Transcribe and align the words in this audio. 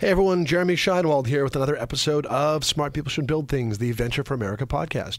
Hey 0.00 0.08
everyone, 0.08 0.44
Jeremy 0.44 0.74
Shinewald 0.74 1.28
here 1.28 1.44
with 1.44 1.54
another 1.54 1.76
episode 1.76 2.26
of 2.26 2.64
Smart 2.64 2.92
People 2.94 3.10
Should 3.10 3.28
Build 3.28 3.48
Things, 3.48 3.78
the 3.78 3.92
Venture 3.92 4.24
for 4.24 4.34
America 4.34 4.66
podcast. 4.66 5.18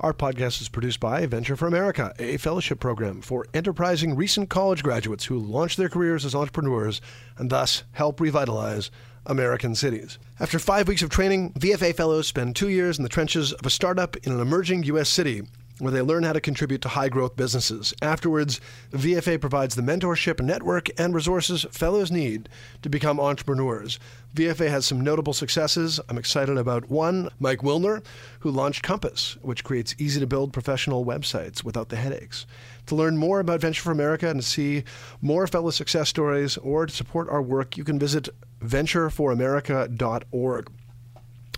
Our 0.00 0.14
podcast 0.14 0.62
is 0.62 0.70
produced 0.70 0.98
by 0.98 1.26
Venture 1.26 1.56
for 1.56 1.66
America, 1.66 2.14
a 2.18 2.38
fellowship 2.38 2.80
program 2.80 3.20
for 3.20 3.44
enterprising 3.52 4.16
recent 4.16 4.48
college 4.48 4.82
graduates 4.82 5.26
who 5.26 5.38
launch 5.38 5.76
their 5.76 5.90
careers 5.90 6.24
as 6.24 6.34
entrepreneurs 6.34 7.02
and 7.36 7.50
thus 7.50 7.84
help 7.92 8.18
revitalize 8.18 8.90
American 9.26 9.74
cities. 9.74 10.18
After 10.40 10.58
five 10.58 10.88
weeks 10.88 11.02
of 11.02 11.10
training, 11.10 11.52
VFA 11.52 11.94
fellows 11.94 12.26
spend 12.26 12.56
two 12.56 12.70
years 12.70 12.96
in 12.98 13.02
the 13.02 13.10
trenches 13.10 13.52
of 13.52 13.66
a 13.66 13.70
startup 13.70 14.16
in 14.16 14.32
an 14.32 14.40
emerging 14.40 14.84
U.S. 14.84 15.10
city 15.10 15.42
where 15.78 15.92
they 15.92 16.02
learn 16.02 16.22
how 16.22 16.32
to 16.32 16.40
contribute 16.40 16.80
to 16.82 16.88
high 16.88 17.08
growth 17.08 17.36
businesses. 17.36 17.92
Afterwards, 18.00 18.60
VFA 18.92 19.40
provides 19.40 19.74
the 19.74 19.82
mentorship, 19.82 20.40
network, 20.40 20.88
and 20.98 21.14
resources 21.14 21.66
fellows 21.72 22.12
need 22.12 22.48
to 22.82 22.88
become 22.88 23.18
entrepreneurs. 23.18 23.98
VFA 24.34 24.68
has 24.68 24.86
some 24.86 25.00
notable 25.00 25.32
successes. 25.32 26.00
I'm 26.08 26.18
excited 26.18 26.56
about 26.56 26.90
one, 26.90 27.28
Mike 27.38 27.60
Wilner, 27.60 28.04
who 28.40 28.50
launched 28.50 28.82
Compass, 28.82 29.36
which 29.42 29.64
creates 29.64 29.94
easy 29.98 30.20
to 30.20 30.26
build 30.26 30.52
professional 30.52 31.04
websites 31.04 31.64
without 31.64 31.88
the 31.88 31.96
headaches. 31.96 32.46
To 32.86 32.94
learn 32.94 33.16
more 33.16 33.40
about 33.40 33.60
Venture 33.60 33.82
for 33.82 33.92
America 33.92 34.28
and 34.28 34.44
see 34.44 34.84
more 35.22 35.46
fellow 35.46 35.70
success 35.70 36.08
stories 36.08 36.56
or 36.58 36.86
to 36.86 36.94
support 36.94 37.28
our 37.28 37.42
work, 37.42 37.76
you 37.76 37.84
can 37.84 37.98
visit 37.98 38.28
ventureforamerica.org. 38.60 40.70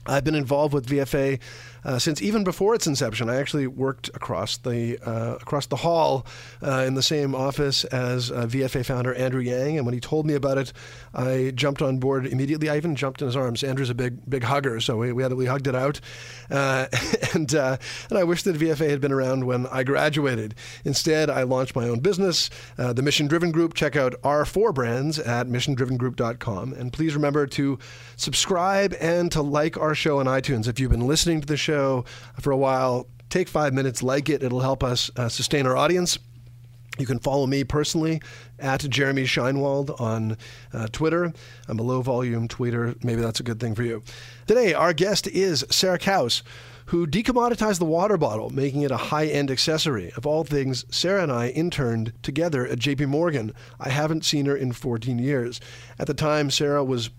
I've 0.08 0.24
been 0.24 0.36
involved 0.36 0.72
with 0.72 0.86
VFA 0.86 1.40
uh, 1.86 1.98
since 2.00 2.20
even 2.20 2.42
before 2.44 2.74
its 2.74 2.86
inception. 2.86 3.30
I 3.30 3.36
actually 3.36 3.66
worked 3.68 4.08
across 4.08 4.58
the 4.58 4.98
uh, 5.06 5.36
across 5.36 5.66
the 5.66 5.76
hall 5.76 6.26
uh, 6.62 6.84
in 6.86 6.94
the 6.94 7.02
same 7.02 7.34
office 7.34 7.84
as 7.84 8.30
uh, 8.30 8.46
VFA 8.46 8.84
founder 8.84 9.14
Andrew 9.14 9.40
Yang, 9.40 9.78
and 9.78 9.86
when 9.86 9.94
he 9.94 10.00
told 10.00 10.26
me 10.26 10.34
about 10.34 10.58
it, 10.58 10.72
I 11.16 11.50
jumped 11.54 11.80
on 11.80 11.98
board 11.98 12.26
immediately. 12.26 12.68
I 12.68 12.76
even 12.76 12.94
jumped 12.94 13.22
in 13.22 13.26
his 13.26 13.36
arms. 13.36 13.64
Andrew's 13.64 13.90
a 13.90 13.94
big 13.94 14.18
big 14.28 14.44
hugger, 14.44 14.80
so 14.80 14.98
we 14.98 15.12
we, 15.12 15.22
had, 15.22 15.32
we 15.32 15.46
hugged 15.46 15.66
it 15.66 15.74
out, 15.74 16.00
uh, 16.50 16.86
and 17.34 17.54
uh, 17.54 17.78
and 18.10 18.18
I 18.18 18.24
wish 18.24 18.42
that 18.42 18.56
VFA 18.56 18.90
had 18.90 19.00
been 19.00 19.12
around 19.12 19.44
when 19.46 19.66
I 19.68 19.82
graduated. 19.82 20.54
Instead, 20.84 21.30
I 21.30 21.42
launched 21.42 21.74
my 21.74 21.88
own 21.88 22.00
business, 22.00 22.50
the 22.76 23.02
Mission 23.02 23.26
Driven 23.26 23.50
Group. 23.50 23.74
Check 23.74 23.96
out 23.96 24.14
our 24.22 24.44
four 24.44 24.72
brands 24.72 25.18
at 25.18 25.48
missiondrivengroup.com, 25.48 26.74
and 26.74 26.92
please 26.92 27.14
remember 27.14 27.46
to 27.46 27.78
subscribe 28.16 28.94
and 29.00 29.32
to 29.32 29.42
like 29.42 29.78
our 29.78 29.94
show 29.94 30.20
on 30.20 30.26
iTunes. 30.26 30.68
If 30.68 30.78
you've 30.78 30.90
been 30.90 31.06
listening 31.06 31.40
to 31.40 31.46
the 31.46 31.56
show 31.56 32.04
for 32.40 32.50
a 32.50 32.56
while, 32.56 33.08
take 33.30 33.48
five 33.48 33.72
minutes, 33.72 34.02
like 34.02 34.28
it. 34.28 34.42
It'll 34.42 34.60
help 34.60 34.84
us 34.84 35.10
uh, 35.16 35.28
sustain 35.28 35.66
our 35.66 35.76
audience. 35.76 36.18
You 36.98 37.06
can 37.06 37.18
follow 37.18 37.46
me 37.46 37.64
personally 37.64 38.22
at 38.58 38.80
Jeremy 38.80 39.26
Shinewald 39.26 39.90
on 39.98 40.36
uh, 40.72 40.88
Twitter. 40.88 41.32
I'm 41.68 41.78
a 41.78 41.82
low 41.82 42.00
volume 42.02 42.48
tweeter. 42.48 43.02
Maybe 43.04 43.20
that's 43.20 43.40
a 43.40 43.42
good 43.42 43.60
thing 43.60 43.74
for 43.74 43.82
you. 43.82 44.02
Today, 44.46 44.72
our 44.72 44.92
guest 44.92 45.26
is 45.26 45.64
Sarah 45.70 45.98
Kauss, 45.98 46.42
who 46.86 47.06
decommoditized 47.06 47.78
the 47.78 47.84
water 47.84 48.16
bottle, 48.16 48.50
making 48.50 48.82
it 48.82 48.90
a 48.90 48.96
high 48.96 49.26
end 49.26 49.50
accessory. 49.50 50.12
Of 50.16 50.26
all 50.26 50.44
things, 50.44 50.84
Sarah 50.90 51.22
and 51.22 51.32
I 51.32 51.48
interned 51.48 52.12
together 52.22 52.66
at 52.66 52.78
JP 52.78 53.08
Morgan. 53.08 53.52
I 53.78 53.90
haven't 53.90 54.24
seen 54.24 54.46
her 54.46 54.56
in 54.56 54.72
14 54.72 55.18
years. 55.18 55.60
At 55.98 56.06
the 56.06 56.14
time, 56.14 56.50
Sarah 56.50 56.84
was 56.84 57.10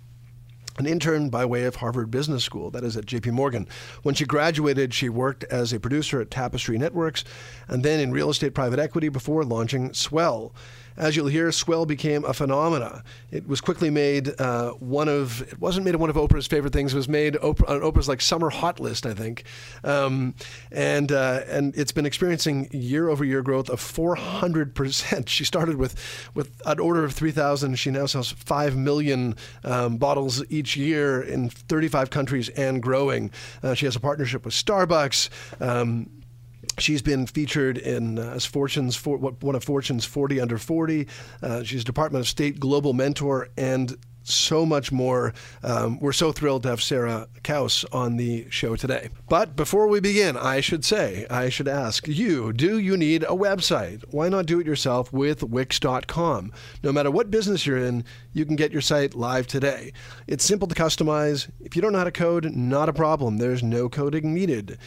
an 0.77 0.85
intern 0.85 1.29
by 1.29 1.45
way 1.45 1.63
of 1.63 1.77
Harvard 1.77 2.11
Business 2.11 2.43
School, 2.43 2.69
that 2.71 2.83
is 2.83 2.95
at 2.95 3.05
JP 3.05 3.31
Morgan. 3.33 3.67
When 4.03 4.15
she 4.15 4.25
graduated, 4.25 4.93
she 4.93 5.09
worked 5.09 5.43
as 5.45 5.73
a 5.73 5.79
producer 5.79 6.21
at 6.21 6.31
Tapestry 6.31 6.77
Networks 6.77 7.23
and 7.67 7.83
then 7.83 7.99
in 7.99 8.11
real 8.11 8.29
estate 8.29 8.53
private 8.53 8.79
equity 8.79 9.09
before 9.09 9.43
launching 9.43 9.93
Swell. 9.93 10.53
As 10.97 11.15
you'll 11.15 11.27
hear, 11.27 11.51
Swell 11.51 11.85
became 11.85 12.25
a 12.25 12.33
phenomena. 12.33 13.03
It 13.31 13.47
was 13.47 13.61
quickly 13.61 13.91
made 13.91 14.39
uh, 14.41 14.71
one 14.71 15.07
of, 15.07 15.41
it 15.43 15.61
wasn't 15.61 15.85
made 15.85 15.95
one 15.95 16.09
of 16.09 16.15
Oprah's 16.15 16.47
favorite 16.47 16.73
things. 16.73 16.93
It 16.93 16.97
was 16.97 17.07
made 17.07 17.35
Oprah, 17.35 17.69
on 17.69 17.81
Oprah's 17.81 18.07
like 18.07 18.19
summer 18.19 18.49
hot 18.49 18.79
list, 18.79 19.05
I 19.05 19.13
think. 19.13 19.43
Um, 19.83 20.33
and, 20.71 21.11
uh, 21.11 21.41
and 21.47 21.75
it's 21.77 21.91
been 21.91 22.07
experiencing 22.07 22.67
year 22.71 23.09
over 23.09 23.23
year 23.23 23.43
growth 23.43 23.69
of 23.69 23.79
400%. 23.79 25.27
She 25.37 25.43
started 25.43 25.75
with, 25.75 26.29
with 26.33 26.59
an 26.65 26.79
order 26.79 27.03
of 27.03 27.13
3,000. 27.13 27.75
She 27.75 27.91
now 27.91 28.07
sells 28.07 28.31
5 28.31 28.75
million 28.75 29.35
um, 29.63 29.97
bottles 29.97 30.43
each 30.49 30.75
year 30.75 31.21
in 31.21 31.49
35 31.49 32.09
countries 32.09 32.49
and 32.49 32.81
growing. 32.81 33.29
Uh, 33.61 33.75
she 33.75 33.85
has 33.85 33.95
a 33.95 33.99
partnership 33.99 34.45
with 34.45 34.53
Starbucks. 34.53 35.29
Um, 35.61 36.09
She's 36.79 37.01
been 37.01 37.25
featured 37.25 37.77
in 37.77 38.19
uh, 38.19 38.33
as 38.35 38.45
Fortune's 38.45 38.95
for, 38.95 39.17
one 39.17 39.55
of 39.55 39.63
Fortune's 39.63 40.05
40 40.05 40.39
under 40.39 40.57
40. 40.57 41.07
Uh, 41.41 41.63
she's 41.63 41.83
Department 41.83 42.21
of 42.21 42.27
State 42.27 42.59
Global 42.59 42.93
Mentor 42.93 43.49
and 43.57 43.97
so 44.29 44.65
much 44.65 44.91
more. 44.91 45.33
Um, 45.63 45.99
we're 45.99 46.11
so 46.11 46.31
thrilled 46.31 46.63
to 46.63 46.69
have 46.69 46.81
Sarah 46.81 47.27
Kauss 47.43 47.85
on 47.91 48.17
the 48.17 48.49
show 48.49 48.75
today. 48.75 49.09
But 49.29 49.55
before 49.55 49.87
we 49.87 49.99
begin, 49.99 50.37
I 50.37 50.59
should 50.61 50.83
say, 50.85 51.25
I 51.29 51.49
should 51.49 51.67
ask 51.67 52.07
you 52.07 52.53
do 52.53 52.77
you 52.77 52.97
need 52.97 53.23
a 53.23 53.27
website? 53.27 54.03
Why 54.11 54.29
not 54.29 54.45
do 54.45 54.59
it 54.59 54.67
yourself 54.67 55.11
with 55.11 55.43
Wix.com? 55.43 56.51
No 56.83 56.91
matter 56.91 57.11
what 57.11 57.31
business 57.31 57.65
you're 57.65 57.77
in, 57.77 58.03
you 58.33 58.45
can 58.45 58.55
get 58.55 58.71
your 58.71 58.81
site 58.81 59.15
live 59.15 59.47
today. 59.47 59.93
It's 60.27 60.45
simple 60.45 60.67
to 60.67 60.75
customize. 60.75 61.49
If 61.59 61.75
you 61.75 61.81
don't 61.81 61.93
know 61.93 61.99
how 61.99 62.03
to 62.03 62.11
code, 62.11 62.45
not 62.55 62.89
a 62.89 62.93
problem. 62.93 63.37
There's 63.37 63.63
no 63.63 63.89
coding 63.89 64.33
needed. 64.33 64.77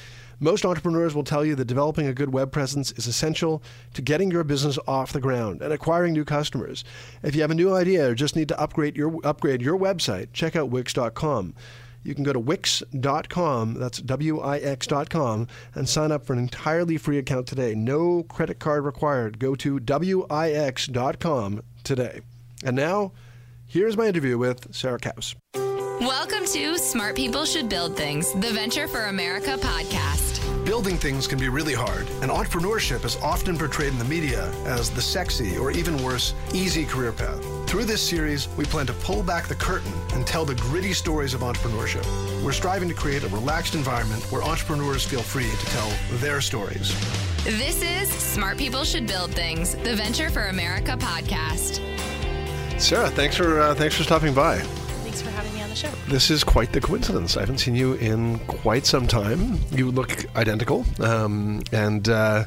Most 0.42 0.64
entrepreneurs 0.64 1.14
will 1.14 1.22
tell 1.22 1.44
you 1.44 1.54
that 1.54 1.66
developing 1.66 2.06
a 2.06 2.14
good 2.14 2.32
web 2.32 2.50
presence 2.50 2.92
is 2.92 3.06
essential 3.06 3.62
to 3.92 4.00
getting 4.00 4.30
your 4.30 4.42
business 4.42 4.78
off 4.88 5.12
the 5.12 5.20
ground 5.20 5.60
and 5.60 5.70
acquiring 5.70 6.14
new 6.14 6.24
customers. 6.24 6.82
If 7.22 7.34
you 7.34 7.42
have 7.42 7.50
a 7.50 7.54
new 7.54 7.74
idea 7.74 8.08
or 8.08 8.14
just 8.14 8.34
need 8.34 8.48
to 8.48 8.58
upgrade 8.58 8.96
your 8.96 9.14
upgrade 9.22 9.60
your 9.60 9.78
website, 9.78 10.28
check 10.32 10.56
out 10.56 10.70
wix.com. 10.70 11.54
You 12.02 12.14
can 12.14 12.24
go 12.24 12.32
to 12.32 12.40
wix.com, 12.40 13.74
that's 13.74 13.98
W 13.98 14.40
I 14.40 14.56
X.com, 14.56 15.46
and 15.74 15.86
sign 15.86 16.10
up 16.10 16.24
for 16.24 16.32
an 16.32 16.38
entirely 16.38 16.96
free 16.96 17.18
account 17.18 17.46
today. 17.46 17.74
No 17.74 18.22
credit 18.22 18.58
card 18.58 18.86
required. 18.86 19.38
Go 19.38 19.54
to 19.56 19.78
W 19.78 20.26
I 20.30 20.52
X.com 20.52 21.62
today. 21.84 22.22
And 22.64 22.74
now, 22.74 23.12
here's 23.66 23.98
my 23.98 24.06
interview 24.06 24.38
with 24.38 24.74
Sarah 24.74 24.98
Kauss. 24.98 25.34
Welcome 26.00 26.46
to 26.46 26.78
Smart 26.78 27.14
People 27.14 27.44
Should 27.44 27.68
Build 27.68 27.94
Things, 27.94 28.32
the 28.32 28.50
Venture 28.52 28.88
for 28.88 29.04
America 29.04 29.58
podcast. 29.60 30.29
Building 30.64 30.98
things 30.98 31.26
can 31.26 31.38
be 31.38 31.48
really 31.48 31.72
hard, 31.72 32.06
and 32.20 32.30
entrepreneurship 32.30 33.04
is 33.06 33.16
often 33.22 33.56
portrayed 33.56 33.92
in 33.92 33.98
the 33.98 34.04
media 34.04 34.50
as 34.66 34.90
the 34.90 35.00
sexy, 35.00 35.56
or 35.56 35.70
even 35.70 36.02
worse, 36.02 36.34
easy 36.52 36.84
career 36.84 37.12
path. 37.12 37.42
Through 37.66 37.86
this 37.86 38.02
series, 38.02 38.46
we 38.58 38.66
plan 38.66 38.86
to 38.86 38.92
pull 38.92 39.22
back 39.22 39.48
the 39.48 39.54
curtain 39.54 39.92
and 40.12 40.26
tell 40.26 40.44
the 40.44 40.54
gritty 40.56 40.92
stories 40.92 41.32
of 41.32 41.40
entrepreneurship. 41.40 42.04
We're 42.44 42.52
striving 42.52 42.90
to 42.90 42.94
create 42.94 43.24
a 43.24 43.28
relaxed 43.28 43.74
environment 43.74 44.22
where 44.30 44.42
entrepreneurs 44.42 45.02
feel 45.02 45.22
free 45.22 45.48
to 45.48 45.66
tell 45.66 45.90
their 46.18 46.42
stories. 46.42 46.94
This 47.44 47.82
is 47.82 48.10
Smart 48.10 48.58
People 48.58 48.84
Should 48.84 49.06
Build 49.06 49.32
Things, 49.32 49.76
the 49.76 49.96
Venture 49.96 50.28
for 50.28 50.48
America 50.48 50.94
podcast. 50.98 51.80
Sarah, 52.78 53.08
thanks 53.08 53.34
for 53.34 53.60
uh, 53.60 53.74
thanks 53.74 53.96
for 53.96 54.02
stopping 54.02 54.34
by. 54.34 54.58
Thanks 54.58 55.22
for 55.22 55.30
having 55.30 55.54
me 55.54 55.59
on 55.70 55.74
the 55.74 55.76
show. 55.76 56.10
This 56.10 56.30
is 56.30 56.44
quite 56.44 56.72
the 56.72 56.80
coincidence. 56.80 57.36
I 57.36 57.40
haven't 57.40 57.58
seen 57.58 57.74
you 57.74 57.94
in 57.94 58.38
quite 58.40 58.86
some 58.86 59.06
time. 59.06 59.58
You 59.70 59.90
look 59.90 60.24
identical, 60.36 60.84
um, 61.00 61.62
and 61.72 62.08
uh, 62.08 62.44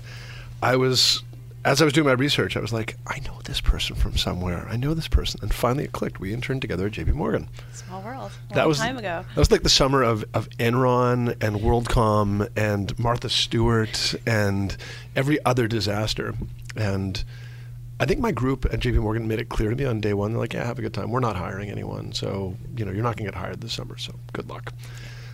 I 0.61 0.75
was 0.75 1.23
as 1.65 1.81
I 1.81 1.85
was 1.85 1.93
doing 1.93 2.07
my 2.07 2.13
research, 2.13 2.57
I 2.57 2.59
was 2.59 2.73
like, 2.73 2.97
I 3.07 3.19
know 3.19 3.39
this 3.45 3.61
person 3.61 3.95
from 3.95 4.17
somewhere. 4.17 4.67
I 4.69 4.75
know 4.75 4.93
this 4.93 5.07
person, 5.07 5.39
and 5.41 5.53
finally 5.53 5.85
it 5.85 5.93
clicked. 5.93 6.19
We 6.19 6.33
interned 6.33 6.61
together 6.61 6.87
at 6.87 6.91
JP 6.91 7.13
Morgan. 7.13 7.47
Small 7.71 8.01
world. 8.01 8.31
A 8.51 8.53
that 8.55 8.59
long 8.61 8.67
was 8.67 8.79
time 8.79 8.97
ago. 8.97 9.23
That 9.29 9.39
was 9.39 9.49
like 9.49 9.63
the 9.63 9.69
summer 9.69 10.03
of, 10.03 10.25
of 10.33 10.49
Enron 10.59 11.41
and 11.41 11.61
WorldCom 11.61 12.49
and 12.57 12.99
Martha 12.99 13.29
Stewart 13.29 14.13
and 14.27 14.75
every 15.15 15.43
other 15.45 15.69
disaster. 15.69 16.35
And 16.75 17.23
I 18.03 18.05
think 18.05 18.19
my 18.19 18.33
group 18.33 18.65
at 18.65 18.81
JP 18.81 18.95
Morgan 18.97 19.29
made 19.29 19.39
it 19.39 19.47
clear 19.47 19.69
to 19.69 19.75
me 19.77 19.85
on 19.85 20.01
day 20.01 20.13
one. 20.13 20.33
They're 20.33 20.39
like, 20.41 20.51
"Yeah, 20.51 20.65
have 20.65 20.77
a 20.77 20.81
good 20.81 20.93
time. 20.93 21.09
We're 21.09 21.21
not 21.21 21.37
hiring 21.37 21.69
anyone, 21.69 22.11
so 22.11 22.57
you 22.75 22.83
know 22.83 22.91
you're 22.91 23.01
not 23.01 23.15
going 23.15 23.27
to 23.27 23.31
get 23.31 23.35
hired 23.35 23.61
this 23.61 23.71
summer. 23.71 23.97
So 23.97 24.13
good 24.33 24.49
luck." 24.49 24.73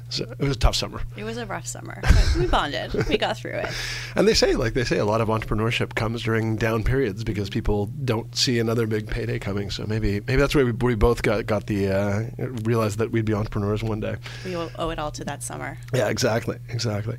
So 0.10 0.24
it 0.24 0.40
was 0.40 0.56
a 0.56 0.60
tough 0.60 0.76
summer. 0.76 1.02
It 1.18 1.24
was 1.24 1.38
a 1.38 1.48
rough 1.48 1.66
summer, 1.66 1.98
but 2.02 2.36
we 2.38 2.46
bonded. 2.46 2.94
we 3.08 3.18
got 3.18 3.38
through 3.38 3.54
it. 3.54 3.70
And 4.16 4.28
they 4.28 4.34
say, 4.34 4.56
like 4.56 4.74
they 4.74 4.84
say, 4.84 4.98
a 4.98 5.06
lot 5.06 5.22
of 5.22 5.30
entrepreneurship 5.30 5.94
comes 5.96 6.24
during 6.24 6.58
down 6.58 6.84
periods 6.84 7.24
because 7.24 7.50
people 7.50 7.88
don't 8.04 8.36
see 8.36 8.60
another 8.60 8.86
big 8.88 9.08
payday 9.08 9.40
coming. 9.40 9.70
So 9.72 9.86
maybe 9.86 10.20
maybe 10.22 10.36
that's 10.36 10.54
where 10.54 10.66
we, 10.66 10.72
we 10.72 10.96
both 10.96 11.22
got 11.24 11.48
got 11.48 11.66
the 11.66 11.88
uh, 11.88 12.26
realized 12.64 13.00
that 13.00 13.12
we'd 13.12 13.26
be 13.26 13.34
entrepreneurs 13.34 13.82
one 13.82 14.00
day. 14.00 14.18
We 14.46 14.56
owe 14.56 14.90
it 14.90 15.00
all 15.00 15.12
to 15.12 15.24
that 15.26 15.42
summer. 15.42 15.78
Yeah, 15.92 16.10
exactly, 16.10 16.58
exactly. 16.70 17.18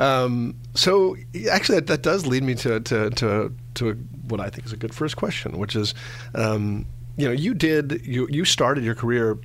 Um, 0.00 0.56
so 0.74 1.16
actually, 1.50 1.76
that, 1.76 1.86
that 1.88 2.02
does 2.02 2.26
lead 2.26 2.42
me 2.42 2.54
to 2.56 2.80
to 2.80 3.10
to, 3.10 3.54
to 3.74 3.92
what 4.26 4.40
I 4.40 4.48
think 4.48 4.66
is 4.66 4.72
a 4.72 4.76
good 4.76 4.94
first 4.94 5.16
question, 5.16 5.58
which 5.58 5.76
is, 5.76 5.94
um, 6.34 6.86
you 7.16 7.26
know, 7.26 7.32
you 7.32 7.54
did 7.54 8.00
you 8.04 8.26
you 8.30 8.44
started 8.44 8.82
your 8.82 8.94
career 8.94 9.38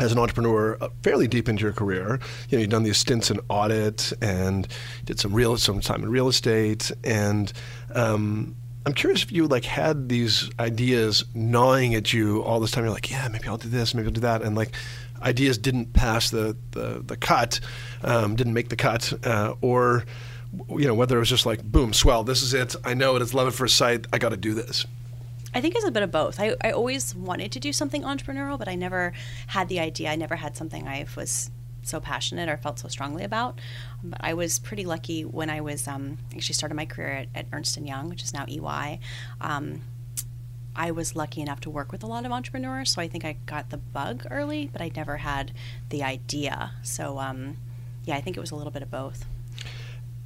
as 0.00 0.12
an 0.12 0.18
entrepreneur 0.18 0.78
uh, 0.80 0.88
fairly 1.02 1.28
deep 1.28 1.48
into 1.48 1.62
your 1.64 1.72
career. 1.72 2.18
You 2.48 2.58
know, 2.58 2.62
you've 2.62 2.70
done 2.70 2.82
these 2.82 2.98
stints 2.98 3.30
in 3.30 3.40
audit 3.48 4.12
and 4.22 4.66
did 5.04 5.20
some 5.20 5.34
real 5.34 5.56
some 5.58 5.80
time 5.80 6.02
in 6.02 6.10
real 6.10 6.28
estate. 6.28 6.90
And 7.04 7.52
um, 7.94 8.56
I'm 8.86 8.94
curious 8.94 9.22
if 9.22 9.32
you 9.32 9.46
like 9.46 9.66
had 9.66 10.08
these 10.08 10.50
ideas 10.58 11.24
gnawing 11.34 11.94
at 11.94 12.12
you 12.12 12.42
all 12.42 12.58
this 12.58 12.70
time. 12.70 12.84
You're 12.84 12.92
like, 12.94 13.10
yeah, 13.10 13.28
maybe 13.28 13.48
I'll 13.48 13.58
do 13.58 13.68
this, 13.68 13.94
maybe 13.94 14.06
I'll 14.06 14.14
do 14.14 14.22
that, 14.22 14.42
and 14.42 14.56
like 14.56 14.72
ideas 15.22 15.58
didn't 15.58 15.92
pass 15.92 16.30
the 16.30 16.56
the, 16.72 17.02
the 17.04 17.16
cut, 17.16 17.60
um, 18.02 18.36
didn't 18.36 18.54
make 18.54 18.68
the 18.68 18.76
cut, 18.76 19.12
uh, 19.26 19.54
or 19.60 20.04
you 20.70 20.86
know 20.86 20.94
whether 20.94 21.16
it 21.16 21.20
was 21.20 21.28
just 21.28 21.46
like 21.46 21.62
boom, 21.62 21.92
swell, 21.92 22.24
this 22.24 22.42
is 22.42 22.54
it. 22.54 22.74
I 22.84 22.94
know 22.94 23.16
it. 23.16 23.22
It's 23.22 23.34
love 23.34 23.48
at 23.48 23.54
first 23.54 23.76
sight. 23.76 24.06
I 24.12 24.18
got 24.18 24.30
to 24.30 24.36
do 24.36 24.54
this. 24.54 24.86
I 25.54 25.60
think 25.60 25.74
it's 25.74 25.86
a 25.86 25.90
bit 25.90 26.02
of 26.02 26.10
both. 26.10 26.38
I, 26.38 26.54
I 26.62 26.70
always 26.72 27.14
wanted 27.14 27.52
to 27.52 27.60
do 27.60 27.72
something 27.72 28.02
entrepreneurial, 28.02 28.58
but 28.58 28.68
I 28.68 28.74
never 28.74 29.12
had 29.48 29.68
the 29.68 29.80
idea. 29.80 30.10
I 30.10 30.16
never 30.16 30.36
had 30.36 30.56
something 30.56 30.86
I 30.86 31.06
was 31.16 31.50
so 31.82 32.00
passionate 32.00 32.48
or 32.48 32.56
felt 32.56 32.78
so 32.78 32.88
strongly 32.88 33.24
about. 33.24 33.58
But 34.02 34.20
I 34.22 34.34
was 34.34 34.58
pretty 34.58 34.84
lucky 34.84 35.24
when 35.24 35.50
I 35.50 35.60
was 35.60 35.88
um, 35.88 36.18
actually 36.34 36.54
started 36.54 36.74
my 36.74 36.84
career 36.84 37.10
at, 37.10 37.28
at, 37.34 37.46
Ernst 37.52 37.76
& 37.76 37.80
Young, 37.80 38.08
which 38.08 38.22
is 38.22 38.34
now 38.34 38.44
EY. 38.46 39.00
Um, 39.40 39.80
I 40.78 40.92
was 40.92 41.16
lucky 41.16 41.40
enough 41.40 41.60
to 41.62 41.70
work 41.70 41.90
with 41.90 42.04
a 42.04 42.06
lot 42.06 42.24
of 42.24 42.30
entrepreneurs, 42.30 42.92
so 42.92 43.02
I 43.02 43.08
think 43.08 43.24
I 43.24 43.36
got 43.46 43.70
the 43.70 43.78
bug 43.78 44.24
early, 44.30 44.70
but 44.72 44.80
I 44.80 44.92
never 44.94 45.16
had 45.16 45.50
the 45.88 46.04
idea. 46.04 46.70
So, 46.84 47.18
um, 47.18 47.56
yeah, 48.04 48.14
I 48.14 48.20
think 48.20 48.36
it 48.36 48.40
was 48.40 48.52
a 48.52 48.54
little 48.54 48.70
bit 48.70 48.82
of 48.82 48.90
both. 48.90 49.26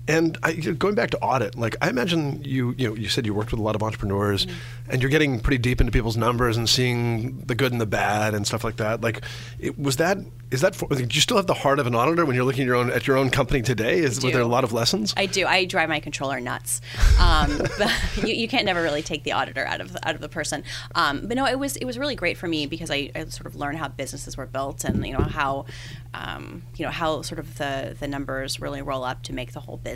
And 0.08 0.36
I, 0.42 0.54
going 0.54 0.94
back 0.96 1.10
to 1.10 1.18
audit, 1.20 1.56
like 1.56 1.76
I 1.80 1.88
imagine 1.88 2.42
you, 2.42 2.74
you 2.76 2.88
know, 2.88 2.96
you 2.96 3.08
said 3.08 3.24
you 3.24 3.34
worked 3.34 3.52
with 3.52 3.60
a 3.60 3.62
lot 3.62 3.76
of 3.76 3.82
entrepreneurs, 3.82 4.46
mm-hmm. 4.46 4.90
and 4.90 5.00
you're 5.00 5.10
getting 5.10 5.38
pretty 5.38 5.58
deep 5.58 5.80
into 5.80 5.92
people's 5.92 6.16
numbers 6.16 6.56
and 6.56 6.68
seeing 6.68 7.38
the 7.42 7.54
good 7.54 7.70
and 7.70 7.80
the 7.80 7.86
bad 7.86 8.34
and 8.34 8.46
stuff 8.46 8.64
like 8.64 8.76
that. 8.76 9.00
Like, 9.00 9.22
it, 9.60 9.78
was 9.78 9.96
that 9.96 10.18
is 10.50 10.60
that 10.60 10.74
for, 10.74 10.86
do 10.88 11.02
you 11.02 11.20
still 11.20 11.38
have 11.38 11.46
the 11.46 11.54
heart 11.54 11.78
of 11.78 11.86
an 11.86 11.94
auditor 11.94 12.26
when 12.26 12.36
you're 12.36 12.44
looking 12.44 12.62
at 12.62 12.66
your 12.66 12.76
own 12.76 12.90
at 12.90 13.06
your 13.06 13.16
own 13.16 13.30
company 13.30 13.62
today? 13.62 14.00
Is 14.00 14.22
were 14.22 14.30
there 14.30 14.42
a 14.42 14.46
lot 14.46 14.64
of 14.64 14.72
lessons? 14.72 15.14
I 15.16 15.26
do. 15.26 15.46
I 15.46 15.64
drive 15.64 15.88
my 15.88 16.00
controller 16.00 16.40
nuts. 16.40 16.80
Um, 17.18 17.58
but 17.78 17.90
you, 18.18 18.34
you, 18.34 18.48
can't 18.48 18.66
never 18.66 18.82
really 18.82 19.02
take 19.02 19.22
the 19.22 19.32
auditor 19.32 19.64
out 19.64 19.80
of 19.80 19.96
out 20.02 20.14
of 20.14 20.20
the 20.20 20.28
person. 20.28 20.64
Um, 20.94 21.22
but 21.26 21.36
no, 21.36 21.46
it 21.46 21.58
was 21.58 21.76
it 21.76 21.84
was 21.86 21.96
really 21.96 22.16
great 22.16 22.36
for 22.36 22.48
me 22.48 22.66
because 22.66 22.90
I, 22.90 23.10
I, 23.14 23.24
sort 23.26 23.46
of 23.46 23.56
learned 23.56 23.78
how 23.78 23.88
businesses 23.88 24.36
were 24.36 24.46
built 24.46 24.84
and 24.84 25.06
you 25.06 25.14
know 25.14 25.24
how 25.24 25.64
um, 26.12 26.62
you 26.76 26.84
know 26.84 26.92
how 26.92 27.22
sort 27.22 27.38
of 27.38 27.56
the 27.56 27.96
the 27.98 28.08
numbers 28.08 28.60
really 28.60 28.82
roll 28.82 29.04
up 29.04 29.22
to 29.22 29.32
make 29.32 29.52
the 29.52 29.60
whole 29.60 29.78
business. 29.78 29.91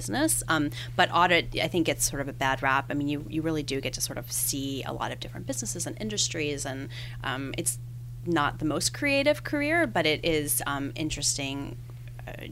Um, 0.49 0.71
but 0.95 1.11
audit, 1.13 1.57
I 1.63 1.69
think, 1.69 1.87
gets 1.87 2.09
sort 2.09 2.21
of 2.21 2.29
a 2.29 2.33
bad 2.33 2.63
rap. 2.63 2.87
I 2.91 2.95
mean, 2.95 3.09
you 3.09 3.25
you 3.29 3.43
really 3.43 3.63
do 3.63 3.81
get 3.81 3.93
to 3.95 4.01
sort 4.01 4.19
of 4.19 4.31
see 4.31 4.83
a 4.85 4.93
lot 4.93 5.13
of 5.13 5.21
different 5.21 5.47
businesses 5.47 5.87
and 5.87 5.97
industries, 6.01 6.65
and 6.67 6.89
um, 7.25 7.55
it's 7.59 7.79
not 8.27 8.59
the 8.59 8.65
most 8.65 8.93
creative 8.93 9.45
career, 9.45 9.87
but 9.87 10.07
it 10.07 10.25
is 10.25 10.63
um, 10.67 10.93
interesting 10.95 11.77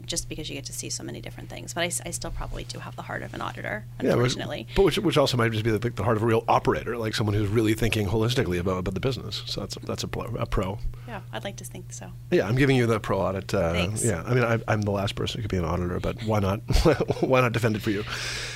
just 0.05 0.29
because 0.29 0.49
you 0.49 0.55
get 0.55 0.65
to 0.65 0.73
see 0.73 0.89
so 0.89 1.03
many 1.03 1.21
different 1.21 1.49
things. 1.49 1.73
But 1.73 1.81
I, 1.81 1.91
I, 2.05 2.11
still 2.11 2.31
probably 2.31 2.63
do 2.63 2.79
have 2.79 2.95
the 2.95 3.01
heart 3.01 3.23
of 3.23 3.33
an 3.33 3.41
auditor, 3.41 3.85
unfortunately. 3.99 4.65
Yeah, 4.69 4.73
but 4.75 4.85
which, 4.85 4.97
which 4.99 5.17
also 5.17 5.37
might 5.37 5.51
just 5.51 5.63
be 5.63 5.71
the, 5.71 5.89
the, 5.89 6.03
heart 6.03 6.17
of 6.17 6.23
a 6.23 6.25
real 6.25 6.43
operator, 6.47 6.97
like 6.97 7.15
someone 7.15 7.35
who's 7.35 7.49
really 7.49 7.73
thinking 7.73 8.07
holistically 8.07 8.59
about, 8.59 8.79
about 8.79 8.93
the 8.93 8.99
business. 8.99 9.43
So 9.45 9.61
that's 9.61 9.75
a, 9.75 9.79
that's 9.81 10.03
a, 10.03 10.07
a 10.07 10.45
pro. 10.45 10.79
Yeah, 11.07 11.21
I'd 11.33 11.43
like 11.43 11.57
to 11.57 11.65
think 11.65 11.91
so. 11.91 12.11
Yeah, 12.31 12.47
I'm 12.47 12.55
giving 12.55 12.75
you 12.77 12.85
the 12.85 12.99
pro 12.99 13.19
audit. 13.19 13.53
Uh, 13.53 13.73
Thanks. 13.73 14.05
Yeah, 14.05 14.23
I 14.25 14.33
mean, 14.33 14.43
I, 14.43 14.73
am 14.73 14.81
the 14.81 14.91
last 14.91 15.15
person 15.15 15.39
who 15.39 15.43
could 15.43 15.51
be 15.51 15.57
an 15.57 15.65
auditor, 15.65 15.99
but 15.99 16.23
why 16.23 16.39
not? 16.39 16.59
why 17.21 17.41
not 17.41 17.51
defend 17.51 17.75
it 17.75 17.81
for 17.81 17.91
you? 17.91 18.03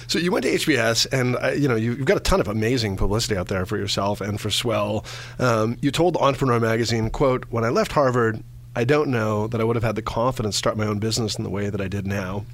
So 0.08 0.20
you 0.20 0.32
went 0.32 0.44
to 0.44 0.52
HBS, 0.52 1.08
and 1.12 1.36
uh, 1.36 1.50
you 1.50 1.68
know 1.68 1.76
you, 1.76 1.96
have 1.96 2.06
got 2.06 2.18
a 2.18 2.22
ton 2.22 2.40
of 2.40 2.48
amazing 2.48 2.98
publicity 2.98 3.38
out 3.38 3.48
there 3.48 3.66
for 3.66 3.78
yourself 3.78 4.22
and 4.22 4.40
for 4.40 4.50
Swell. 4.50 5.06
Um, 5.38 5.78
you 5.82 5.92
told 5.92 6.18
Entrepreneur 6.18 6.60
Magazine, 6.60 7.10
"quote 7.10 7.46
When 7.50 7.64
I 7.64 7.70
left 7.70 7.92
Harvard." 7.92 8.44
I 8.80 8.86
don't 8.86 9.10
know 9.10 9.48
that 9.48 9.60
I 9.60 9.66
would 9.66 9.76
have 9.76 9.84
had 9.84 9.98
the 9.98 10.02
confidence 10.02 10.56
to 10.56 10.60
start 10.60 10.78
my 10.78 10.86
own 10.86 11.00
business 11.00 11.38
in 11.38 11.44
the 11.44 11.50
way 11.50 11.70
that 11.70 11.82
I 11.82 11.90
did 11.90 12.08
now. 12.08 12.46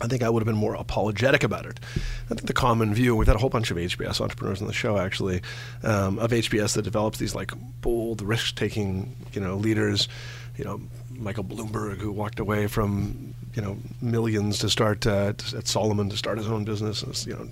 I 0.00 0.06
think 0.06 0.22
I 0.22 0.30
would 0.30 0.38
have 0.38 0.46
been 0.46 0.54
more 0.54 0.76
apologetic 0.76 1.42
about 1.42 1.66
it. 1.66 1.80
I 2.30 2.34
think 2.34 2.46
the 2.46 2.52
common 2.52 2.94
view, 2.94 3.16
we've 3.16 3.26
had 3.26 3.34
a 3.34 3.40
whole 3.40 3.50
bunch 3.50 3.72
of 3.72 3.76
HBS 3.76 4.20
entrepreneurs 4.20 4.60
on 4.60 4.68
the 4.68 4.72
show 4.72 4.96
actually, 4.96 5.42
um, 5.82 6.20
of 6.20 6.30
HBS 6.30 6.74
that 6.74 6.82
develops 6.82 7.18
these 7.18 7.34
like 7.34 7.50
bold, 7.80 8.22
risk-taking, 8.22 9.16
you 9.32 9.40
know, 9.40 9.56
leaders. 9.56 10.06
You 10.56 10.66
know, 10.66 10.80
Michael 11.10 11.42
Bloomberg, 11.42 11.96
who 11.96 12.12
walked 12.12 12.38
away 12.38 12.68
from 12.68 13.34
you 13.54 13.62
know 13.62 13.76
millions 14.00 14.60
to 14.60 14.70
start 14.70 15.04
uh, 15.04 15.32
at 15.56 15.66
Salomon 15.66 16.10
to 16.10 16.16
start 16.16 16.38
his 16.38 16.46
own 16.46 16.64
business. 16.64 17.26
You 17.26 17.34
know, 17.34 17.48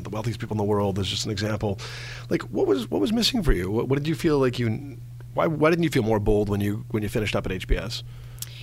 the 0.00 0.10
wealthiest 0.10 0.38
people 0.38 0.54
in 0.54 0.58
the 0.58 0.64
world 0.64 1.00
is 1.00 1.08
just 1.08 1.24
an 1.24 1.32
example. 1.32 1.80
Like, 2.28 2.42
what 2.42 2.68
was 2.68 2.88
what 2.88 3.00
was 3.00 3.12
missing 3.12 3.42
for 3.42 3.52
you? 3.52 3.72
What, 3.72 3.88
what 3.88 3.98
did 3.98 4.06
you 4.06 4.14
feel 4.14 4.38
like 4.38 4.60
you 4.60 4.98
why, 5.34 5.46
why 5.46 5.70
didn't 5.70 5.84
you 5.84 5.90
feel 5.90 6.02
more 6.02 6.18
bold 6.18 6.48
when 6.48 6.60
you 6.60 6.84
when 6.90 7.02
you 7.02 7.08
finished 7.08 7.36
up 7.36 7.46
at 7.46 7.52
HBS? 7.52 8.02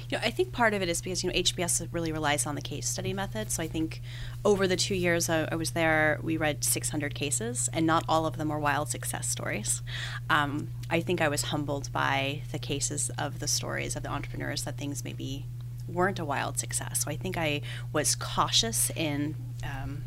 You 0.09 0.17
know, 0.17 0.23
I 0.23 0.31
think 0.31 0.53
part 0.53 0.73
of 0.73 0.81
it 0.81 0.87
is 0.87 1.01
because 1.01 1.23
you 1.23 1.29
know 1.29 1.35
HBS 1.35 1.87
really 1.91 2.11
relies 2.11 2.45
on 2.45 2.55
the 2.55 2.61
case 2.61 2.87
study 2.87 3.13
method. 3.13 3.51
So 3.51 3.61
I 3.61 3.67
think 3.67 4.01
over 4.45 4.65
the 4.67 4.77
two 4.77 4.95
years 4.95 5.29
I, 5.29 5.49
I 5.51 5.55
was 5.55 5.71
there, 5.71 6.19
we 6.21 6.37
read 6.37 6.63
600 6.63 7.13
cases, 7.13 7.69
and 7.73 7.85
not 7.85 8.05
all 8.07 8.25
of 8.25 8.37
them 8.37 8.49
were 8.49 8.59
wild 8.59 8.89
success 8.89 9.27
stories. 9.27 9.81
Um, 10.29 10.69
I 10.89 11.01
think 11.01 11.21
I 11.21 11.27
was 11.27 11.43
humbled 11.43 11.91
by 11.91 12.43
the 12.51 12.59
cases 12.59 13.11
of 13.17 13.39
the 13.39 13.47
stories 13.47 13.95
of 13.95 14.03
the 14.03 14.09
entrepreneurs 14.09 14.63
that 14.63 14.77
things 14.77 15.03
maybe 15.03 15.45
weren't 15.87 16.19
a 16.19 16.25
wild 16.25 16.57
success. 16.57 17.03
So 17.03 17.11
I 17.11 17.17
think 17.17 17.37
I 17.37 17.61
was 17.91 18.15
cautious 18.15 18.89
in. 18.95 19.35
Um, 19.63 20.03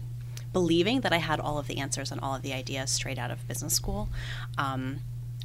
believing 0.52 1.02
that 1.02 1.12
I 1.12 1.18
had 1.18 1.38
all 1.38 1.58
of 1.58 1.68
the 1.68 1.78
answers 1.78 2.10
and 2.10 2.20
all 2.20 2.34
of 2.34 2.42
the 2.42 2.52
ideas 2.52 2.90
straight 2.90 3.18
out 3.18 3.30
of 3.30 3.46
business 3.46 3.72
school. 3.72 4.08
Um, 4.58 4.98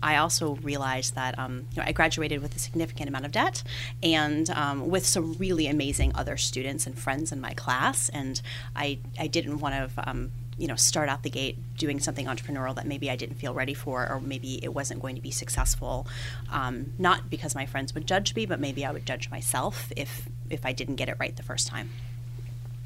I 0.05 0.17
also 0.17 0.55
realized 0.57 1.15
that 1.15 1.37
um, 1.39 1.65
you 1.71 1.81
know, 1.81 1.83
I 1.87 1.91
graduated 1.91 2.39
with 2.43 2.55
a 2.55 2.59
significant 2.59 3.09
amount 3.09 3.25
of 3.25 3.31
debt 3.31 3.63
and 4.03 4.47
um, 4.51 4.87
with 4.87 5.03
some 5.03 5.33
really 5.33 5.65
amazing 5.65 6.11
other 6.13 6.37
students 6.37 6.85
and 6.85 6.97
friends 6.97 7.31
in 7.31 7.41
my 7.41 7.55
class. 7.55 8.09
And 8.09 8.39
I, 8.75 8.99
I 9.19 9.27
didn't 9.27 9.59
want 9.59 9.73
to. 9.75 10.09
Um, 10.09 10.31
you 10.57 10.69
know, 10.69 10.75
start 10.77 11.09
out 11.09 11.23
the 11.23 11.29
gate 11.29 11.57
doing 11.75 11.99
something 11.99 12.27
entrepreneurial 12.27 12.73
that 12.75 12.87
maybe 12.87 13.11
I 13.11 13.17
didn't 13.17 13.35
feel 13.35 13.53
ready 13.53 13.73
for, 13.73 14.09
or 14.09 14.21
maybe 14.21 14.63
it 14.63 14.73
wasn't 14.73 15.01
going 15.01 15.15
to 15.15 15.21
be 15.21 15.29
successful. 15.29 16.07
Um, 16.49 16.93
not 16.97 17.29
because 17.29 17.53
my 17.55 17.65
friends 17.65 17.93
would 17.93 18.07
judge 18.07 18.33
me, 18.35 18.45
but 18.45 18.61
maybe 18.61 18.85
I 18.85 18.93
would 18.93 19.05
judge 19.05 19.29
myself 19.29 19.91
if 19.97 20.29
if 20.49 20.65
I 20.65 20.71
didn't 20.71 20.95
get 20.95 21.09
it 21.09 21.17
right 21.19 21.35
the 21.35 21.43
first 21.43 21.67
time. 21.67 21.89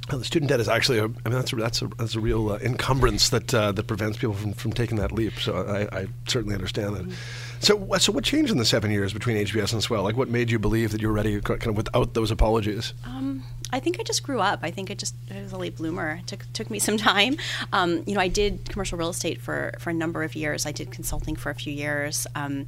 The 0.10 0.26
student 0.26 0.50
debt 0.50 0.60
is 0.60 0.68
actually 0.68 0.98
a, 0.98 1.04
I 1.04 1.08
mean, 1.08 1.32
that's 1.32 1.54
a, 1.54 1.56
that's 1.56 1.82
a, 1.82 1.88
that's 1.98 2.16
a 2.16 2.20
real 2.20 2.52
uh, 2.52 2.58
encumbrance 2.58 3.30
that 3.30 3.54
uh, 3.54 3.72
that 3.72 3.88
prevents 3.88 4.18
people 4.18 4.34
from, 4.34 4.54
from 4.54 4.74
taking 4.74 4.98
that 4.98 5.12
leap. 5.12 5.40
So 5.40 5.56
I, 5.56 6.02
I 6.02 6.08
certainly 6.28 6.56
understand 6.56 6.96
that. 6.96 7.04
Mm-hmm. 7.04 7.49
So, 7.60 7.98
so 7.98 8.12
what 8.12 8.24
changed 8.24 8.52
in 8.52 8.58
the 8.58 8.66
seven 8.66 8.90
years 8.92 9.14
between 9.14 9.38
HBS 9.38 9.74
and 9.74 9.84
Swell? 9.84 10.04
Like, 10.04 10.16
what 10.16 10.30
made 10.30 10.50
you 10.50 10.60
believe 10.60 10.92
that 10.92 11.02
you 11.02 11.08
were 11.08 11.14
ready, 11.14 11.40
kind 11.42 11.68
of 11.68 11.76
without 11.78 12.14
those 12.14 12.32
apologies? 12.32 12.94
Um, 13.06 13.44
I 13.72 13.80
think 13.80 14.00
I 14.00 14.04
just 14.04 14.24
grew 14.24 14.40
up. 14.40 14.60
I 14.64 14.72
think 14.72 14.90
I 14.90 14.94
just 14.94 15.14
I 15.34 15.42
was 15.42 15.52
a 15.52 15.58
late 15.58 15.76
bloomer. 15.76 16.20
It 16.22 16.28
took 16.28 16.46
took 16.54 16.70
me 16.70 16.80
some 16.80 16.98
time. 17.12 17.38
Um, 17.74 18.04
you 18.08 18.16
know, 18.16 18.22
I 18.22 18.28
did 18.28 18.68
commercial 18.70 18.98
real 18.98 19.10
estate 19.10 19.42
for 19.42 19.74
for 19.80 19.90
a 19.90 19.94
number 19.94 20.24
of 20.24 20.36
years. 20.36 20.66
I 20.66 20.72
did 20.72 20.92
consulting 20.92 21.36
for 21.36 21.50
a 21.50 21.56
few 21.56 21.74
years. 21.74 22.26
Um, 22.36 22.68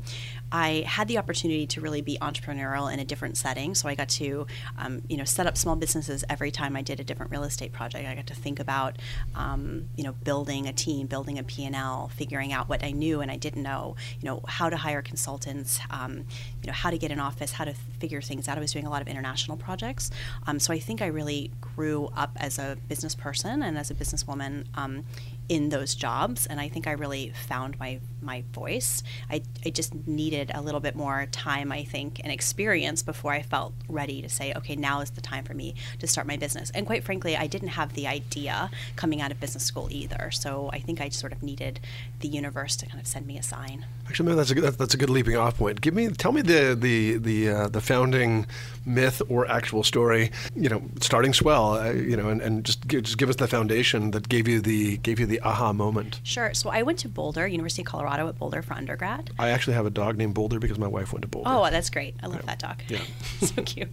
I 0.52 0.84
had 0.86 1.08
the 1.08 1.18
opportunity 1.18 1.66
to 1.68 1.82
really 1.82 2.02
be 2.02 2.18
entrepreneurial 2.22 2.92
in 2.92 3.00
a 3.00 3.06
different 3.06 3.38
setting. 3.38 3.74
So 3.74 3.88
I 3.88 3.96
got 3.96 4.10
to, 4.10 4.48
um, 4.78 5.02
you 5.08 5.16
know, 5.16 5.24
set 5.24 5.48
up 5.48 5.58
small 5.58 5.76
businesses 5.76 6.26
every 6.30 6.52
time 6.52 6.76
I 6.76 6.82
did 6.82 7.00
a 7.00 7.04
different 7.04 7.32
real 7.32 7.44
estate 7.44 7.72
project. 7.72 8.06
I 8.06 8.16
got 8.16 8.28
to 8.28 8.36
think 8.36 8.60
about, 8.60 8.98
um, 9.34 9.86
you 9.96 10.04
know, 10.04 10.12
building 10.12 10.68
a 10.68 10.74
team, 10.74 11.08
building 11.08 11.40
a 11.40 11.44
P&L, 11.44 12.12
figuring 12.16 12.52
out 12.52 12.68
what 12.68 12.84
I 12.84 12.92
knew 12.92 13.22
and 13.22 13.32
I 13.32 13.38
didn't 13.38 13.64
know, 13.64 13.96
you 14.20 14.26
know, 14.28 14.42
how 14.46 14.70
to 14.70 14.76
hire 14.82 15.02
consultants, 15.02 15.80
um, 15.90 16.14
you 16.62 16.68
know, 16.68 16.74
how 16.74 16.90
to 16.90 16.98
get 16.98 17.12
an 17.12 17.20
office, 17.20 17.52
how 17.54 17.66
to 17.66 17.74
figure 18.00 18.22
things 18.22 18.48
out. 18.48 18.58
I 18.58 18.62
was 18.62 18.74
doing 18.74 18.86
a 18.86 18.90
lot 18.90 19.02
of 19.02 19.08
international 19.08 19.58
projects. 19.58 20.12
Um, 20.48 20.60
so 20.60 20.74
I 20.74 20.80
think 20.80 21.02
I 21.02 21.08
really 21.08 21.52
grew 21.60 22.10
up 22.16 22.32
as 22.38 22.60
a 22.60 22.78
business 22.88 23.16
person 23.16 23.64
and 23.64 23.78
as 23.78 23.92
a 23.92 23.96
businesswoman 23.96 24.66
um, 24.76 25.06
in 25.52 25.68
those 25.68 25.96
jobs 25.96 26.46
and 26.46 26.62
i 26.62 26.70
think 26.70 26.88
i 26.88 26.92
really 26.92 27.34
found 27.46 27.78
my 27.78 28.00
my 28.22 28.42
voice 28.54 29.04
I, 29.30 29.42
I 29.66 29.70
just 29.70 29.94
needed 30.08 30.50
a 30.54 30.62
little 30.62 30.80
bit 30.80 30.96
more 30.96 31.28
time 31.30 31.74
i 31.74 31.84
think 31.84 32.22
and 32.24 32.32
experience 32.32 33.04
before 33.04 33.34
i 33.34 33.42
felt 33.42 33.74
ready 33.90 34.22
to 34.22 34.30
say 34.30 34.54
okay 34.56 34.78
now 34.78 35.02
is 35.02 35.10
the 35.10 35.20
time 35.20 35.44
for 35.44 35.54
me 35.54 35.76
to 36.00 36.08
start 36.08 36.26
my 36.26 36.38
business 36.38 36.72
and 36.74 36.86
quite 36.86 37.04
frankly 37.04 37.36
i 37.36 37.48
didn't 37.48 37.68
have 37.68 37.92
the 37.96 38.08
idea 38.08 38.72
coming 38.96 39.20
out 39.20 39.30
of 39.30 39.42
business 39.42 39.66
school 39.66 39.90
either 39.92 40.32
so 40.32 40.70
i 40.72 40.80
think 40.80 41.02
i 41.02 41.10
sort 41.10 41.34
of 41.34 41.44
needed 41.44 41.82
the 42.22 42.30
universe 42.30 42.78
to 42.78 42.86
kind 42.86 43.02
of 43.02 43.06
send 43.06 43.28
me 43.28 43.38
a 43.38 43.44
sign 43.44 43.86
actually 44.08 44.28
maybe 44.28 44.38
that's 44.38 44.52
a 44.52 44.56
good 44.56 44.74
that's 44.76 44.94
a 44.94 44.98
good 44.98 45.10
leaping 45.10 45.36
off 45.36 45.58
point 45.58 45.82
give 45.82 45.94
me 45.94 46.08
tell 46.08 46.32
me 46.32 46.42
the 46.42 46.78
the 46.80 47.18
the 47.18 47.50
uh, 47.50 47.68
the 47.68 47.82
founding 47.82 48.46
myth 48.86 49.22
or 49.30 49.50
actual 49.50 49.84
story. 49.84 50.32
You 50.56 50.70
know, 50.70 50.82
starting 51.00 51.34
swell. 51.34 51.74
Uh, 51.78 51.92
you 51.92 52.18
know, 52.18 52.30
and, 52.30 52.42
and 52.42 52.64
just 52.64 52.88
give, 52.88 53.04
just 53.04 53.18
give 53.18 53.30
us 53.30 53.36
the 53.36 53.48
foundation 53.48 54.12
that 54.12 54.30
gave 54.30 54.48
you 54.48 54.62
the 54.62 54.98
gave 54.98 55.20
you 55.20 55.26
the 55.26 55.41
aha 55.44 55.74
moment. 55.74 56.20
Sure. 56.24 56.54
So 56.54 56.70
I 56.70 56.84
went 56.84 57.00
to 57.00 57.10
Boulder, 57.10 57.48
University 57.48 57.82
of 57.82 57.88
Colorado 57.88 58.28
at 58.28 58.38
Boulder 58.38 58.62
for 58.62 58.74
undergrad. 58.74 59.32
I 59.40 59.50
actually 59.50 59.74
have 59.74 59.86
a 59.86 59.90
dog 59.90 60.18
named 60.18 60.34
Boulder 60.34 60.60
because 60.60 60.80
my 60.80 60.88
wife 60.88 61.14
went 61.14 61.22
to 61.24 61.28
Boulder. 61.28 61.50
Oh, 61.52 61.70
that's 61.70 61.90
great. 61.90 62.16
I 62.22 62.28
love 62.28 62.42
yeah. 62.42 62.46
that 62.46 62.60
dog. 62.60 62.82
Yeah. 62.88 63.00
so 63.42 63.62
cute. 63.64 63.90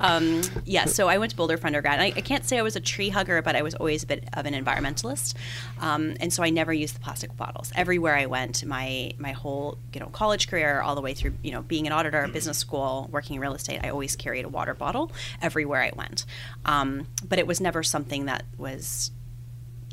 Um, 0.00 0.42
yeah, 0.64 0.86
so 0.86 1.08
I 1.08 1.18
went 1.18 1.30
to 1.30 1.36
Boulder 1.36 1.56
for 1.56 1.66
undergrad. 1.66 2.00
I, 2.00 2.06
I, 2.06 2.20
can't 2.20 2.44
say 2.44 2.58
I 2.58 2.62
was 2.62 2.76
a 2.76 2.80
tree 2.80 3.08
hugger, 3.08 3.42
but 3.42 3.56
I 3.56 3.62
was 3.62 3.74
always 3.74 4.02
a 4.02 4.06
bit 4.06 4.28
of 4.32 4.46
an 4.46 4.54
environmentalist. 4.54 5.34
Um, 5.80 6.14
and 6.20 6.32
so 6.32 6.42
I 6.42 6.50
never 6.50 6.72
used 6.72 6.94
the 6.94 7.00
plastic 7.00 7.36
bottles. 7.36 7.72
Everywhere 7.74 8.16
I 8.16 8.26
went, 8.26 8.64
my 8.64 9.12
my 9.18 9.32
whole 9.32 9.78
you 9.92 10.00
know 10.00 10.06
college 10.06 10.48
career, 10.48 10.80
all 10.80 10.94
the 10.94 11.00
way 11.00 11.14
through 11.14 11.34
you 11.42 11.52
know 11.52 11.62
being 11.62 11.86
an 11.86 11.92
auditor, 11.92 12.28
business 12.28 12.58
school, 12.58 13.08
working 13.10 13.36
in 13.36 13.40
real 13.40 13.54
estate, 13.54 13.80
I 13.82 13.90
always 13.90 14.16
carried 14.16 14.44
a 14.44 14.48
water 14.48 14.74
bottle 14.74 15.12
everywhere 15.40 15.82
I 15.82 15.92
went. 15.94 16.24
Um, 16.64 17.06
but 17.28 17.38
it 17.38 17.46
was 17.46 17.60
never 17.60 17.82
something 17.82 18.26
that 18.26 18.44
was 18.58 19.10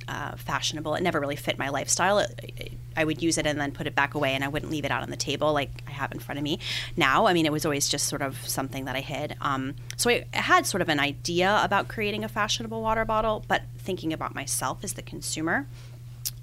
uh, 0.10 0.36
fashionable. 0.36 0.96
It 0.96 1.04
never 1.04 1.20
really 1.20 1.36
fit 1.36 1.60
my 1.60 1.70
lifestyle. 1.70 2.20
It, 2.20 2.40
it, 2.58 2.72
I 2.98 3.06
would 3.06 3.22
use 3.22 3.38
it 3.38 3.46
and 3.46 3.62
then 3.62 3.72
put 3.72 3.88
it 3.88 3.96
back 3.96 4.16
away, 4.16 4.34
and 4.34 4.44
I 4.44 4.48
wouldn't 4.48 4.72
leave 4.72 4.84
it 4.84 4.92
out 4.92 5.04
on 5.04 5.10
the 5.10 5.16
table 5.18 5.54
like 5.54 5.84
I 5.88 5.92
have 5.92 6.12
in 6.12 6.20
front 6.20 6.40
of 6.40 6.44
me 6.44 6.60
now. 6.98 7.28
I 7.28 7.34
mean, 7.34 7.46
it 7.46 7.52
was 7.52 7.66
always 7.66 7.88
just 7.88 8.08
sort 8.08 8.22
of 8.22 8.38
something 8.48 8.86
that 8.86 8.96
I 8.96 9.02
hid. 9.02 9.36
Um, 9.40 9.76
so 9.96 10.10
I 10.10 10.26
had 10.34 10.66
sort 10.66 10.82
of 10.82 10.90
an 10.90 11.00
idea 11.00 11.62
about 11.64 11.88
creating 11.88 12.24
a 12.24 12.28
fashionable 12.28 12.82
water 12.82 13.06
bottle, 13.06 13.46
but 13.48 13.62
thinking 13.78 14.12
about 14.12 14.34
myself 14.36 14.84
as 14.84 14.94
the 14.94 15.02
consumer. 15.02 15.68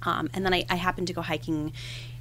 Um, 0.03 0.29
and 0.33 0.45
then 0.45 0.53
I, 0.53 0.65
I 0.69 0.75
happened 0.75 1.07
to 1.07 1.13
go 1.13 1.21
hiking 1.21 1.73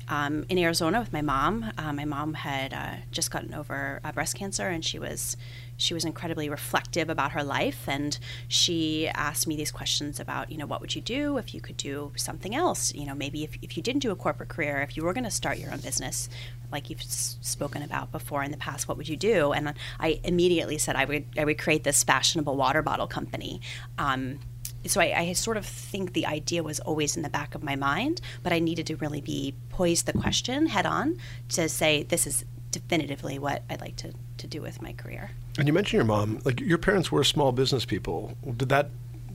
um, 0.08 0.44
in 0.48 0.58
Arizona 0.58 1.00
with 1.00 1.12
my 1.12 1.22
mom. 1.22 1.72
Uh, 1.78 1.92
my 1.92 2.04
mom 2.04 2.34
had 2.34 2.72
uh, 2.72 2.96
just 3.10 3.30
gotten 3.30 3.54
over 3.54 4.00
uh, 4.04 4.12
breast 4.12 4.34
cancer, 4.36 4.68
and 4.68 4.84
she 4.84 4.98
was 4.98 5.36
she 5.76 5.94
was 5.94 6.04
incredibly 6.04 6.48
reflective 6.48 7.08
about 7.08 7.32
her 7.32 7.42
life 7.42 7.88
and 7.88 8.18
she 8.48 9.08
asked 9.08 9.46
me 9.46 9.56
these 9.56 9.70
questions 9.70 10.18
about 10.20 10.50
you 10.50 10.58
know 10.58 10.66
what 10.66 10.80
would 10.80 10.94
you 10.94 11.00
do 11.00 11.38
if 11.38 11.54
you 11.54 11.60
could 11.60 11.76
do 11.76 12.12
something 12.16 12.54
else? 12.54 12.94
You 12.94 13.06
know 13.06 13.14
maybe 13.14 13.44
if, 13.44 13.56
if 13.62 13.76
you 13.76 13.82
didn't 13.82 14.02
do 14.02 14.10
a 14.10 14.16
corporate 14.16 14.48
career 14.48 14.80
if 14.80 14.96
you 14.96 15.04
were 15.04 15.12
going 15.12 15.24
to 15.24 15.30
start 15.30 15.58
your 15.58 15.72
own 15.72 15.80
business 15.80 16.28
like 16.72 16.90
you've 16.90 17.02
spoken 17.02 17.82
about 17.82 18.10
before 18.10 18.42
in 18.42 18.50
the 18.50 18.56
past 18.56 18.88
what 18.88 18.96
would 18.96 19.08
you 19.08 19.16
do? 19.16 19.52
And 19.52 19.74
i 20.00 20.20
immediately 20.24 20.78
said 20.78 20.96
i 20.96 21.04
would 21.04 21.24
i 21.38 21.44
would 21.44 21.58
create 21.58 21.84
this 21.84 22.02
fashionable 22.02 22.56
water 22.56 22.82
bottle 22.82 23.06
company. 23.06 23.60
Um, 23.98 24.40
so 24.84 25.00
I, 25.00 25.18
I, 25.18 25.32
sort 25.32 25.56
of 25.56 25.66
think 25.66 26.12
the 26.12 26.26
idea 26.26 26.62
was 26.62 26.80
always 26.80 27.16
in 27.16 27.22
the 27.22 27.28
back 27.28 27.54
of 27.56 27.62
my 27.64 27.74
mind, 27.74 28.20
but 28.44 28.52
I 28.52 28.60
needed 28.60 28.86
to 28.86 28.96
really 28.96 29.20
be 29.20 29.54
poised 29.68 30.06
the 30.06 30.12
question 30.12 30.66
head 30.66 30.86
on 30.86 31.18
to 31.50 31.68
say 31.68 32.04
this 32.04 32.26
is 32.26 32.44
definitively 32.76 33.38
what 33.38 33.62
I'd 33.70 33.80
like 33.80 33.96
to, 33.96 34.12
to 34.36 34.46
do 34.46 34.60
with 34.60 34.82
my 34.82 34.92
career. 34.92 35.30
And 35.58 35.66
you 35.66 35.72
mentioned 35.72 35.98
your 35.98 36.04
mom. 36.04 36.40
Like 36.44 36.60
your 36.60 36.78
parents 36.78 37.10
were 37.10 37.24
small 37.24 37.52
business 37.52 37.84
people. 37.84 38.36
Did 38.56 38.68
that 38.68 38.90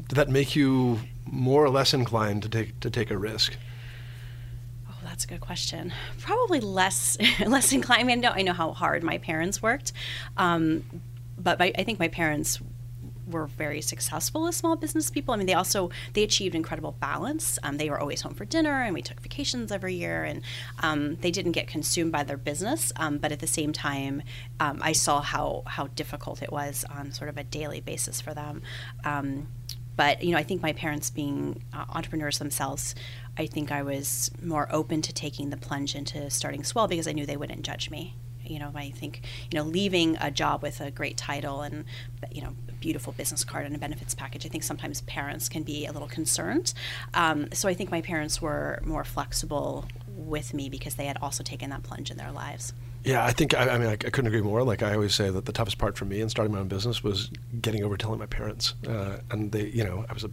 did 0.08 0.16
that 0.16 0.30
make 0.30 0.56
you 0.56 1.00
more 1.26 1.64
or 1.64 1.70
less 1.70 1.94
inclined 1.94 2.44
to 2.44 2.50
take 2.50 2.80
to 2.82 2.90
take 2.90 3.10
a 3.10 3.18
risk? 3.18 3.56
Oh, 4.88 4.96
that's 5.04 5.24
a 5.24 5.28
good 5.28 5.42
question. 5.42 5.92
Probably 6.20 6.60
less 6.60 7.18
less 7.46 7.74
inclined. 7.74 8.02
I 8.02 8.04
mean, 8.04 8.20
I 8.20 8.22
know, 8.22 8.34
I 8.36 8.42
know 8.44 8.54
how 8.54 8.74
hard 8.74 9.04
my 9.04 9.18
parents 9.18 9.62
worked, 9.62 9.94
um, 10.38 10.84
but 11.38 11.58
my, 11.58 11.72
I 11.76 11.84
think 11.84 11.98
my 11.98 12.10
parents 12.10 12.60
were 13.28 13.48
very 13.48 13.82
successful 13.82 14.48
as 14.48 14.56
small 14.56 14.76
business 14.76 15.10
people. 15.10 15.34
I 15.34 15.38
mean, 15.38 15.48
they 15.48 15.54
also 15.54 15.90
they 16.14 16.24
achieved 16.24 16.56
incredible 16.56 16.94
balance. 17.00 17.60
Um, 17.64 17.78
they 17.78 17.90
were 17.90 18.00
always 18.00 18.22
home 18.22 18.34
for 18.34 18.46
dinner, 18.46 18.82
and 18.82 18.94
we 18.94 19.02
took 19.02 19.20
vacations 19.20 19.72
every 19.72 19.96
year, 19.96 20.24
and 20.24 20.42
um, 20.80 21.16
they 21.18 21.32
didn't 21.32 21.54
get 21.54 21.68
consumed 21.68 22.12
by 22.12 22.24
their 22.24 22.38
business. 22.38 22.92
Um, 22.96 23.18
but 23.18 23.32
at 23.32 23.40
the 23.40 23.48
same 23.48 23.74
time, 23.74 24.22
um, 24.60 24.80
I 24.82 24.92
saw 24.92 25.22
how 25.22 25.64
how 25.68 25.88
difficult 25.88 26.42
it 26.42 26.52
was 26.52 26.86
on 26.90 27.12
sort 27.12 27.30
of 27.30 27.38
a 27.38 27.44
daily 27.44 27.82
basis 27.82 28.22
for 28.22 28.34
them. 28.34 28.62
Um, 29.04 29.48
but 29.96 30.24
you 30.24 30.32
know, 30.32 30.38
I 30.38 30.44
think 30.44 30.62
my 30.62 30.74
parents 30.74 31.10
being 31.10 31.64
uh, 31.74 31.86
entrepreneurs 31.90 32.40
themselves, 32.40 32.96
I 33.38 33.46
think 33.46 33.72
I 33.72 33.84
was 33.84 34.32
more 34.42 34.68
open 34.72 35.02
to 35.04 35.14
taking 35.14 35.50
the 35.50 35.58
plunge 35.58 35.96
into 35.96 36.30
starting 36.30 36.64
Swell 36.64 36.88
because 36.88 37.08
I 37.08 37.12
knew 37.12 37.26
they 37.26 37.38
wouldn't 37.38 37.62
judge 37.62 37.90
me 37.90 38.16
you 38.52 38.60
know 38.60 38.72
i 38.76 38.90
think 38.90 39.22
you 39.50 39.58
know 39.58 39.64
leaving 39.64 40.18
a 40.22 40.30
job 40.30 40.62
with 40.62 40.82
a 40.82 40.92
great 40.92 41.18
title 41.18 41.62
and 41.62 41.86
you 42.32 42.42
know 42.42 42.54
beautiful 42.82 43.14
business 43.14 43.46
card 43.46 43.66
and 43.66 43.74
a 43.74 43.80
benefits 43.80 44.14
package. 44.14 44.46
I 44.46 44.50
think 44.50 44.64
sometimes 44.64 45.02
parents 45.02 45.48
can 45.48 45.64
be 45.64 45.86
a 45.86 45.94
little 45.94 46.10
concerned. 46.10 46.74
Um, 47.14 47.48
so 47.54 47.70
I 47.70 47.74
think 47.74 47.92
my 47.92 48.02
parents 48.02 48.42
were 48.42 48.82
more 48.84 49.06
flexible 49.06 49.86
with 50.08 50.54
me 50.54 50.68
because 50.68 50.96
they 50.96 51.06
had 51.06 51.18
also 51.22 51.44
taken 51.44 51.70
that 51.70 51.84
plunge 51.84 52.12
in 52.12 52.18
their 52.18 52.32
lives. 52.32 52.74
Yeah, 53.04 53.26
I 53.26 53.32
think 53.32 53.54
I, 53.56 53.70
I 53.70 53.78
mean 53.78 53.88
I, 53.88 53.94
I, 53.94 53.96
couldn't 53.96 54.28
agree 54.28 54.42
more. 54.42 54.64
Like 54.64 54.84
I 54.84 54.94
always 54.94 55.16
say 55.16 55.30
that 55.30 55.46
the 55.46 55.52
toughest 55.52 55.78
part 55.78 55.98
for 55.98 56.06
me 56.06 56.22
in 56.22 56.30
starting 56.30 56.54
my 56.54 56.60
own 56.60 56.68
business 56.68 57.04
was 57.04 57.32
getting 57.62 57.84
over 57.84 57.98
telling 57.98 58.20
my 58.20 58.28
parents, 58.28 58.76
uh, 58.88 59.20
and 59.32 59.52
they, 59.52 59.68
you 59.68 59.84
know, 59.84 60.06
I 60.08 60.14
was 60.14 60.24
a 60.24 60.30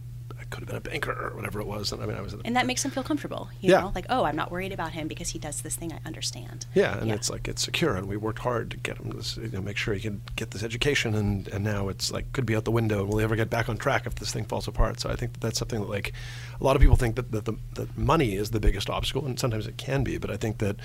could 0.49 0.61
have 0.61 0.67
been 0.67 0.77
a 0.77 0.81
banker 0.81 1.11
or 1.11 1.35
whatever 1.35 1.59
it 1.59 1.67
was. 1.67 1.91
And 1.91 2.01
I 2.01 2.05
mean, 2.05 2.17
I 2.17 2.21
was. 2.21 2.35
and 2.43 2.55
that 2.55 2.65
makes 2.65 2.83
him 2.83 2.91
feel 2.91 3.03
comfortable. 3.03 3.49
You 3.61 3.71
yeah. 3.71 3.81
know, 3.81 3.91
like 3.93 4.05
oh, 4.09 4.23
I'm 4.23 4.35
not 4.35 4.51
worried 4.51 4.71
about 4.71 4.91
him 4.91 5.07
because 5.07 5.29
he 5.29 5.39
does 5.39 5.61
this 5.61 5.75
thing 5.75 5.93
I 5.93 5.99
understand. 6.05 6.65
Yeah, 6.73 6.97
and 6.97 7.07
yeah. 7.07 7.15
it's 7.15 7.29
like 7.29 7.47
it's 7.47 7.63
secure, 7.63 7.95
and 7.95 8.07
we 8.07 8.17
worked 8.17 8.39
hard 8.39 8.71
to 8.71 8.77
get 8.77 8.97
him 8.97 9.11
this, 9.11 9.37
you 9.37 9.49
know, 9.49 9.61
make 9.61 9.77
sure 9.77 9.93
he 9.93 9.99
could 9.99 10.35
get 10.35 10.51
this 10.51 10.63
education, 10.63 11.15
and 11.15 11.47
and 11.49 11.63
now 11.63 11.89
it's 11.89 12.11
like 12.11 12.31
could 12.33 12.45
be 12.45 12.55
out 12.55 12.65
the 12.65 12.71
window, 12.71 13.01
and 13.01 13.09
will 13.09 13.19
he 13.19 13.23
ever 13.23 13.35
get 13.35 13.49
back 13.49 13.69
on 13.69 13.77
track 13.77 14.05
if 14.05 14.15
this 14.15 14.31
thing 14.31 14.45
falls 14.45 14.67
apart? 14.67 14.99
So 14.99 15.09
I 15.09 15.15
think 15.15 15.33
that 15.33 15.41
that's 15.41 15.59
something 15.59 15.79
that 15.81 15.89
like 15.89 16.13
a 16.59 16.63
lot 16.63 16.75
of 16.75 16.81
people 16.81 16.95
think 16.95 17.15
that 17.15 17.31
that, 17.31 17.45
the, 17.45 17.53
that 17.75 17.97
money 17.97 18.35
is 18.35 18.51
the 18.51 18.59
biggest 18.59 18.89
obstacle, 18.89 19.25
and 19.25 19.39
sometimes 19.39 19.67
it 19.67 19.77
can 19.77 20.03
be, 20.03 20.17
but 20.17 20.29
I 20.31 20.37
think 20.37 20.57
that 20.59 20.77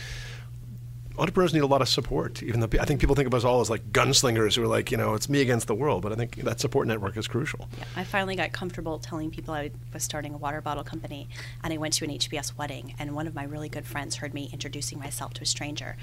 entrepreneurs 1.18 1.54
need 1.54 1.62
a 1.62 1.66
lot 1.66 1.82
of 1.82 1.88
support. 1.88 2.42
Even 2.42 2.60
though 2.60 2.68
I 2.80 2.84
think 2.84 3.00
people 3.00 3.14
think 3.14 3.26
of 3.26 3.34
us 3.34 3.44
all 3.44 3.60
as 3.60 3.70
like 3.70 3.92
gunslingers 3.92 4.56
who 4.56 4.62
are 4.62 4.66
like, 4.66 4.90
you 4.90 4.96
know, 4.96 5.14
it's 5.14 5.28
me 5.28 5.40
against 5.40 5.66
the 5.66 5.74
world. 5.74 6.02
But 6.02 6.12
I 6.12 6.14
think 6.16 6.36
that 6.36 6.60
support 6.60 6.86
network 6.86 7.16
is 7.16 7.28
crucial. 7.28 7.68
Yeah, 7.78 7.84
I 7.96 8.04
finally 8.04 8.36
got 8.36 8.52
comfortable 8.52 8.98
telling 8.98 9.30
people 9.30 9.54
I 9.54 9.70
was 9.92 10.02
starting 10.02 10.34
a 10.34 10.36
water 10.36 10.60
bottle 10.60 10.84
company, 10.84 11.28
and 11.62 11.72
I 11.72 11.76
went 11.76 11.94
to 11.94 12.04
an 12.04 12.10
HBS 12.10 12.56
wedding, 12.56 12.94
and 12.98 13.14
one 13.14 13.26
of 13.26 13.34
my 13.34 13.44
really 13.44 13.68
good 13.68 13.86
friends 13.86 14.16
heard 14.16 14.34
me 14.34 14.50
introducing 14.52 14.98
myself 14.98 15.34
to 15.34 15.42
a 15.42 15.46
stranger. 15.46 15.96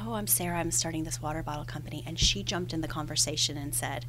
Oh, 0.00 0.14
I'm 0.14 0.26
Sarah. 0.26 0.58
I'm 0.58 0.70
starting 0.70 1.04
this 1.04 1.22
water 1.22 1.42
bottle 1.42 1.64
company, 1.64 2.02
and 2.06 2.18
she 2.18 2.42
jumped 2.42 2.72
in 2.72 2.80
the 2.80 2.88
conversation 2.88 3.56
and 3.56 3.74
said 3.74 4.04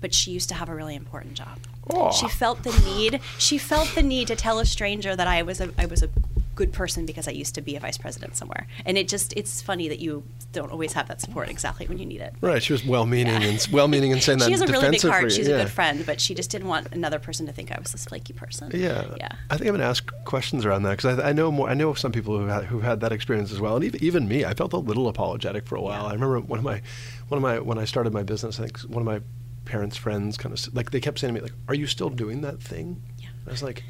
but 0.00 0.14
she 0.14 0.30
used 0.30 0.48
to 0.48 0.54
have 0.54 0.68
a 0.68 0.74
really 0.74 0.94
important 0.94 1.34
job. 1.34 1.58
Oh. 1.90 2.12
She 2.12 2.28
felt 2.28 2.62
the 2.62 2.72
need. 2.84 3.20
She 3.38 3.58
felt 3.58 3.92
the 3.94 4.02
need 4.02 4.28
to 4.28 4.36
tell 4.36 4.58
a 4.58 4.66
stranger 4.66 5.16
that 5.16 5.26
I 5.26 5.42
was 5.42 5.60
a 5.60 5.70
I 5.78 5.86
was 5.86 6.02
a 6.02 6.10
good 6.58 6.72
person 6.72 7.06
because 7.06 7.28
I 7.28 7.30
used 7.30 7.54
to 7.54 7.60
be 7.60 7.76
a 7.76 7.80
vice 7.80 7.96
president 7.96 8.34
somewhere. 8.34 8.66
And 8.84 8.98
it 8.98 9.06
just 9.06 9.32
it's 9.36 9.62
funny 9.62 9.88
that 9.88 10.00
you 10.00 10.24
don't 10.52 10.72
always 10.72 10.92
have 10.94 11.06
that 11.06 11.20
support 11.20 11.48
exactly 11.48 11.86
when 11.86 11.98
you 11.98 12.04
need 12.04 12.20
it. 12.20 12.34
Right. 12.40 12.60
She 12.60 12.72
was 12.72 12.84
well-meaning 12.84 13.42
yeah. 13.42 13.48
and 13.48 13.68
well-meaning 13.70 14.12
and 14.12 14.20
saying 14.20 14.38
that. 14.40 14.46
She 14.46 14.50
has 14.50 14.62
a 14.62 14.66
really 14.66 14.90
big 14.90 15.02
heart. 15.02 15.30
She's 15.30 15.46
yeah. 15.46 15.54
a 15.54 15.58
good 15.62 15.70
friend, 15.70 16.04
but 16.04 16.20
she 16.20 16.34
just 16.34 16.50
didn't 16.50 16.66
want 16.66 16.92
another 16.92 17.20
person 17.20 17.46
to 17.46 17.52
think 17.52 17.70
I 17.70 17.78
was 17.78 17.92
this 17.92 18.06
flaky 18.06 18.32
person. 18.32 18.72
Yeah. 18.74 19.04
Yeah. 19.16 19.28
I 19.50 19.56
think 19.56 19.68
I'm 19.68 19.76
going 19.76 19.80
to 19.82 19.86
ask 19.86 20.10
questions 20.24 20.66
around 20.66 20.82
that 20.82 20.96
because 20.96 21.20
I, 21.20 21.28
I, 21.28 21.32
know 21.32 21.52
more. 21.52 21.70
I 21.70 21.74
know 21.74 21.94
some 21.94 22.10
people 22.10 22.36
who 22.36 22.46
had, 22.46 22.64
who 22.64 22.80
had 22.80 22.98
that 23.02 23.12
experience 23.12 23.52
as 23.52 23.60
well, 23.60 23.76
and 23.76 23.84
even, 23.84 24.02
even 24.02 24.26
me. 24.26 24.44
I 24.44 24.52
felt 24.54 24.72
a 24.72 24.78
little 24.78 25.06
apologetic 25.06 25.64
for 25.64 25.76
a 25.76 25.80
while. 25.80 26.02
Yeah. 26.02 26.08
I 26.08 26.12
remember 26.14 26.40
one 26.40 26.58
of 26.58 26.64
my 26.64 26.82
one 27.28 27.38
of 27.38 27.42
my 27.42 27.60
when 27.60 27.78
I 27.78 27.84
started 27.84 28.12
my 28.12 28.24
business. 28.24 28.58
I 28.58 28.64
think 28.64 28.80
one 28.80 29.00
of 29.00 29.06
my 29.06 29.20
parents' 29.64 29.96
friends 29.96 30.36
kind 30.36 30.52
of 30.52 30.74
like 30.74 30.90
they 30.90 31.00
kept 31.00 31.20
saying 31.20 31.34
to 31.34 31.40
me 31.40 31.44
like, 31.44 31.56
"Are 31.68 31.74
you 31.74 31.86
still 31.86 32.10
doing 32.10 32.40
that 32.40 32.60
thing?" 32.60 33.00
Yeah. 33.20 33.28
I 33.46 33.50
was 33.50 33.62
like 33.62 33.84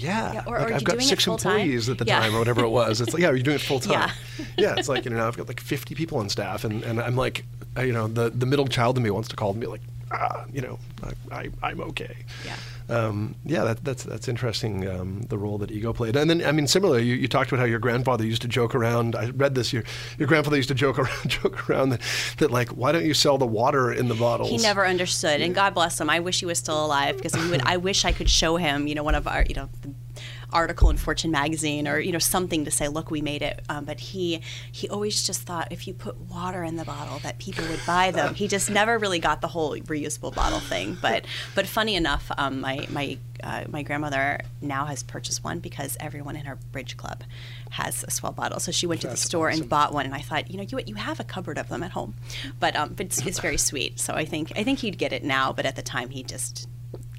yeah, 0.00 0.32
yeah 0.32 0.42
or, 0.46 0.58
like 0.58 0.70
or 0.70 0.74
I've 0.74 0.84
got 0.84 1.02
six 1.02 1.26
employees 1.26 1.86
time? 1.86 1.92
at 1.92 1.98
the 1.98 2.04
yeah. 2.06 2.20
time 2.20 2.34
or 2.34 2.38
whatever 2.38 2.64
it 2.64 2.68
was. 2.68 3.00
It's 3.00 3.12
like, 3.12 3.22
yeah, 3.22 3.28
you're 3.28 3.36
you 3.36 3.42
doing 3.42 3.56
it 3.56 3.62
full 3.62 3.80
time? 3.80 4.10
Yeah. 4.38 4.44
yeah, 4.58 4.74
it's 4.76 4.88
like 4.88 5.04
you 5.04 5.10
know 5.10 5.18
now 5.18 5.28
I've 5.28 5.36
got 5.36 5.48
like 5.48 5.60
50 5.60 5.94
people 5.94 6.18
on 6.18 6.28
staff, 6.28 6.64
and, 6.64 6.82
and 6.82 7.00
I'm 7.00 7.16
like, 7.16 7.44
you 7.78 7.92
know, 7.92 8.08
the 8.08 8.30
the 8.30 8.46
middle 8.46 8.66
child 8.66 8.96
in 8.96 9.02
me 9.02 9.10
wants 9.10 9.28
to 9.28 9.36
call 9.36 9.50
and 9.50 9.60
be 9.60 9.66
like, 9.66 9.82
ah, 10.12 10.44
you 10.52 10.60
know, 10.60 10.78
I, 11.30 11.50
I 11.62 11.70
am 11.70 11.80
okay. 11.80 12.16
Yeah. 12.44 12.56
Um, 12.90 13.36
yeah, 13.44 13.64
that, 13.64 13.84
that's 13.84 14.02
that's 14.02 14.28
interesting. 14.28 14.88
Um, 14.88 15.22
the 15.22 15.38
role 15.38 15.58
that 15.58 15.70
ego 15.70 15.92
played, 15.92 16.16
and 16.16 16.28
then 16.28 16.44
I 16.44 16.52
mean, 16.52 16.66
similarly, 16.66 17.04
you, 17.04 17.14
you, 17.14 17.28
talked 17.28 17.50
about 17.52 17.60
how 17.60 17.66
your 17.66 17.78
grandfather 17.78 18.26
used 18.26 18.42
to 18.42 18.48
joke 18.48 18.74
around. 18.74 19.14
I 19.14 19.30
read 19.30 19.54
this. 19.54 19.72
Your 19.72 19.84
your 20.18 20.26
grandfather 20.26 20.56
used 20.56 20.70
to 20.70 20.74
joke 20.74 20.98
around, 20.98 21.20
joke 21.28 21.70
around 21.70 21.90
that, 21.90 22.00
that 22.38 22.50
like, 22.50 22.70
why 22.70 22.90
don't 22.90 23.04
you 23.04 23.14
sell 23.14 23.38
the 23.38 23.46
water 23.46 23.92
in 23.92 24.08
the 24.08 24.14
bottles? 24.14 24.50
He 24.50 24.58
never 24.58 24.84
understood, 24.84 25.40
and 25.40 25.54
God 25.54 25.72
bless 25.74 26.00
him. 26.00 26.10
I 26.10 26.20
wish 26.20 26.40
he 26.40 26.46
was 26.46 26.58
still 26.58 26.84
alive 26.84 27.16
because 27.16 27.34
he 27.34 27.48
would. 27.50 27.62
I 27.62 27.76
wish 27.76 28.04
I 28.04 28.12
could 28.12 28.28
show 28.28 28.56
him, 28.56 28.88
you 28.88 28.94
know, 28.94 29.04
one 29.04 29.14
of 29.14 29.28
our, 29.28 29.44
you 29.48 29.54
know. 29.54 29.68
The, 29.82 29.94
article 30.52 30.90
in 30.90 30.96
Fortune 30.96 31.30
magazine 31.30 31.86
or 31.88 31.98
you 31.98 32.12
know 32.12 32.18
something 32.18 32.64
to 32.64 32.70
say, 32.70 32.88
look, 32.88 33.10
we 33.10 33.20
made 33.20 33.42
it. 33.42 33.62
Um, 33.68 33.84
but 33.84 34.00
he 34.00 34.40
he 34.72 34.88
always 34.88 35.22
just 35.22 35.42
thought 35.42 35.68
if 35.70 35.86
you 35.86 35.94
put 35.94 36.16
water 36.20 36.62
in 36.62 36.76
the 36.76 36.84
bottle 36.84 37.18
that 37.20 37.38
people 37.38 37.64
would 37.68 37.80
buy 37.86 38.10
them. 38.10 38.34
He 38.34 38.48
just 38.48 38.70
never 38.70 38.98
really 38.98 39.18
got 39.18 39.40
the 39.40 39.48
whole 39.48 39.76
reusable 39.76 40.34
bottle 40.34 40.60
thing. 40.60 40.96
But 41.00 41.24
but 41.54 41.66
funny 41.66 41.94
enough, 41.94 42.30
um, 42.36 42.60
my 42.60 42.86
my 42.90 43.18
uh, 43.42 43.64
my 43.68 43.82
grandmother 43.82 44.40
now 44.60 44.84
has 44.84 45.02
purchased 45.02 45.42
one 45.42 45.60
because 45.60 45.96
everyone 46.00 46.36
in 46.36 46.44
her 46.44 46.56
bridge 46.72 46.96
club 46.96 47.22
has 47.70 48.04
a 48.04 48.10
swell 48.10 48.32
bottle. 48.32 48.60
So 48.60 48.72
she 48.72 48.86
went 48.86 49.02
That's 49.02 49.14
to 49.14 49.24
the 49.24 49.26
store 49.28 49.48
awesome. 49.48 49.62
and 49.62 49.70
bought 49.70 49.92
one, 49.92 50.04
and 50.04 50.14
I 50.14 50.20
thought, 50.20 50.50
you 50.50 50.56
know, 50.58 50.64
you 50.68 50.80
you 50.86 50.94
have 50.96 51.20
a 51.20 51.24
cupboard 51.24 51.58
of 51.58 51.68
them 51.68 51.82
at 51.82 51.92
home, 51.92 52.14
but 52.58 52.76
um, 52.76 52.94
but 52.94 53.06
it's, 53.06 53.26
it's 53.26 53.40
very 53.40 53.56
sweet. 53.56 53.98
So 54.00 54.14
I 54.14 54.24
think 54.24 54.52
I 54.56 54.64
think 54.64 54.80
he'd 54.80 54.98
get 54.98 55.12
it 55.12 55.24
now, 55.24 55.52
but 55.52 55.66
at 55.66 55.76
the 55.76 55.82
time 55.82 56.10
he 56.10 56.22
just 56.22 56.68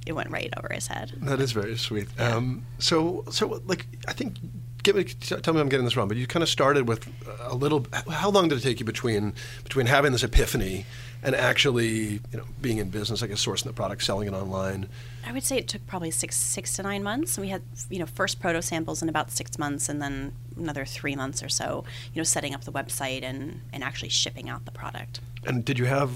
it 0.05 0.13
went 0.13 0.31
right 0.31 0.51
over 0.57 0.73
his 0.73 0.87
head. 0.87 1.13
That 1.17 1.39
is 1.39 1.51
very 1.51 1.77
sweet. 1.77 2.07
Yeah. 2.17 2.35
Um, 2.35 2.65
so, 2.79 3.23
so 3.29 3.61
like 3.65 3.85
I 4.07 4.13
think 4.13 4.35
Give 4.83 4.95
me, 4.95 5.03
tell 5.03 5.53
me 5.53 5.59
I'm 5.59 5.69
getting 5.69 5.85
this 5.85 5.95
wrong, 5.95 6.07
but 6.07 6.17
you 6.17 6.25
kind 6.25 6.41
of 6.41 6.49
started 6.49 6.87
with 6.87 7.07
a 7.41 7.53
little. 7.53 7.85
How 8.09 8.31
long 8.31 8.49
did 8.49 8.57
it 8.57 8.61
take 8.61 8.79
you 8.79 8.85
between 8.85 9.33
between 9.63 9.85
having 9.85 10.11
this 10.11 10.23
epiphany 10.23 10.85
and 11.21 11.35
actually, 11.35 12.19
you 12.31 12.37
know, 12.37 12.45
being 12.61 12.79
in 12.79 12.89
business? 12.89 13.21
I 13.21 13.27
guess 13.27 13.45
sourcing 13.45 13.65
the 13.65 13.73
product, 13.73 14.03
selling 14.03 14.27
it 14.27 14.33
online. 14.33 14.89
I 15.25 15.33
would 15.33 15.43
say 15.43 15.57
it 15.57 15.67
took 15.67 15.85
probably 15.85 16.09
six 16.09 16.35
six 16.35 16.75
to 16.77 16.83
nine 16.83 17.03
months. 17.03 17.37
We 17.37 17.49
had 17.49 17.61
you 17.91 17.99
know 17.99 18.07
first 18.07 18.39
proto 18.39 18.61
samples 18.63 19.03
in 19.03 19.09
about 19.09 19.29
six 19.29 19.59
months, 19.59 19.87
and 19.87 20.01
then 20.01 20.33
another 20.57 20.85
three 20.85 21.15
months 21.15 21.43
or 21.43 21.49
so, 21.49 21.83
you 22.13 22.19
know, 22.19 22.23
setting 22.23 22.55
up 22.55 22.63
the 22.63 22.71
website 22.71 23.21
and 23.21 23.61
and 23.71 23.83
actually 23.83 24.09
shipping 24.09 24.49
out 24.49 24.65
the 24.65 24.71
product. 24.71 25.19
And 25.45 25.63
did 25.63 25.77
you 25.77 25.85
have 25.85 26.11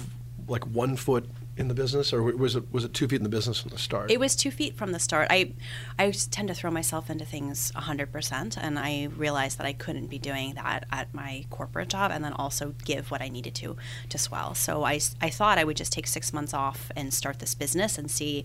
like 0.48 0.66
one 0.66 0.96
foot 0.96 1.30
in 1.58 1.70
the 1.70 1.74
business, 1.74 2.12
or 2.12 2.22
was 2.22 2.56
it 2.56 2.72
was 2.72 2.84
it 2.84 2.94
two 2.94 3.08
feet 3.08 3.18
in 3.18 3.24
the 3.24 3.30
business 3.30 3.62
from 3.62 3.70
the 3.70 3.78
start? 3.78 4.12
It 4.12 4.20
was 4.20 4.36
two 4.36 4.52
feet 4.52 4.76
from 4.76 4.92
the 4.92 5.00
start. 5.00 5.28
I 5.30 5.54
I 5.98 6.12
tend 6.12 6.50
to 6.50 6.54
throw 6.54 6.70
myself 6.70 7.10
into 7.10 7.26
things 7.26 7.72
hundred 7.76 8.12
percent, 8.12 8.58
and 8.58 8.78
I 8.78 9.10
realized 9.16 9.58
that 9.60 9.66
I 9.66 9.74
couldn't 9.74 10.08
be 10.08 10.20
doing 10.20 10.56
that 10.56 10.86
at 10.92 11.14
my 11.14 11.46
corporate 11.50 11.90
job, 11.90 12.12
and 12.12 12.24
then 12.24 12.34
also 12.34 12.76
give 12.84 13.10
what 13.10 13.22
I 13.22 13.30
needed 13.30 13.56
to 13.56 13.78
to 14.10 14.18
swell. 14.18 14.54
So 14.54 14.84
I 14.84 15.00
I 15.22 15.30
thought 15.30 15.58
I 15.58 15.64
would 15.64 15.78
just 15.78 15.94
take 15.94 16.08
six 16.08 16.34
months 16.34 16.54
off 16.54 16.92
and 16.96 17.14
start 17.14 17.40
this 17.40 17.56
business 17.56 17.98
and 17.98 18.12
see 18.12 18.44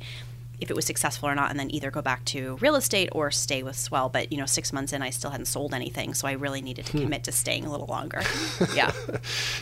if 0.61 0.71
it 0.71 0.77
was 0.77 0.85
successful 0.85 1.29
or 1.29 1.35
not, 1.35 1.51
and 1.51 1.59
then 1.59 1.73
either 1.75 1.91
go 1.91 2.03
back 2.03 2.25
to 2.27 2.57
real 2.61 2.77
estate 2.77 3.09
or 3.13 3.31
stay 3.31 3.63
with 3.63 3.77
Swell. 3.77 4.09
But 4.09 4.33
you 4.33 4.39
know, 4.39 4.47
six 4.47 4.73
months 4.73 4.93
in, 4.93 5.03
I 5.03 5.11
still 5.11 5.31
hadn't 5.31 5.47
sold 5.47 5.75
anything, 5.75 6.15
so 6.15 6.29
I 6.29 6.33
really 6.33 6.63
needed 6.63 6.87
to 6.87 6.93
hmm. 6.93 7.03
commit 7.03 7.25
to 7.25 7.33
staying 7.33 7.65
a 7.65 7.71
little 7.71 7.87
longer. 7.87 8.23
Yeah. 8.75 8.93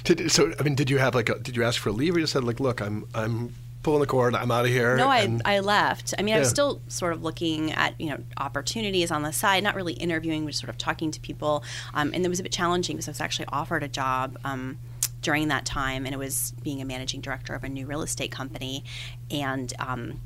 did, 0.04 0.30
so, 0.30 0.52
I 0.58 0.62
mean, 0.62 0.74
did 0.74 0.90
you 0.90 0.98
have 0.98 1.14
like, 1.14 1.28
a, 1.28 1.38
did 1.38 1.56
you 1.56 1.64
ask 1.64 1.80
for 1.80 1.88
a 1.88 1.92
leave, 1.92 2.16
or 2.16 2.18
you 2.18 2.26
said 2.26 2.44
like, 2.44 2.60
look, 2.60 2.80
I'm, 2.80 3.06
I'm 3.14 3.54
pulling 3.82 4.00
the 4.00 4.06
cord, 4.06 4.34
I'm 4.34 4.50
out 4.50 4.64
of 4.64 4.70
here? 4.70 4.96
No, 4.96 5.08
I, 5.08 5.38
I 5.44 5.60
left. 5.60 6.14
I 6.18 6.22
mean, 6.22 6.32
yeah. 6.32 6.36
I 6.36 6.38
was 6.40 6.50
still 6.50 6.80
sort 6.88 7.12
of 7.12 7.22
looking 7.22 7.72
at 7.72 7.98
you 8.00 8.10
know 8.10 8.18
opportunities 8.36 9.10
on 9.10 9.22
the 9.22 9.32
side, 9.32 9.62
not 9.62 9.74
really 9.74 9.94
interviewing, 9.94 10.46
just 10.46 10.60
sort 10.60 10.68
of 10.68 10.78
talking 10.78 11.10
to 11.12 11.20
people, 11.20 11.64
um, 11.94 12.12
and 12.12 12.24
it 12.24 12.28
was 12.28 12.40
a 12.40 12.42
bit 12.42 12.52
challenging 12.52 12.96
because 12.96 13.08
I 13.08 13.12
was 13.12 13.20
actually 13.20 13.46
offered 13.48 13.82
a 13.82 13.88
job. 13.88 14.38
Um, 14.44 14.78
during 15.20 15.48
that 15.48 15.64
time, 15.64 16.06
and 16.06 16.14
it 16.14 16.18
was 16.18 16.52
being 16.62 16.80
a 16.80 16.84
managing 16.84 17.20
director 17.20 17.52
of 17.52 17.64
a 17.64 17.68
new 17.68 17.86
real 17.86 18.02
estate 18.02 18.30
company, 18.30 18.84
and 19.30 19.72
um, 19.80 20.20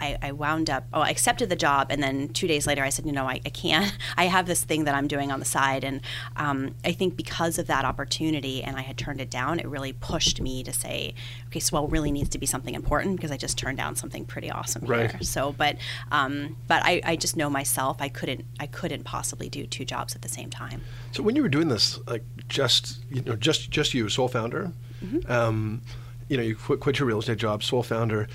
I, 0.00 0.18
I, 0.22 0.32
wound 0.32 0.70
up, 0.70 0.84
oh, 0.92 1.00
I 1.00 1.10
accepted 1.10 1.48
the 1.48 1.56
job. 1.56 1.88
And 1.90 2.02
then 2.02 2.28
two 2.28 2.46
days 2.46 2.66
later, 2.66 2.82
I 2.82 2.88
said, 2.88 3.06
you 3.06 3.12
know, 3.12 3.26
I, 3.26 3.40
I 3.44 3.50
can't. 3.50 3.96
I 4.16 4.24
have 4.24 4.46
this 4.46 4.64
thing 4.64 4.84
that 4.84 4.94
I'm 4.94 5.08
doing 5.08 5.30
on 5.30 5.38
the 5.38 5.44
side. 5.44 5.84
And 5.84 6.00
um, 6.36 6.74
I 6.84 6.92
think 6.92 7.16
because 7.16 7.58
of 7.58 7.66
that 7.66 7.84
opportunity 7.84 8.62
and 8.62 8.76
I 8.76 8.82
had 8.82 8.96
turned 8.98 9.20
it 9.20 9.30
down, 9.30 9.58
it 9.58 9.66
really 9.66 9.92
pushed 9.92 10.40
me 10.40 10.62
to 10.64 10.72
say, 10.72 11.14
okay, 11.48 11.60
Swell 11.60 11.88
really 11.88 12.10
needs 12.10 12.28
to 12.30 12.38
be 12.38 12.46
something 12.46 12.74
important 12.74 13.16
because 13.16 13.30
I 13.30 13.36
just 13.36 13.58
turned 13.58 13.78
down 13.78 13.96
something 13.96 14.24
pretty 14.24 14.50
awesome 14.50 14.84
right. 14.84 15.10
here. 15.10 15.22
So, 15.22 15.52
but, 15.52 15.76
um, 16.10 16.56
but 16.66 16.82
I, 16.84 17.00
I 17.04 17.16
just 17.16 17.36
know 17.36 17.50
myself, 17.50 17.98
I 18.00 18.08
couldn't, 18.08 18.44
I 18.60 18.66
couldn't 18.66 19.04
possibly 19.04 19.48
do 19.48 19.66
two 19.66 19.84
jobs 19.84 20.14
at 20.14 20.22
the 20.22 20.28
same 20.28 20.50
time. 20.50 20.82
So 21.12 21.22
when 21.22 21.36
you 21.36 21.42
were 21.42 21.48
doing 21.48 21.68
this, 21.68 21.98
like 22.06 22.24
just, 22.48 22.98
you 23.10 23.22
know, 23.22 23.36
just, 23.36 23.70
just 23.70 23.94
you, 23.94 24.08
sole 24.08 24.28
founder, 24.28 24.72
mm-hmm. 25.04 25.30
um, 25.30 25.82
you 26.28 26.36
know, 26.36 26.42
you 26.42 26.56
quit, 26.56 26.80
quit 26.80 26.98
your 26.98 27.08
real 27.08 27.18
estate 27.18 27.38
job, 27.38 27.62
sole 27.62 27.82
founder 27.82 28.28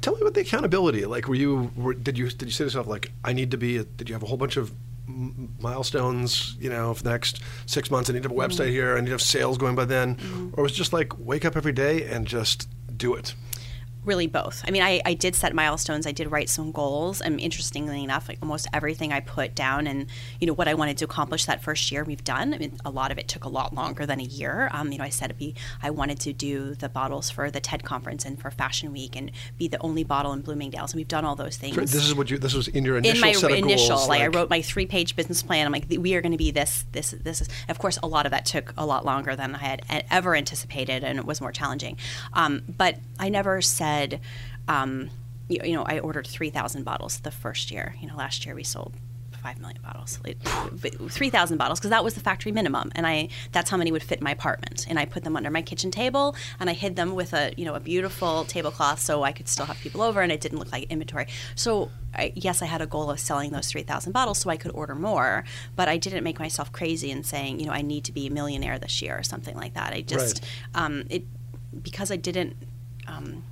Tell 0.00 0.14
me 0.14 0.20
about 0.22 0.34
the 0.34 0.40
accountability. 0.40 1.04
Like, 1.04 1.28
were 1.28 1.34
you 1.34 1.70
were, 1.76 1.94
did 1.94 2.16
you 2.16 2.30
did 2.30 2.46
you 2.46 2.50
say 2.50 2.58
to 2.58 2.64
yourself 2.64 2.86
like, 2.86 3.12
I 3.24 3.32
need 3.32 3.50
to 3.50 3.56
be? 3.56 3.76
A, 3.76 3.84
did 3.84 4.08
you 4.08 4.14
have 4.14 4.22
a 4.22 4.26
whole 4.26 4.38
bunch 4.38 4.56
of 4.56 4.72
milestones? 5.06 6.56
You 6.58 6.70
know, 6.70 6.94
for 6.94 7.02
the 7.02 7.10
next 7.10 7.42
six 7.66 7.90
months, 7.90 8.08
I 8.08 8.14
need 8.14 8.22
to 8.22 8.28
have 8.28 8.36
a 8.36 8.40
website 8.40 8.66
mm-hmm. 8.66 8.72
here. 8.72 8.96
I 8.96 9.00
need 9.00 9.06
to 9.06 9.12
have 9.12 9.22
sales 9.22 9.58
going 9.58 9.74
by 9.74 9.84
then, 9.84 10.16
mm-hmm. 10.16 10.50
or 10.54 10.62
was 10.62 10.72
it 10.72 10.76
just 10.76 10.92
like 10.92 11.18
wake 11.18 11.44
up 11.44 11.56
every 11.56 11.72
day 11.72 12.04
and 12.04 12.26
just 12.26 12.68
do 12.96 13.14
it? 13.14 13.34
Really 14.04 14.26
both. 14.26 14.62
I 14.66 14.70
mean, 14.70 14.82
I, 14.82 15.00
I 15.04 15.14
did 15.14 15.34
set 15.36 15.54
milestones. 15.54 16.06
I 16.06 16.12
did 16.12 16.30
write 16.30 16.48
some 16.48 16.72
goals. 16.72 17.20
And 17.20 17.38
interestingly 17.40 18.02
enough, 18.02 18.28
like 18.28 18.38
almost 18.42 18.66
everything 18.72 19.12
I 19.12 19.20
put 19.20 19.54
down 19.54 19.86
and, 19.86 20.06
you 20.40 20.46
know, 20.46 20.52
what 20.52 20.68
I 20.68 20.74
wanted 20.74 20.98
to 20.98 21.04
accomplish 21.04 21.44
that 21.46 21.62
first 21.62 21.92
year 21.92 22.02
we've 22.02 22.24
done. 22.24 22.52
I 22.52 22.58
mean, 22.58 22.78
a 22.84 22.90
lot 22.90 23.12
of 23.12 23.18
it 23.18 23.28
took 23.28 23.44
a 23.44 23.48
lot 23.48 23.74
longer 23.74 24.04
than 24.04 24.18
a 24.18 24.24
year. 24.24 24.68
Um, 24.72 24.90
you 24.90 24.98
know, 24.98 25.04
I 25.04 25.08
said 25.08 25.36
be, 25.38 25.54
I 25.82 25.90
wanted 25.90 26.18
to 26.20 26.32
do 26.32 26.74
the 26.74 26.88
bottles 26.88 27.30
for 27.30 27.50
the 27.50 27.60
TED 27.60 27.84
conference 27.84 28.24
and 28.24 28.40
for 28.40 28.50
Fashion 28.50 28.92
Week 28.92 29.14
and 29.14 29.30
be 29.56 29.68
the 29.68 29.78
only 29.80 30.04
bottle 30.04 30.32
in 30.32 30.40
Bloomingdale's. 30.40 30.92
And 30.92 30.98
we've 30.98 31.08
done 31.08 31.24
all 31.24 31.36
those 31.36 31.56
things. 31.56 31.76
So 31.76 31.80
this 31.82 31.94
is 32.06 32.14
what 32.14 32.30
you, 32.30 32.38
this 32.38 32.54
was 32.54 32.68
in 32.68 32.84
your 32.84 32.98
initial 32.98 33.16
In 33.16 33.20
my 33.20 33.32
set 33.32 33.50
of 33.52 33.56
initial, 33.56 33.96
goals, 33.96 34.08
like, 34.08 34.20
like, 34.20 34.34
I 34.34 34.36
wrote 34.36 34.50
my 34.50 34.62
three 34.62 34.86
page 34.86 35.14
business 35.14 35.42
plan. 35.42 35.66
I'm 35.66 35.72
like, 35.72 35.86
we 35.88 36.14
are 36.14 36.20
going 36.20 36.32
to 36.32 36.38
be 36.38 36.50
this, 36.50 36.84
this, 36.92 37.12
this 37.12 37.40
is, 37.40 37.48
of 37.68 37.78
course, 37.78 37.98
a 38.02 38.06
lot 38.06 38.26
of 38.26 38.32
that 38.32 38.46
took 38.46 38.74
a 38.76 38.84
lot 38.84 39.04
longer 39.04 39.36
than 39.36 39.54
I 39.54 39.58
had 39.58 40.04
ever 40.10 40.34
anticipated 40.34 41.04
and 41.04 41.18
it 41.18 41.24
was 41.24 41.40
more 41.40 41.52
challenging. 41.52 41.98
Um, 42.32 42.62
but 42.68 42.98
I 43.18 43.28
never 43.28 43.62
said, 43.62 43.91
um, 44.68 45.10
you, 45.48 45.58
you, 45.64 45.72
know, 45.74 45.84
I 45.84 45.98
ordered 45.98 46.26
3,000 46.26 46.84
bottles 46.84 47.20
the 47.20 47.30
first 47.30 47.70
year. 47.70 47.94
You 48.00 48.08
know, 48.08 48.16
last 48.16 48.46
year 48.46 48.54
we 48.54 48.64
sold 48.64 48.94
5 49.42 49.60
million 49.60 49.82
bottles, 49.82 50.18
3,000 51.10 51.58
bottles, 51.58 51.80
because 51.80 51.90
that 51.90 52.04
was 52.04 52.14
the 52.14 52.20
factory 52.20 52.52
minimum. 52.52 52.92
And 52.94 53.06
I, 53.06 53.28
that's 53.50 53.70
how 53.70 53.76
many 53.76 53.90
would 53.90 54.02
fit 54.02 54.18
in 54.18 54.24
my 54.24 54.30
apartment. 54.30 54.86
And 54.88 54.98
I 54.98 55.04
put 55.04 55.24
them 55.24 55.36
under 55.36 55.50
my 55.50 55.62
kitchen 55.62 55.90
table 55.90 56.36
and 56.60 56.70
I 56.70 56.74
hid 56.74 56.96
them 56.96 57.14
with 57.14 57.32
a, 57.32 57.52
you 57.56 57.64
know, 57.64 57.74
a 57.74 57.80
beautiful 57.80 58.44
tablecloth 58.44 59.00
so 59.00 59.24
I 59.24 59.32
could 59.32 59.48
still 59.48 59.66
have 59.66 59.78
people 59.78 60.00
over 60.00 60.20
and 60.20 60.30
it 60.30 60.40
didn't 60.40 60.58
look 60.58 60.70
like 60.70 60.84
inventory. 60.90 61.26
So 61.56 61.90
I, 62.14 62.32
yes, 62.36 62.62
I 62.62 62.66
had 62.66 62.80
a 62.80 62.86
goal 62.86 63.10
of 63.10 63.18
selling 63.18 63.50
those 63.50 63.68
3,000 63.70 64.12
bottles 64.12 64.38
so 64.38 64.48
I 64.48 64.56
could 64.56 64.72
order 64.72 64.94
more, 64.94 65.44
but 65.74 65.88
I 65.88 65.96
didn't 65.96 66.22
make 66.22 66.38
myself 66.38 66.70
crazy 66.70 67.10
and 67.10 67.26
saying, 67.26 67.58
you 67.58 67.66
know, 67.66 67.72
I 67.72 67.82
need 67.82 68.04
to 68.04 68.12
be 68.12 68.28
a 68.28 68.30
millionaire 68.30 68.78
this 68.78 69.02
year 69.02 69.18
or 69.18 69.22
something 69.22 69.56
like 69.56 69.74
that. 69.74 69.92
I 69.92 70.02
just, 70.02 70.42
right. 70.74 70.84
um, 70.84 71.04
it, 71.10 71.24
because 71.82 72.10
I 72.12 72.16
didn't, 72.16 72.56
um, 73.08 73.42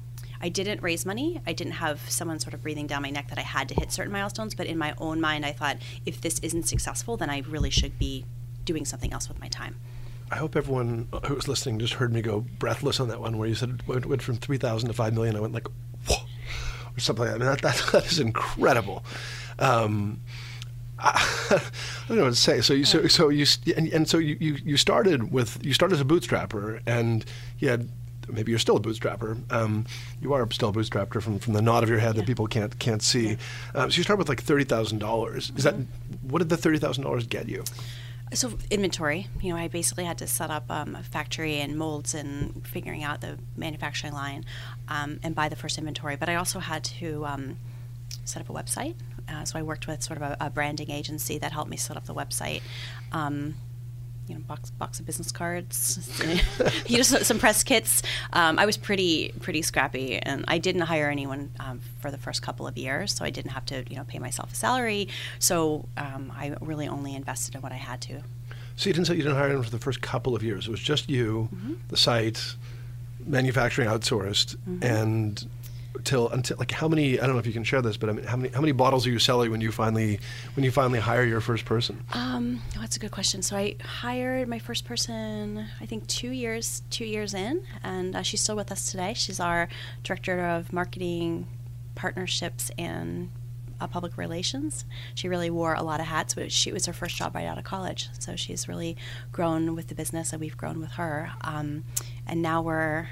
I 0.43 0.49
didn't 0.49 0.83
raise 0.83 1.05
money. 1.05 1.41
I 1.47 1.53
didn't 1.53 1.75
have 1.75 2.09
someone 2.09 2.39
sort 2.39 2.55
of 2.55 2.63
breathing 2.63 2.87
down 2.87 3.03
my 3.03 3.11
neck 3.11 3.29
that 3.29 3.39
I 3.39 3.43
had 3.43 3.69
to 3.69 3.75
hit 3.75 3.93
certain 3.93 4.13
milestones. 4.13 4.55
But 4.55 4.67
in 4.67 4.79
my 4.79 4.95
own 4.99 5.21
mind, 5.21 5.45
I 5.45 5.53
thought 5.53 5.77
if 6.07 6.21
this 6.21 6.39
isn't 6.41 6.65
successful, 6.65 7.17
then 7.17 7.29
I 7.29 7.41
really 7.49 7.71
should 7.71 7.99
be 7.99 8.25
doing 8.65 8.85
something 8.85 9.13
else 9.13 9.29
with 9.29 9.41
my 9.41 9.49
time. 9.49 9.77
I 10.31 10.37
hope 10.37 10.57
everyone 10.57 11.09
who 11.27 11.35
was 11.35 11.49
listening 11.49 11.79
just 11.79 11.95
heard 11.95 12.13
me 12.13 12.23
go 12.23 12.45
breathless 12.59 13.01
on 13.01 13.09
that 13.09 13.21
one 13.21 13.37
where 13.37 13.49
you 13.49 13.55
said 13.55 13.83
it 13.89 14.07
went 14.07 14.23
from 14.23 14.37
3,000 14.37 14.89
to 14.89 14.95
5 14.95 15.13
million. 15.13 15.37
I 15.37 15.41
went 15.41 15.53
like, 15.53 15.67
whoa, 16.07 16.17
or 16.97 17.01
something 17.01 17.25
like 17.25 17.33
that. 17.33 17.43
I 17.43 17.45
mean, 17.45 17.49
that, 17.49 17.63
that, 17.63 17.85
that 17.93 18.07
is 18.07 18.21
incredible. 18.21 19.05
Um, 19.59 20.21
I, 20.99 21.11
I, 21.51 21.61
don't 22.09 22.19
know 22.19 22.25
what 22.25 22.31
to 22.31 22.37
say. 22.37 22.61
So 22.61 22.75
you, 22.75 22.85
so, 22.85 23.09
so 23.09 23.29
you, 23.29 23.45
and, 23.77 23.89
and 23.89 24.09
so 24.09 24.19
you, 24.19 24.37
you, 24.39 24.57
you 24.65 24.77
started 24.77 25.33
with, 25.33 25.59
you 25.65 25.75
started 25.75 25.97
as 25.97 26.01
a 26.01 26.05
bootstrapper 26.05 26.81
and 26.87 27.25
you 27.59 27.69
had 27.69 27.89
maybe 28.33 28.53
you're 28.53 28.59
still 28.59 28.77
a 28.77 28.81
bootstrapper. 28.81 29.41
Um, 29.53 29.87
you 30.21 30.33
are 30.33 30.51
still 30.51 30.71
a 30.71 30.73
bootstrapper 30.73 31.23
from, 31.23 31.39
from 31.39 31.53
the 31.53 31.63
nod 31.63 31.83
of 31.83 31.89
your 31.89 31.99
head 31.99 32.15
yeah. 32.15 32.21
that 32.21 32.27
people 32.27 32.47
can't 32.47 32.79
can't 32.79 33.03
see. 33.03 33.37
Um, 33.75 33.91
so 33.91 33.97
you 33.99 34.03
start 34.03 34.19
with 34.19 34.29
like 34.29 34.43
thirty 34.43 34.65
thousand 34.65 34.99
dollars. 34.99 35.53
Is 35.57 35.65
mm-hmm. 35.65 35.81
that 35.81 35.87
what 36.23 36.39
did 36.39 36.49
the 36.49 36.57
thirty 36.57 36.79
thousand 36.79 37.05
dollars 37.05 37.27
get 37.27 37.49
you? 37.49 37.65
So 38.33 38.53
inventory, 38.71 39.27
you 39.41 39.53
know, 39.53 39.59
I 39.59 39.67
basically 39.67 40.05
had 40.05 40.19
to 40.19 40.27
set 40.29 40.51
up 40.51 40.71
um, 40.71 40.95
a 40.95 41.03
factory 41.03 41.57
and 41.57 41.77
molds 41.77 42.15
and 42.15 42.65
figuring 42.65 43.03
out 43.03 43.21
the 43.21 43.39
manufacturing 43.57 44.13
line 44.13 44.45
um, 44.87 45.19
and 45.25 45.35
buy 45.35 45.49
the 45.49 45.57
first 45.57 45.79
inventory. 45.79 46.15
But 46.15 46.29
I 46.29 46.37
also 46.37 46.61
had 46.61 46.85
to 46.85 47.27
um, 47.27 47.57
set 48.25 48.41
up 48.41 48.49
a 48.49 48.53
website. 48.53 48.95
Uh, 49.29 49.45
so 49.45 49.59
I 49.59 49.63
worked 49.63 49.89
with 49.89 50.03
sort 50.03 50.17
of 50.17 50.23
a, 50.23 50.37
a, 50.41 50.51
branding 50.51 50.91
agency 50.91 51.39
that 51.39 51.53
helped 51.53 51.71
me 51.71 51.77
set 51.77 51.97
up 51.97 52.07
the 52.07 52.15
website. 52.15 52.63
You 54.31 54.37
know, 54.37 54.43
box 54.43 54.71
box 54.71 55.01
of 55.01 55.07
business 55.07 55.33
cards, 55.33 55.99
you 56.87 56.99
know, 56.99 57.03
some 57.03 57.39
press 57.39 57.65
kits. 57.65 58.03
Um, 58.33 58.59
I 58.59 58.67
was 58.67 58.77
pretty 58.77 59.33
pretty 59.41 59.63
scrappy, 59.63 60.19
and 60.19 60.45
I 60.47 60.59
didn't 60.59 60.83
hire 60.83 61.11
anyone 61.11 61.51
um, 61.59 61.81
for 62.01 62.11
the 62.11 62.19
first 62.19 62.43
couple 62.43 62.67
of 62.67 62.79
years, 62.79 63.13
so 63.13 63.25
I 63.25 63.31
didn't 63.31 63.51
have 63.51 63.67
to 63.67 63.85
you 63.91 63.97
know 63.97 64.05
pay 64.05 64.19
myself 64.19 64.53
a 64.53 64.55
salary. 64.55 65.09
So 65.39 65.87
um, 65.97 66.33
I 66.37 66.55
really 66.61 66.87
only 66.87 67.15
invested 67.15 67.55
in 67.55 67.61
what 67.61 67.73
I 67.73 67.77
had 67.77 68.01
to. 68.03 68.23
So 68.77 68.89
you 68.89 68.95
didn't 68.95 69.09
say 69.09 69.15
you 69.17 69.23
didn't 69.23 69.37
hire 69.37 69.47
anyone 69.47 69.65
for 69.65 69.71
the 69.71 69.79
first 69.79 70.01
couple 70.01 70.35
of 70.35 70.43
years. 70.43 70.67
It 70.67 70.71
was 70.71 70.81
just 70.81 71.11
you, 71.11 71.49
mm-hmm. 71.55 71.75
the 71.89 71.97
site, 71.97 72.55
manufacturing 73.27 73.89
outsourced, 73.89 74.57
mm-hmm. 74.57 74.83
and 74.83 75.47
till 76.05 76.29
until 76.31 76.57
like 76.59 76.71
how 76.71 76.89
many 76.89 77.19
I 77.19 77.27
don't 77.27 77.35
know 77.35 77.41
if 77.41 77.47
you 77.47 77.53
can 77.53 77.65
share 77.65 77.83
this, 77.83 77.97
but 77.97 78.09
I 78.09 78.13
mean 78.13 78.25
how 78.25 78.37
many 78.37 78.53
how 78.53 78.61
many 78.61 78.73
bottles 78.73 79.07
are 79.07 79.11
you 79.11 79.19
selling 79.19 79.51
when 79.51 79.61
you 79.61 79.73
finally 79.73 80.21
when 80.55 80.65
you 80.65 80.71
finally 80.71 81.01
hire 81.01 81.25
your 81.25 81.41
first 81.41 81.65
person? 81.65 82.03
Um, 82.13 82.63
oh, 82.77 82.81
that's 82.81 82.97
a 82.97 83.01
good 83.01 83.11
question. 83.11 83.43
So 83.43 83.57
I 83.57 83.77
hired 83.83 84.49
my 84.49 84.59
first 84.59 84.85
person 84.85 85.67
I 85.81 85.87
think 85.87 86.07
two 86.07 86.31
years 86.31 86.83
two 86.91 87.05
years 87.05 87.35
in, 87.35 87.65
and 87.83 88.17
uh, 88.17 88.23
she's 88.23 88.41
still 88.41 88.57
with 88.57 88.73
us 88.73 88.91
today. 88.91 89.15
She's 89.15 89.41
our 89.41 89.69
director 90.03 90.47
of 90.47 90.73
marketing, 90.73 91.47
partnerships, 91.95 92.71
and 92.79 93.31
uh, 93.81 93.87
public 93.87 94.17
relations. 94.17 94.85
She 95.15 95.29
really 95.29 95.51
wore 95.51 95.75
a 95.75 95.83
lot 95.83 96.01
of 96.01 96.07
hats, 96.07 96.35
but 96.35 96.53
she 96.53 96.73
was 96.73 96.87
her 96.87 96.93
first 96.93 97.17
job 97.17 97.35
right 97.35 97.47
out 97.47 97.59
of 97.59 97.65
college. 97.65 98.09
So 98.19 98.37
she's 98.37 98.69
really 98.69 98.97
grown 99.33 99.75
with 99.75 99.89
the 99.89 99.95
business, 99.95 100.33
and 100.33 100.41
we've 100.41 100.57
grown 100.57 100.81
with 100.81 100.93
her. 100.93 101.33
Um, 101.41 101.85
and 102.27 102.43
now 102.43 102.63
we're 102.63 103.09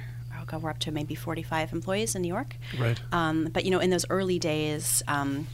We're 0.56 0.70
up 0.70 0.78
to 0.80 0.92
maybe 0.92 1.14
45 1.14 1.72
employees 1.72 2.14
in 2.14 2.22
New 2.22 2.28
York. 2.28 2.56
Right. 2.78 2.98
Um, 3.12 3.48
but 3.52 3.64
you 3.64 3.70
know, 3.70 3.80
in 3.80 3.90
those 3.90 4.06
early 4.08 4.38
days, 4.38 5.02
um, 5.08 5.46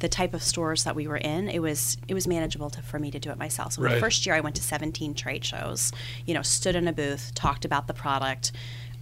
the 0.00 0.08
type 0.08 0.34
of 0.34 0.42
stores 0.42 0.82
that 0.84 0.96
we 0.96 1.06
were 1.06 1.16
in, 1.18 1.48
it 1.48 1.60
was 1.60 1.96
it 2.08 2.14
was 2.14 2.26
manageable 2.26 2.70
to, 2.70 2.82
for 2.82 2.98
me 2.98 3.10
to 3.10 3.18
do 3.18 3.30
it 3.30 3.38
myself. 3.38 3.74
So 3.74 3.82
right. 3.82 3.94
the 3.94 4.00
first 4.00 4.26
year, 4.26 4.34
I 4.34 4.40
went 4.40 4.56
to 4.56 4.62
17 4.62 5.14
trade 5.14 5.44
shows. 5.44 5.92
You 6.26 6.34
know, 6.34 6.42
stood 6.42 6.74
in 6.74 6.88
a 6.88 6.92
booth, 6.92 7.32
talked 7.34 7.64
about 7.64 7.86
the 7.86 7.94
product. 7.94 8.52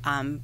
Um, 0.05 0.43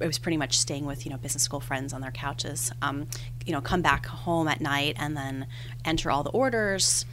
it 0.00 0.06
was 0.06 0.18
pretty 0.18 0.36
much 0.36 0.56
staying 0.56 0.86
with 0.86 1.04
you 1.04 1.10
know 1.10 1.18
business 1.18 1.42
school 1.42 1.60
friends 1.60 1.92
on 1.92 2.00
their 2.00 2.12
couches. 2.12 2.72
Um, 2.80 3.08
you 3.44 3.52
know, 3.52 3.60
come 3.60 3.82
back 3.82 4.06
home 4.06 4.48
at 4.48 4.60
night 4.60 4.96
and 4.98 5.16
then 5.16 5.46
enter 5.84 6.10
all 6.10 6.22
the 6.22 6.30
orders 6.30 7.04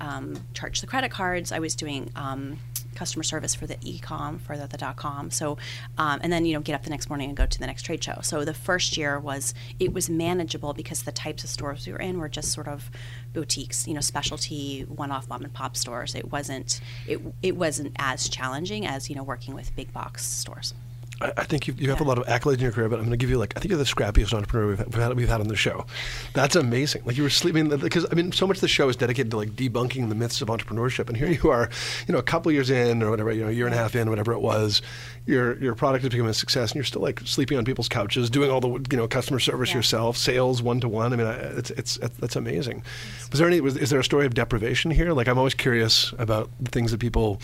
um, 0.00 0.34
charge 0.54 0.80
the 0.80 0.86
credit 0.86 1.10
cards. 1.10 1.52
I 1.52 1.58
was 1.58 1.74
doing 1.74 2.10
um, 2.16 2.58
customer 2.94 3.22
service 3.22 3.54
for 3.54 3.66
the 3.66 3.76
e-com 3.82 4.38
for 4.38 4.56
the, 4.56 4.66
the 4.66 4.76
dot 4.76 4.96
com. 4.96 5.30
So 5.30 5.58
um, 5.98 6.20
and 6.22 6.32
then 6.32 6.44
you 6.44 6.54
know 6.54 6.60
get 6.60 6.74
up 6.74 6.84
the 6.84 6.90
next 6.90 7.08
morning 7.08 7.28
and 7.28 7.36
go 7.36 7.46
to 7.46 7.58
the 7.58 7.66
next 7.66 7.82
trade 7.82 8.02
show. 8.02 8.18
So 8.22 8.44
the 8.44 8.54
first 8.54 8.96
year 8.96 9.18
was 9.18 9.54
it 9.78 9.92
was 9.92 10.10
manageable 10.10 10.72
because 10.72 11.02
the 11.02 11.12
types 11.12 11.44
of 11.44 11.50
stores 11.50 11.86
we 11.86 11.92
were 11.92 11.98
in 11.98 12.18
were 12.18 12.28
just 12.28 12.52
sort 12.52 12.68
of 12.68 12.90
boutiques 13.32 13.86
you 13.86 13.94
know 13.94 14.00
specialty 14.00 14.82
one-off 14.82 15.28
mom 15.28 15.44
and 15.44 15.52
pop 15.52 15.76
stores. 15.76 16.14
It 16.14 16.30
wasn't 16.30 16.80
it, 17.06 17.20
it 17.42 17.56
wasn't 17.56 17.94
as 17.98 18.28
challenging 18.28 18.86
as 18.86 19.08
you 19.08 19.16
know 19.16 19.22
working 19.22 19.54
with 19.54 19.74
big 19.76 19.92
box 19.92 20.24
stores 20.24 20.74
I, 21.20 21.32
I 21.38 21.44
think 21.44 21.66
you, 21.66 21.74
you 21.78 21.90
have 21.90 22.00
a 22.00 22.04
lot 22.04 22.18
of 22.18 22.26
accolades 22.26 22.54
in 22.54 22.60
your 22.60 22.72
career, 22.72 22.88
but 22.88 22.96
I'm 22.96 23.02
going 23.02 23.10
to 23.12 23.16
give 23.16 23.30
you 23.30 23.38
like 23.38 23.54
I 23.56 23.60
think 23.60 23.70
you're 23.70 23.78
the 23.78 23.84
scrappiest 23.84 24.32
entrepreneur 24.32 24.68
we've, 24.68 24.78
we've 24.86 24.94
had 24.94 25.16
we've 25.16 25.28
had 25.28 25.40
on 25.40 25.48
the 25.48 25.56
show. 25.56 25.86
That's 26.34 26.56
amazing. 26.56 27.02
Like 27.04 27.16
you 27.16 27.22
were 27.22 27.30
sleeping 27.30 27.68
because 27.78 28.06
I 28.10 28.14
mean 28.14 28.32
so 28.32 28.46
much 28.46 28.58
of 28.58 28.60
the 28.62 28.68
show 28.68 28.88
is 28.88 28.96
dedicated 28.96 29.30
to 29.32 29.36
like 29.36 29.50
debunking 29.50 30.08
the 30.08 30.14
myths 30.14 30.40
of 30.42 30.48
entrepreneurship, 30.48 31.08
and 31.08 31.16
here 31.16 31.28
you 31.28 31.50
are, 31.50 31.68
you 32.06 32.12
know, 32.12 32.18
a 32.18 32.22
couple 32.22 32.50
years 32.52 32.70
in 32.70 33.02
or 33.02 33.10
whatever, 33.10 33.32
you 33.32 33.42
know, 33.42 33.48
a 33.48 33.52
year 33.52 33.66
and 33.66 33.74
a 33.74 33.78
half 33.78 33.94
in, 33.94 34.08
whatever 34.10 34.32
it 34.32 34.40
was, 34.40 34.82
your 35.26 35.58
your 35.62 35.74
product 35.74 36.02
has 36.02 36.10
become 36.10 36.26
a 36.26 36.34
success, 36.34 36.70
and 36.70 36.76
you're 36.76 36.84
still 36.84 37.02
like 37.02 37.20
sleeping 37.20 37.58
on 37.58 37.64
people's 37.64 37.88
couches, 37.88 38.30
doing 38.30 38.50
all 38.50 38.60
the 38.60 38.68
you 38.90 38.96
know 38.96 39.06
customer 39.08 39.38
service 39.38 39.70
Yeah. 39.70 39.76
yourself, 39.76 40.16
sales 40.16 40.62
one 40.62 40.80
to 40.80 40.88
one. 40.88 41.12
I 41.12 41.16
mean, 41.16 41.26
I, 41.26 41.34
it's 41.34 41.70
it's 41.70 41.98
that's 42.18 42.36
amazing. 42.36 42.82
Was 43.30 43.38
there 43.38 43.48
any? 43.48 43.60
Was, 43.60 43.76
is 43.76 43.90
there 43.90 44.00
a 44.00 44.04
story 44.04 44.26
of 44.26 44.34
deprivation 44.34 44.90
here? 44.90 45.12
Like 45.12 45.28
I'm 45.28 45.38
always 45.38 45.54
curious 45.54 46.12
about 46.18 46.50
the 46.60 46.70
things 46.70 46.90
that 46.92 46.98
people 47.00 47.40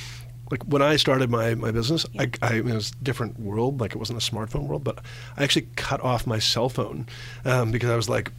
like 0.51 0.63
when 0.65 0.83
I 0.83 0.97
started 0.97 1.31
my, 1.31 1.55
my 1.55 1.71
business, 1.71 2.07
I, 2.19 2.31
I 2.43 2.61
mean, 2.61 2.69
it 2.69 2.75
was 2.75 2.93
a 2.93 3.05
different 3.05 3.39
world. 3.41 3.81
Like 3.81 3.93
it 3.93 3.99
wasn't 3.99 4.23
a 4.23 4.31
smartphone 4.31 4.67
world, 4.67 4.85
but 4.85 4.99
I 5.37 5.45
actually 5.45 5.69
cut 5.77 6.01
off 6.01 6.27
my 6.27 6.39
cell 6.39 6.69
phone 6.69 7.07
um, 7.45 7.73
because 7.73 7.91
I 7.91 7.97
was 7.97 8.09
like, 8.09 8.31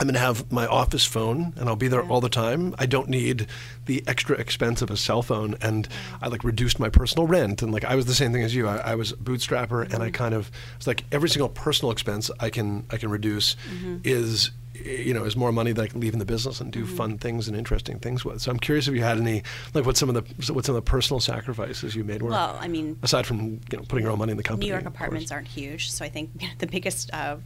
I'm 0.00 0.06
going 0.06 0.14
to 0.14 0.20
have 0.20 0.50
my 0.50 0.66
office 0.66 1.04
phone 1.04 1.52
and 1.56 1.68
I'll 1.68 1.76
be 1.76 1.88
there 1.88 2.02
all 2.02 2.20
the 2.20 2.28
time. 2.28 2.74
I 2.78 2.86
don't 2.86 3.08
need 3.08 3.46
the 3.86 4.02
extra 4.06 4.36
expense 4.36 4.82
of 4.82 4.90
a 4.90 4.96
cell 4.96 5.22
phone. 5.22 5.56
And 5.60 5.88
I 6.20 6.28
like 6.28 6.42
reduced 6.42 6.80
my 6.80 6.88
personal 6.88 7.26
rent. 7.26 7.62
And 7.62 7.72
like 7.72 7.84
I 7.84 7.94
was 7.94 8.06
the 8.06 8.14
same 8.14 8.32
thing 8.32 8.42
as 8.42 8.54
you. 8.54 8.66
I, 8.66 8.78
I 8.78 8.94
was 8.96 9.12
a 9.12 9.16
bootstrapper 9.16 9.84
and 9.84 10.02
I 10.02 10.06
mm-hmm. 10.06 10.14
kind 10.14 10.34
of 10.34 10.50
it's 10.76 10.86
like 10.86 11.04
every 11.12 11.28
single 11.28 11.48
personal 11.48 11.92
expense 11.92 12.30
I 12.40 12.50
can 12.50 12.86
I 12.90 12.96
can 12.96 13.10
reduce 13.10 13.54
mm-hmm. 13.54 13.98
is 14.04 14.50
you 14.74 15.14
know 15.14 15.24
is 15.24 15.36
more 15.36 15.52
money 15.52 15.72
that 15.72 15.80
I 15.80 15.86
can 15.86 16.00
leave 16.00 16.12
in 16.12 16.18
the 16.18 16.24
business 16.24 16.60
and 16.60 16.72
do 16.72 16.84
mm-hmm. 16.84 16.96
fun 16.96 17.18
things 17.18 17.48
and 17.48 17.56
interesting 17.56 17.98
things 17.98 18.24
with. 18.24 18.40
So 18.40 18.50
I'm 18.50 18.58
curious 18.58 18.88
if 18.88 18.94
you 18.94 19.02
had 19.02 19.18
any 19.18 19.42
like 19.72 19.86
what 19.86 19.96
some 19.96 20.08
of 20.08 20.14
the 20.14 20.52
what 20.52 20.64
some 20.64 20.74
of 20.74 20.84
the 20.84 20.90
personal 20.90 21.20
sacrifices 21.20 21.94
you 21.94 22.04
made 22.04 22.22
were. 22.22 22.30
well 22.30 22.58
i 22.60 22.68
mean 22.68 22.98
aside 23.02 23.26
from 23.26 23.60
you 23.70 23.78
know 23.78 23.84
putting 23.88 24.02
your 24.02 24.12
own 24.12 24.18
money 24.18 24.32
in 24.32 24.36
the 24.36 24.42
company. 24.42 24.66
New 24.66 24.72
York 24.72 24.86
apartments 24.86 25.30
aren't 25.30 25.48
huge, 25.48 25.90
so 25.90 26.04
I 26.04 26.08
think 26.08 26.30
the 26.58 26.66
biggest 26.66 27.10
uh, 27.12 27.36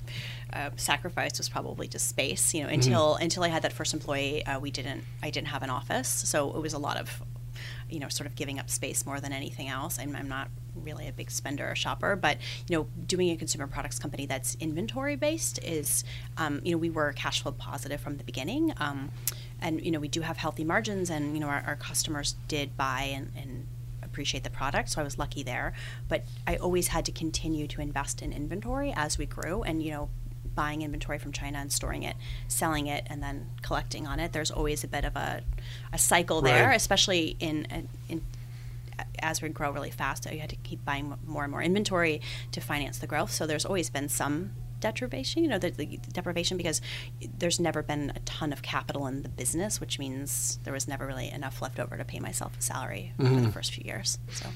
uh, 0.53 0.71
sacrifice 0.77 1.39
was 1.39 1.49
probably 1.49 1.89
just 1.89 2.09
space. 2.09 2.55
You 2.55 2.65
know, 2.65 2.69
until 2.69 3.17
until 3.17 3.43
I 3.43 3.49
had 3.49 3.63
that 3.63 3.73
first 3.73 3.95
employee, 3.95 4.45
uh, 4.47 4.59
we 4.59 4.71
didn't. 4.71 5.05
I 5.23 5.31
didn't 5.31 5.49
have 5.49 5.63
an 5.63 5.71
office, 5.71 6.09
so 6.09 6.55
it 6.57 6.61
was 6.61 6.73
a 6.73 6.79
lot 6.79 6.97
of, 6.97 7.23
you 7.91 8.01
know, 8.01 8.09
sort 8.09 8.27
of 8.27 8.35
giving 8.35 8.59
up 8.59 8.71
space 8.71 9.07
more 9.07 9.21
than 9.21 9.33
anything 9.33 9.69
else. 9.69 9.99
I'm, 9.99 10.15
I'm 10.17 10.29
not 10.29 10.49
really 10.75 11.09
a 11.09 11.13
big 11.13 11.31
spender 11.31 11.69
or 11.69 11.75
shopper, 11.75 12.17
but 12.17 12.39
you 12.69 12.77
know, 12.77 12.87
doing 13.07 13.31
a 13.31 13.37
consumer 13.37 13.67
products 13.67 13.99
company 13.99 14.27
that's 14.27 14.57
inventory 14.61 15.17
based 15.17 15.59
is, 15.65 16.05
um, 16.37 16.61
you 16.65 16.73
know, 16.73 16.79
we 16.79 16.91
were 16.91 17.13
cash 17.13 17.43
flow 17.43 17.53
positive 17.53 18.01
from 18.01 18.17
the 18.17 18.25
beginning. 18.25 18.73
Um, 18.79 19.11
and 19.61 19.85
you 19.85 19.91
know 19.91 19.99
we 19.99 20.09
do 20.09 20.21
have 20.21 20.37
healthy 20.37 20.65
margins, 20.65 21.11
and 21.11 21.35
you 21.35 21.41
know 21.41 21.49
our, 21.49 21.63
our 21.67 21.77
customers 21.77 22.37
did 22.47 22.77
buy 22.77 23.11
and, 23.13 23.33
and 23.37 23.67
appreciate 24.03 24.45
the 24.45 24.51
product, 24.51 24.91
so 24.91 25.01
I 25.01 25.05
was 25.05 25.19
lucky 25.19 25.43
there. 25.43 25.73
But 26.09 26.25
I 26.47 26.57
always 26.57 26.89
had 26.89 27.05
to 27.07 27.13
continue 27.13 27.67
to 27.69 27.81
invest 27.81 28.23
in 28.23 28.33
inventory 28.33 28.93
as 28.97 29.19
we 29.19 29.27
grew, 29.27 29.63
and 29.63 29.83
you 29.83 29.91
know, 29.91 30.11
buying 30.59 30.83
inventory 30.83 31.19
from 31.21 31.31
China 31.31 31.59
and 31.59 31.71
storing 31.71 32.03
it, 32.03 32.17
selling 32.49 32.89
it, 32.89 33.07
and 33.07 33.23
then 33.23 33.47
collecting 33.63 34.09
on 34.09 34.19
it. 34.19 34.33
There's 34.33 34.51
always 34.51 34.83
a 34.83 34.89
bit 34.89 35.05
of 35.05 35.15
a, 35.15 35.43
a 35.93 35.99
cycle 35.99 36.43
there, 36.43 36.67
Right. 36.71 36.75
especially 36.75 37.37
in 37.39 37.87
in 38.09 38.23
as 39.21 39.41
we 39.41 39.49
grow 39.51 39.71
really 39.71 39.93
fast. 39.93 40.29
You 40.29 40.41
had 40.41 40.51
to 40.51 40.57
keep 40.57 40.85
buying 40.85 41.15
more 41.25 41.45
and 41.45 41.53
more 41.53 41.63
inventory 41.63 42.21
to 42.51 42.61
finance 42.61 42.99
the 42.99 43.07
growth. 43.07 43.31
So 43.31 43.47
there's 43.47 43.65
always 43.65 43.89
been 43.89 44.09
some 44.09 44.51
deprivation, 44.81 45.45
you 45.45 45.49
know, 45.49 45.59
the, 45.59 45.71
the 45.71 45.87
deprivation 46.13 46.57
because 46.57 46.81
there's 47.39 47.61
never 47.61 47.81
been 47.81 48.13
a 48.17 48.21
ton 48.21 48.53
of 48.53 48.63
capital 48.63 49.07
in 49.07 49.23
the 49.23 49.29
business, 49.29 49.81
which 49.81 50.01
means 50.01 50.59
there 50.65 50.73
was 50.73 50.89
never 50.89 51.07
really 51.07 51.31
enough 51.31 51.63
left 51.63 51.79
over 51.79 51.97
to 51.97 52.05
pay 52.05 52.19
myself 52.19 52.59
a 52.59 52.63
salary 52.63 53.13
for 53.17 53.23
the 53.23 53.29
mm-hmm. 53.29 53.51
first 53.51 53.73
few 53.73 53.85
years. 53.85 54.19
So. 54.33 54.47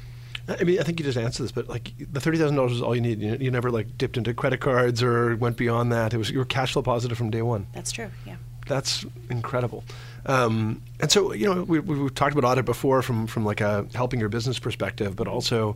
I 0.48 0.64
mean, 0.64 0.80
I 0.80 0.82
think 0.82 0.98
you 0.98 1.04
just 1.04 1.18
answered 1.18 1.44
this, 1.44 1.52
but 1.52 1.68
like 1.68 1.92
the 1.98 2.20
thirty 2.20 2.38
thousand 2.38 2.56
dollars 2.56 2.72
is 2.72 2.82
all 2.82 2.94
you 2.94 3.00
need. 3.00 3.20
You, 3.20 3.36
you 3.40 3.50
never 3.50 3.70
like 3.70 3.96
dipped 3.96 4.16
into 4.16 4.34
credit 4.34 4.60
cards 4.60 5.02
or 5.02 5.36
went 5.36 5.56
beyond 5.56 5.92
that. 5.92 6.12
It 6.12 6.18
was 6.18 6.30
you 6.30 6.38
were 6.38 6.44
cash 6.44 6.72
flow 6.72 6.82
positive 6.82 7.16
from 7.16 7.30
day 7.30 7.42
one. 7.42 7.66
That's 7.72 7.92
true. 7.92 8.10
Yeah. 8.26 8.36
That's 8.66 9.04
incredible. 9.28 9.82
Um, 10.24 10.82
and 11.00 11.10
so, 11.10 11.32
you 11.32 11.52
know, 11.52 11.64
we, 11.64 11.80
we, 11.80 12.00
we've 12.00 12.14
talked 12.14 12.36
about 12.36 12.48
audit 12.48 12.64
before 12.64 13.02
from, 13.02 13.26
from 13.26 13.44
like 13.44 13.60
a 13.60 13.86
helping 13.92 14.20
your 14.20 14.28
business 14.28 14.60
perspective, 14.60 15.16
but 15.16 15.26
also 15.26 15.74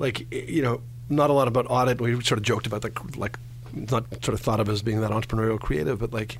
like, 0.00 0.30
you 0.32 0.60
know, 0.60 0.80
not 1.08 1.30
a 1.30 1.32
lot 1.32 1.46
about 1.46 1.66
audit. 1.70 2.00
We 2.00 2.14
sort 2.22 2.38
of 2.38 2.42
joked 2.42 2.66
about 2.66 2.82
like, 2.82 3.16
like 3.16 3.38
not 3.72 4.06
sort 4.24 4.34
of 4.34 4.40
thought 4.40 4.58
of 4.58 4.68
as 4.68 4.82
being 4.82 5.02
that 5.02 5.12
entrepreneurial 5.12 5.60
creative, 5.60 6.00
but 6.00 6.12
like, 6.12 6.38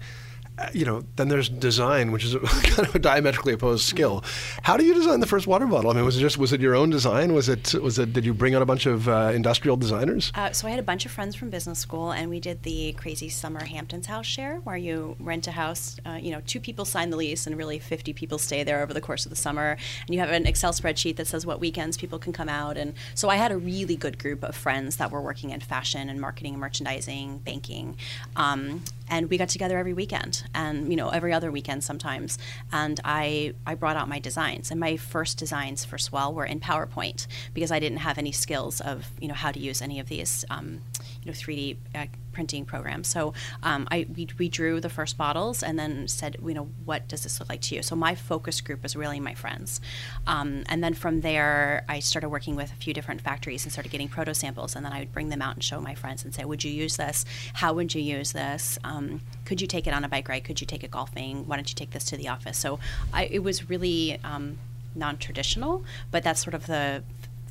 you 0.73 0.85
know, 0.85 1.05
then 1.16 1.29
there's 1.29 1.49
design, 1.49 2.12
which 2.12 2.25
is 2.25 2.35
kind 2.62 2.88
of 2.88 2.95
a 2.95 2.99
diametrically 2.99 3.53
opposed 3.53 3.85
skill. 3.85 4.25
How 4.62 4.77
do 4.77 4.85
you 4.85 4.95
design 4.95 5.21
the 5.21 5.27
first 5.27 5.47
water 5.47 5.66
bottle? 5.66 5.90
I 5.90 5.95
mean, 5.95 6.05
was 6.05 6.16
it 6.16 6.21
just 6.21 6.38
was 6.38 6.53
it 6.53 6.61
your 6.61 6.75
own 6.75 6.90
design? 6.90 7.35
Was 7.35 7.49
it 7.49 7.75
was 7.75 7.99
it 7.99 8.12
did 8.12 8.25
you 8.25 8.33
bring 8.33 8.55
out 8.55 8.62
a 8.62 8.66
bunch 8.66 8.87
of 8.87 9.09
uh, 9.09 9.33
industrial 9.35 9.77
designers? 9.77 10.33
Uh, 10.35 10.53
so 10.53 10.66
I 10.66 10.71
had 10.71 10.79
a 10.79 10.85
bunch 10.85 11.05
of 11.05 11.12
friends 11.12 11.37
from 11.37 11.51
business 11.51 11.79
school, 11.79 12.11
and 12.11 12.31
we 12.31 12.40
did 12.40 12.62
the 12.62 12.92
crazy 12.95 13.29
summer 13.29 13.64
Hamptons 13.64 14.07
house 14.07 14.27
share, 14.27 14.57
where 14.64 14.77
you 14.77 15.16
rent 15.21 15.47
a 15.47 15.53
house. 15.53 15.99
Uh, 16.07 16.19
you 16.21 16.31
know, 16.31 16.40
two 16.47 16.61
people 16.61 16.85
sign 16.85 17.11
the 17.11 17.16
lease, 17.16 17.47
and 17.47 17.57
really 17.57 17.79
50 17.79 18.12
people 18.14 18.38
stay 18.38 18.64
there 18.64 18.83
over 18.83 18.95
the 18.95 19.01
course 19.01 19.27
of 19.27 19.31
the 19.31 19.37
summer. 19.37 19.77
And 20.07 20.14
you 20.14 20.21
have 20.21 20.31
an 20.31 20.47
Excel 20.47 20.73
spreadsheet 20.73 21.16
that 21.16 21.27
says 21.27 21.45
what 21.45 21.61
weekends 21.61 21.97
people 21.97 22.19
can 22.19 22.33
come 22.33 22.49
out. 22.49 22.77
And 22.77 22.95
so 23.14 23.29
I 23.29 23.37
had 23.37 23.53
a 23.53 23.59
really 23.59 23.97
good 23.97 24.19
group 24.19 24.42
of 24.42 24.57
friends 24.57 24.97
that 24.97 25.11
were 25.11 25.21
working 25.21 25.51
in 25.51 25.61
fashion 25.61 26.09
and 26.09 26.21
marketing 26.21 26.55
and 26.55 26.61
merchandising, 26.61 27.38
banking. 27.38 27.97
Um, 28.37 28.83
and 29.09 29.31
we 29.31 29.38
got 29.38 29.49
together 29.49 29.79
every 29.79 29.92
weekend 29.92 30.45
and 30.55 30.90
you 30.90 30.97
know 30.97 31.09
every 31.11 31.33
other 31.33 31.51
weekend 31.51 31.83
sometimes. 31.85 32.38
And 32.73 33.01
i 33.05 33.55
i 33.66 33.75
brought 33.75 33.97
out 33.97 34.09
my 34.09 34.19
designs 34.19 34.71
and 34.71 34.81
my 34.81 34.97
first 34.97 35.38
designs 35.38 35.85
for 35.85 35.99
swell 35.99 36.33
were 36.35 36.45
in 36.45 36.61
powerpoint 36.61 37.27
because 37.55 37.71
i 37.71 37.79
didn't 37.79 37.99
have 37.99 38.19
any 38.19 38.33
skills 38.33 38.81
of 38.81 39.11
you 39.21 39.29
know 39.29 39.35
how 39.35 39.53
to 39.53 39.59
use 39.61 39.83
any 39.83 40.01
of 40.01 40.09
these 40.09 40.45
um, 40.51 40.81
you 41.27 41.33
know 41.33 41.37
3d 41.37 41.77
uh, 41.95 42.07
printing 42.33 42.67
program. 42.67 43.03
so 43.03 43.33
um, 43.62 43.89
I, 43.91 44.07
we, 44.15 44.29
we 44.39 44.49
drew 44.51 44.79
the 44.79 44.91
first 44.91 45.17
bottles 45.17 45.62
and 45.62 45.79
then 45.79 46.07
said 46.07 46.37
you 46.45 46.55
know 46.55 46.69
what 46.85 47.09
does 47.09 47.23
this 47.23 47.41
look 47.41 47.49
like 47.49 47.62
to 47.62 47.75
you? 47.75 47.83
So 47.83 47.97
my 47.97 48.15
focus 48.15 48.61
group 48.61 48.83
was 48.83 48.95
really 48.95 49.21
my 49.21 49.35
friends. 49.35 49.81
Um, 50.27 50.65
and 50.69 50.85
then 50.85 50.95
from 50.95 51.21
there 51.23 51.85
i 51.89 51.99
started 51.99 52.29
working 52.29 52.57
with 52.57 52.71
a 52.73 52.75
few 52.75 52.93
different 52.93 53.21
factories 53.21 53.65
and 53.65 53.73
started 53.73 53.91
getting 53.91 54.09
proto 54.09 54.35
samples 54.35 54.77
and 54.77 54.85
then 54.85 54.93
i 54.93 55.01
would 55.01 55.12
bring 55.12 55.29
them 55.31 55.43
out 55.43 55.55
and 55.55 55.65
show 55.65 55.81
my 55.81 55.95
friends 55.95 56.25
and 56.25 56.35
say 56.35 56.45
would 56.45 56.62
you 56.62 56.71
use 56.71 56.97
this? 56.97 57.25
How 57.55 57.73
would 57.73 57.95
you 57.95 58.03
use 58.03 58.33
this? 58.33 58.79
Um, 58.85 59.21
could 59.45 59.61
you 59.61 59.67
take 59.67 59.87
it 59.87 59.95
on 59.95 60.05
a 60.05 60.09
bike 60.09 60.29
ride? 60.29 60.45
Could 60.45 60.61
you 60.61 60.67
take 60.67 60.85
it 60.85 60.91
golfing? 60.91 61.47
Why 61.47 61.57
don't 61.57 61.69
you 61.69 61.75
take 61.75 61.91
this 61.91 62.05
to 62.07 62.17
the 62.17 62.29
office? 62.29 62.59
So 62.59 62.79
I, 63.12 63.25
it 63.27 63.41
was 63.41 63.69
really 63.69 64.19
um, 64.23 64.59
non-traditional 64.95 65.85
but 66.11 66.23
that's 66.23 66.43
sort 66.43 66.55
of 66.55 66.67
the 66.67 67.03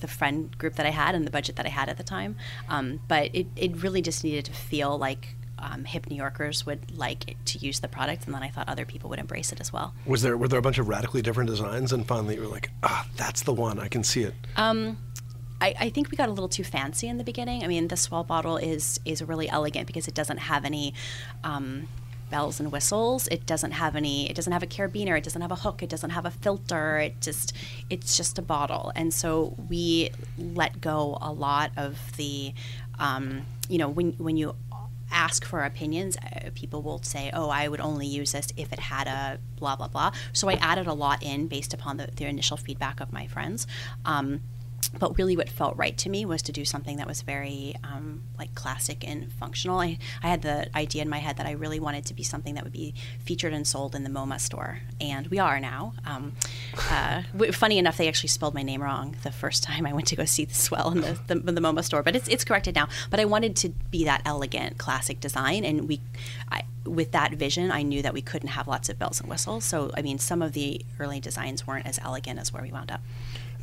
the 0.06 0.12
friend 0.12 0.56
group 0.58 0.76
that 0.76 0.86
I 0.86 0.92
had 0.92 1.16
and 1.16 1.26
the 1.26 1.32
budget 1.32 1.56
that 1.56 1.66
I 1.66 1.70
had 1.70 1.90
at 1.90 1.98
the 1.98 2.04
time. 2.04 2.36
Um, 2.70 3.00
but 3.08 3.34
it, 3.34 3.48
it 3.56 3.84
really 3.84 4.02
just 4.02 4.24
needed 4.24 4.46
to 4.46 4.54
feel 4.54 4.98
like 4.98 5.36
um, 5.58 5.86
hip 5.86 6.10
New 6.10 6.16
Yorkers 6.16 6.66
would 6.66 6.98
like 6.98 7.30
it 7.32 7.38
to 7.46 7.58
use 7.58 7.80
the 7.80 7.88
product, 7.88 8.26
and 8.26 8.36
then 8.36 8.44
I 8.44 8.50
thought 8.50 8.68
other 8.70 8.86
people 8.86 9.10
would 9.10 9.20
embrace 9.20 9.52
it 9.52 9.60
as 9.62 9.72
well. 9.72 9.94
Was 10.06 10.22
there 10.22 10.38
were 10.38 10.48
there 10.48 10.60
a 10.60 10.62
bunch 10.62 10.78
of 10.78 10.88
radically 10.88 11.22
different 11.22 11.50
designs, 11.50 11.94
and 11.94 12.06
finally 12.06 12.36
you 12.36 12.42
were 12.42 12.48
like, 12.48 12.70
ah, 12.84 13.08
that's 13.16 13.44
the 13.44 13.54
one. 13.54 13.80
I 13.80 13.88
can 13.88 14.04
see 14.04 14.24
it. 14.24 14.34
Um, 14.58 14.98
I, 15.62 15.74
I 15.80 15.90
think 15.90 16.12
we 16.12 16.18
got 16.18 16.28
a 16.30 16.34
little 16.34 16.50
too 16.50 16.64
fancy 16.64 17.08
in 17.08 17.18
the 17.18 17.24
beginning. 17.24 17.64
I 17.64 17.68
mean, 17.68 17.88
the 17.88 17.98
Swell 17.98 18.24
bottle 18.24 18.58
is 18.58 19.00
is 19.06 19.24
really 19.24 19.50
elegant 19.50 19.88
because 19.88 20.08
it 20.08 20.14
doesn't 20.14 20.40
have 20.40 20.66
any. 20.66 20.94
Um, 21.44 21.88
bells 22.30 22.60
and 22.60 22.72
whistles. 22.72 23.28
It 23.28 23.46
doesn't 23.46 23.72
have 23.72 23.96
any 23.96 24.30
it 24.30 24.36
doesn't 24.36 24.52
have 24.54 24.64
a 24.64 24.68
carabiner 24.68 25.18
it 25.18 25.24
doesn't 25.24 25.42
have 25.42 25.52
a 25.52 25.56
hook 25.56 25.84
it 25.84 25.90
doesn't 25.90 26.12
have 26.12 26.26
a 26.26 26.32
filter. 26.32 26.98
It 26.98 27.22
just 27.22 27.54
it's 27.90 28.18
just 28.18 28.38
a 28.38 28.42
bottle. 28.42 28.92
And 28.96 29.14
so 29.14 29.56
we 29.70 30.12
let 30.38 30.82
go 30.82 31.18
a 31.22 31.32
lot 31.32 31.72
of 31.78 32.00
the 32.18 32.54
um, 33.00 33.46
you 33.70 33.78
know 33.78 33.90
when 33.90 34.14
when 34.14 34.38
you 34.38 34.56
ask 35.12 35.46
for 35.46 35.64
opinions 35.64 36.18
uh, 36.18 36.50
people 36.56 36.82
will 36.82 37.02
say 37.04 37.30
oh 37.32 37.48
i 37.48 37.68
would 37.68 37.80
only 37.80 38.08
use 38.08 38.32
this 38.32 38.48
if 38.58 38.74
it 38.74 38.80
had 38.80 39.08
a 39.08 39.40
blah 39.58 39.76
blah 39.76 39.88
blah. 39.88 40.12
So 40.34 40.50
i 40.50 40.54
added 40.54 40.88
a 40.88 40.94
lot 40.94 41.24
in 41.24 41.48
based 41.48 41.74
upon 41.74 41.98
the, 41.98 42.08
the 42.16 42.26
initial 42.26 42.58
feedback 42.58 43.00
of 43.00 43.14
my 43.14 43.28
friends. 43.28 43.68
Um, 44.04 44.42
but 44.90 45.18
really 45.18 45.36
what 45.36 45.50
felt 45.50 45.76
right 45.78 45.98
to 45.98 46.10
me 46.10 46.26
was 46.26 46.42
to 46.44 46.52
do 46.52 46.66
something 46.66 46.98
that 46.98 47.08
was 47.08 47.22
very 47.22 47.76
um, 47.84 48.24
like 48.38 48.54
classic 48.56 49.08
and 49.08 49.32
functional. 49.34 49.80
I, 49.80 49.98
I 50.24 50.28
had 50.28 50.42
the 50.42 50.76
idea 50.76 51.02
in 51.02 51.10
my 51.10 51.20
head 51.20 51.38
that 51.38 51.46
i 51.46 51.52
really 51.52 51.80
wanted 51.80 52.06
to 52.06 52.14
be 52.14 52.24
something 52.24 52.56
that 52.56 52.64
would 52.64 52.74
be 52.74 52.94
featured 53.24 53.54
and 53.54 53.68
sold 53.68 53.96
in 53.96 54.04
the 54.04 54.10
moma 54.10 54.40
store. 54.40 54.80
And 55.00 55.28
we 55.28 55.40
are 55.40 55.60
now. 55.60 55.94
Um, 56.06 56.34
uh, 56.90 57.24
funny 57.52 57.78
enough 57.78 57.98
they 57.98 58.08
actually 58.08 58.30
spelled 58.30 58.54
my 58.54 58.64
name 58.64 58.82
wrong 58.82 59.16
the 59.24 59.32
first 59.32 59.64
time 59.64 59.86
i 59.86 59.94
went 59.94 60.08
to 60.08 60.16
go 60.16 60.26
see 60.26 60.46
the 60.46 60.54
swell 60.54 60.92
in 60.92 61.02
the, 61.02 61.20
the, 61.28 61.36
the 61.36 61.62
moma 61.62 61.84
store. 61.84 62.04
But 62.04 62.16
it's, 62.16 62.28
it's 62.28 62.44
corrected 62.44 62.76
now. 62.76 62.88
But 63.10 63.20
i 63.20 63.26
wanted 63.26 63.56
to 63.58 63.70
be 63.92 64.06
that 64.06 64.22
elegant 64.26 64.78
classic 64.78 65.20
design. 65.20 65.66
And 65.66 65.88
we 65.88 66.02
I, 66.52 66.64
with 66.86 67.12
that 67.12 67.34
vision 67.34 67.72
i 67.72 67.82
knew 67.82 68.02
that 68.02 68.14
we 68.14 68.22
couldn't 68.22 68.50
have 68.50 68.68
lots 68.68 68.90
of 68.90 69.00
bells 69.00 69.20
and 69.20 69.30
whistles. 69.30 69.66
So 69.66 69.92
i 69.96 70.02
mean 70.02 70.20
some 70.20 70.42
of 70.42 70.54
the 70.54 70.82
early 71.00 71.20
designs 71.20 71.66
weren't 71.66 71.86
as 71.86 72.00
elegant 72.00 72.40
as 72.40 72.54
where 72.54 72.64
we 72.64 72.72
wound 72.72 72.92
up. 72.92 73.02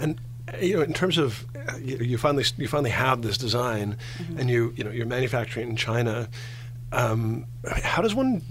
And 0.00 0.18
you 0.60 0.76
know, 0.76 0.82
in 0.82 0.92
terms 0.92 1.18
of 1.18 1.44
uh, 1.68 1.76
you, 1.76 1.96
you, 1.98 2.18
finally 2.18 2.44
you 2.56 2.68
finally 2.68 2.90
have 2.90 3.22
this 3.22 3.38
design, 3.38 3.96
mm-hmm. 4.18 4.38
and 4.38 4.50
you 4.50 4.72
you 4.76 4.84
know 4.84 4.90
you're 4.90 5.06
manufacturing 5.06 5.70
in 5.70 5.76
China. 5.76 6.28
Um, 6.92 7.46
how 7.64 8.02
does 8.02 8.14
one 8.14 8.42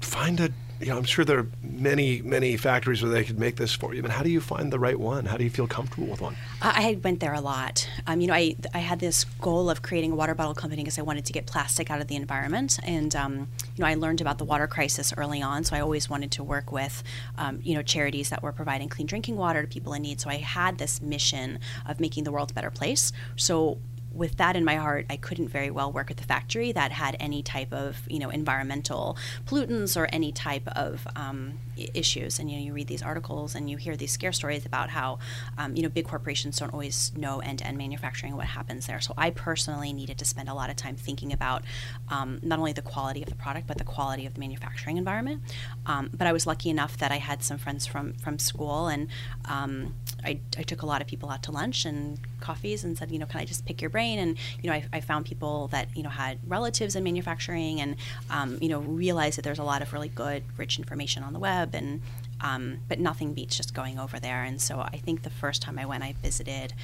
find 0.00 0.40
a 0.40 0.50
you 0.82 0.88
know, 0.90 0.98
I'm 0.98 1.04
sure 1.04 1.24
there 1.24 1.38
are 1.38 1.46
many, 1.62 2.22
many 2.22 2.56
factories 2.56 3.02
where 3.02 3.10
they 3.10 3.22
could 3.22 3.38
make 3.38 3.54
this 3.54 3.72
for 3.72 3.94
you. 3.94 4.02
But 4.02 4.10
how 4.10 4.24
do 4.24 4.30
you 4.30 4.40
find 4.40 4.72
the 4.72 4.80
right 4.80 4.98
one? 4.98 5.26
How 5.26 5.36
do 5.36 5.44
you 5.44 5.50
feel 5.50 5.68
comfortable 5.68 6.08
with 6.08 6.20
one? 6.20 6.36
I 6.60 6.98
went 7.02 7.20
there 7.20 7.34
a 7.34 7.40
lot. 7.40 7.88
Um, 8.08 8.20
you 8.20 8.26
know, 8.26 8.34
I, 8.34 8.56
I 8.74 8.80
had 8.80 8.98
this 8.98 9.24
goal 9.40 9.70
of 9.70 9.82
creating 9.82 10.10
a 10.10 10.14
water 10.16 10.34
bottle 10.34 10.54
company 10.54 10.82
because 10.82 10.98
I 10.98 11.02
wanted 11.02 11.24
to 11.26 11.32
get 11.32 11.46
plastic 11.46 11.88
out 11.90 12.00
of 12.00 12.08
the 12.08 12.16
environment. 12.16 12.80
And, 12.82 13.14
um, 13.14 13.48
you 13.76 13.82
know, 13.82 13.86
I 13.86 13.94
learned 13.94 14.20
about 14.20 14.38
the 14.38 14.44
water 14.44 14.66
crisis 14.66 15.14
early 15.16 15.40
on. 15.40 15.62
So 15.62 15.76
I 15.76 15.80
always 15.80 16.10
wanted 16.10 16.32
to 16.32 16.42
work 16.42 16.72
with, 16.72 17.04
um, 17.38 17.60
you 17.62 17.74
know, 17.74 17.82
charities 17.82 18.30
that 18.30 18.42
were 18.42 18.52
providing 18.52 18.88
clean 18.88 19.06
drinking 19.06 19.36
water 19.36 19.62
to 19.62 19.68
people 19.68 19.94
in 19.94 20.02
need. 20.02 20.20
So 20.20 20.30
I 20.30 20.38
had 20.38 20.78
this 20.78 21.00
mission 21.00 21.60
of 21.86 22.00
making 22.00 22.24
the 22.24 22.32
world 22.32 22.50
a 22.50 22.54
better 22.54 22.70
place. 22.70 23.12
So 23.36 23.78
with 24.14 24.36
that 24.36 24.56
in 24.56 24.64
my 24.64 24.76
heart, 24.76 25.06
I 25.10 25.16
couldn't 25.16 25.48
very 25.48 25.70
well 25.70 25.90
work 25.90 26.10
at 26.10 26.16
the 26.16 26.24
factory 26.24 26.72
that 26.72 26.92
had 26.92 27.16
any 27.18 27.42
type 27.42 27.72
of 27.72 27.98
you 28.08 28.18
know 28.18 28.30
environmental 28.30 29.16
pollutants 29.46 29.96
or 29.96 30.08
any 30.12 30.32
type 30.32 30.66
of 30.68 31.06
um, 31.16 31.58
issues. 31.94 32.38
And 32.38 32.50
you 32.50 32.58
know, 32.58 32.64
you 32.64 32.72
read 32.72 32.88
these 32.88 33.02
articles 33.02 33.54
and 33.54 33.68
you 33.70 33.76
hear 33.76 33.96
these 33.96 34.12
scare 34.12 34.32
stories 34.32 34.66
about 34.66 34.90
how 34.90 35.18
um, 35.58 35.76
you 35.76 35.82
know 35.82 35.88
big 35.88 36.06
corporations 36.06 36.58
don't 36.58 36.72
always 36.72 37.12
know 37.16 37.40
end-to-end 37.40 37.78
manufacturing 37.78 38.36
what 38.36 38.46
happens 38.46 38.86
there. 38.86 39.00
So 39.00 39.14
I 39.16 39.30
personally 39.30 39.92
needed 39.92 40.18
to 40.18 40.24
spend 40.24 40.48
a 40.48 40.54
lot 40.54 40.70
of 40.70 40.76
time 40.76 40.96
thinking 40.96 41.32
about 41.32 41.62
um, 42.08 42.40
not 42.42 42.58
only 42.58 42.72
the 42.72 42.82
quality 42.82 43.22
of 43.22 43.28
the 43.28 43.34
product 43.34 43.66
but 43.66 43.78
the 43.78 43.84
quality 43.84 44.26
of 44.26 44.34
the 44.34 44.40
manufacturing 44.40 44.96
environment. 44.96 45.42
Um, 45.86 46.10
but 46.12 46.26
I 46.26 46.32
was 46.32 46.46
lucky 46.46 46.70
enough 46.70 46.96
that 46.98 47.12
I 47.12 47.18
had 47.18 47.42
some 47.42 47.58
friends 47.58 47.86
from 47.86 48.14
from 48.14 48.38
school 48.38 48.88
and 48.88 49.08
um, 49.46 49.94
I, 50.24 50.40
I 50.58 50.62
took 50.62 50.82
a 50.82 50.86
lot 50.86 51.00
of 51.00 51.08
people 51.08 51.30
out 51.30 51.42
to 51.44 51.52
lunch 51.52 51.84
and 51.84 52.18
coffees 52.40 52.84
and 52.84 52.96
said, 52.96 53.10
you 53.10 53.18
know, 53.18 53.26
can 53.26 53.40
I 53.40 53.44
just 53.44 53.64
pick 53.64 53.80
your 53.80 53.90
brain? 53.90 54.01
And 54.02 54.36
you 54.62 54.70
know, 54.70 54.76
I, 54.76 54.84
I 54.92 55.00
found 55.00 55.26
people 55.26 55.68
that 55.68 55.88
you 55.96 56.02
know 56.02 56.10
had 56.10 56.38
relatives 56.46 56.96
in 56.96 57.04
manufacturing, 57.04 57.80
and 57.80 57.96
um, 58.30 58.58
you 58.60 58.68
know, 58.68 58.80
realized 58.80 59.38
that 59.38 59.42
there's 59.42 59.58
a 59.58 59.64
lot 59.64 59.82
of 59.82 59.92
really 59.92 60.08
good, 60.08 60.44
rich 60.56 60.78
information 60.78 61.22
on 61.22 61.32
the 61.32 61.38
web, 61.38 61.74
and 61.74 62.00
um, 62.40 62.78
but 62.88 62.98
nothing 62.98 63.32
beats 63.34 63.56
just 63.56 63.74
going 63.74 63.98
over 63.98 64.18
there. 64.18 64.42
And 64.42 64.60
so 64.60 64.80
I 64.80 64.98
think 64.98 65.22
the 65.22 65.30
first 65.30 65.62
time 65.62 65.78
I 65.78 65.86
went, 65.86 66.02
I 66.02 66.14
visited 66.22 66.74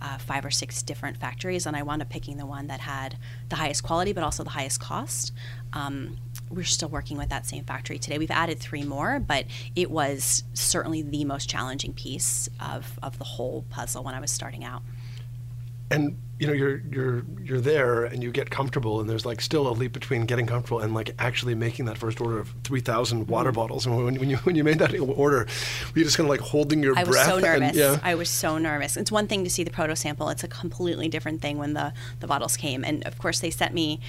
uh, 0.00 0.18
five 0.18 0.44
or 0.44 0.50
six 0.50 0.82
different 0.82 1.16
factories, 1.16 1.66
and 1.66 1.76
I 1.76 1.82
wound 1.82 2.02
up 2.02 2.10
picking 2.10 2.36
the 2.36 2.46
one 2.46 2.66
that 2.66 2.80
had 2.80 3.16
the 3.48 3.56
highest 3.56 3.82
quality, 3.82 4.12
but 4.12 4.22
also 4.22 4.44
the 4.44 4.50
highest 4.50 4.80
cost. 4.80 5.32
Um, 5.72 6.18
we're 6.50 6.64
still 6.64 6.88
working 6.88 7.16
with 7.16 7.28
that 7.30 7.46
same 7.46 7.64
factory 7.64 7.98
today. 7.98 8.18
We've 8.18 8.30
added 8.30 8.60
three 8.60 8.84
more, 8.84 9.18
but 9.18 9.46
it 9.74 9.90
was 9.90 10.44
certainly 10.54 11.02
the 11.02 11.24
most 11.24 11.48
challenging 11.48 11.92
piece 11.92 12.48
of, 12.60 12.98
of 13.02 13.18
the 13.18 13.24
whole 13.24 13.64
puzzle 13.70 14.04
when 14.04 14.14
I 14.14 14.20
was 14.20 14.30
starting 14.30 14.64
out. 14.64 14.82
And 15.90 16.18
you 16.38 16.46
know 16.46 16.52
you're 16.52 16.82
you're 16.90 17.24
you're 17.42 17.60
there 17.60 18.04
and 18.04 18.22
you 18.22 18.30
get 18.30 18.50
comfortable 18.50 19.00
and 19.00 19.08
there's 19.08 19.24
like 19.24 19.40
still 19.40 19.66
a 19.68 19.70
leap 19.70 19.92
between 19.92 20.26
getting 20.26 20.46
comfortable 20.46 20.80
and 20.80 20.92
like 20.92 21.14
actually 21.18 21.54
making 21.54 21.86
that 21.86 21.96
first 21.96 22.20
order 22.20 22.38
of 22.38 22.54
3000 22.64 23.26
water 23.28 23.50
mm-hmm. 23.50 23.56
bottles. 23.56 23.86
And 23.86 23.96
when, 23.96 24.16
when 24.16 24.28
you 24.28 24.36
when 24.38 24.54
you 24.54 24.62
made 24.62 24.78
that 24.80 24.98
order 24.98 25.46
were 25.46 25.46
you 25.94 26.04
just 26.04 26.16
kind 26.16 26.26
of 26.26 26.30
like 26.30 26.40
holding 26.40 26.82
your 26.82 26.98
I 26.98 27.04
breath 27.04 27.28
I 27.28 27.34
was 27.34 27.42
so 27.42 27.46
nervous. 27.46 27.68
and, 27.68 27.76
yeah. 27.76 27.98
I 28.02 28.14
was 28.14 28.28
so 28.28 28.58
nervous. 28.58 28.96
It's 28.96 29.10
one 29.10 29.26
thing 29.26 29.44
to 29.44 29.50
see 29.50 29.64
the 29.64 29.70
proto 29.70 29.96
sample. 29.96 30.28
It's 30.28 30.44
a 30.44 30.48
completely 30.48 31.08
different 31.08 31.40
thing 31.40 31.56
when 31.56 31.72
the 31.72 31.94
the 32.20 32.26
bottles 32.26 32.56
came. 32.56 32.84
And 32.84 33.06
of 33.06 33.18
course 33.18 33.40
they 33.40 33.50
sent 33.50 33.72
me 33.72 34.00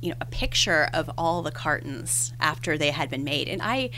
you 0.00 0.10
know 0.10 0.16
a 0.20 0.26
picture 0.26 0.88
of 0.92 1.08
all 1.16 1.42
the 1.42 1.52
cartons 1.52 2.32
after 2.40 2.76
they 2.76 2.90
had 2.90 3.08
been 3.08 3.22
made. 3.22 3.48
And 3.48 3.62
I 3.62 3.90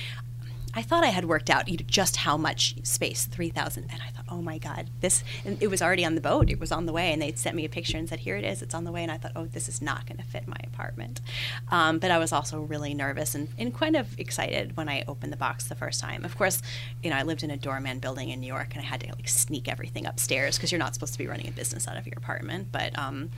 I 0.76 0.82
thought 0.82 1.04
I 1.04 1.08
had 1.08 1.24
worked 1.24 1.50
out 1.50 1.66
just 1.86 2.16
how 2.16 2.36
much 2.36 2.74
space, 2.82 3.26
3,000. 3.26 3.86
And 3.90 4.02
I 4.02 4.08
thought, 4.10 4.24
oh 4.28 4.42
my 4.42 4.58
God, 4.58 4.90
this, 5.00 5.22
and 5.44 5.62
it 5.62 5.68
was 5.68 5.80
already 5.80 6.04
on 6.04 6.16
the 6.16 6.20
boat. 6.20 6.50
It 6.50 6.58
was 6.58 6.72
on 6.72 6.86
the 6.86 6.92
way. 6.92 7.12
And 7.12 7.22
they'd 7.22 7.38
sent 7.38 7.54
me 7.54 7.64
a 7.64 7.68
picture 7.68 7.96
and 7.96 8.08
said, 8.08 8.20
here 8.20 8.36
it 8.36 8.44
is, 8.44 8.60
it's 8.60 8.74
on 8.74 8.84
the 8.84 8.90
way. 8.90 9.02
And 9.02 9.12
I 9.12 9.18
thought, 9.18 9.32
oh, 9.36 9.46
this 9.46 9.68
is 9.68 9.80
not 9.80 10.06
going 10.06 10.18
to 10.18 10.24
fit 10.24 10.48
my 10.48 10.56
apartment. 10.64 11.20
Um, 11.70 11.98
but 11.98 12.10
I 12.10 12.18
was 12.18 12.32
also 12.32 12.60
really 12.60 12.92
nervous 12.92 13.34
and, 13.34 13.48
and 13.58 13.72
kind 13.72 13.94
of 13.94 14.18
excited 14.18 14.76
when 14.76 14.88
I 14.88 15.04
opened 15.06 15.32
the 15.32 15.36
box 15.36 15.64
the 15.64 15.74
first 15.74 16.00
time. 16.00 16.24
Of 16.24 16.36
course, 16.36 16.60
you 17.02 17.10
know, 17.10 17.16
I 17.16 17.22
lived 17.22 17.42
in 17.44 17.50
a 17.50 17.56
doorman 17.56 18.00
building 18.00 18.30
in 18.30 18.40
New 18.40 18.46
York 18.46 18.68
and 18.72 18.80
I 18.80 18.84
had 18.84 19.00
to 19.00 19.08
like 19.14 19.28
sneak 19.28 19.68
everything 19.68 20.06
upstairs 20.06 20.56
because 20.56 20.72
you're 20.72 20.80
not 20.80 20.94
supposed 20.94 21.12
to 21.12 21.18
be 21.18 21.26
running 21.26 21.48
a 21.48 21.52
business 21.52 21.86
out 21.86 21.96
of 21.96 22.06
your 22.06 22.18
apartment. 22.18 22.68
But, 22.72 22.98
um, 22.98 23.30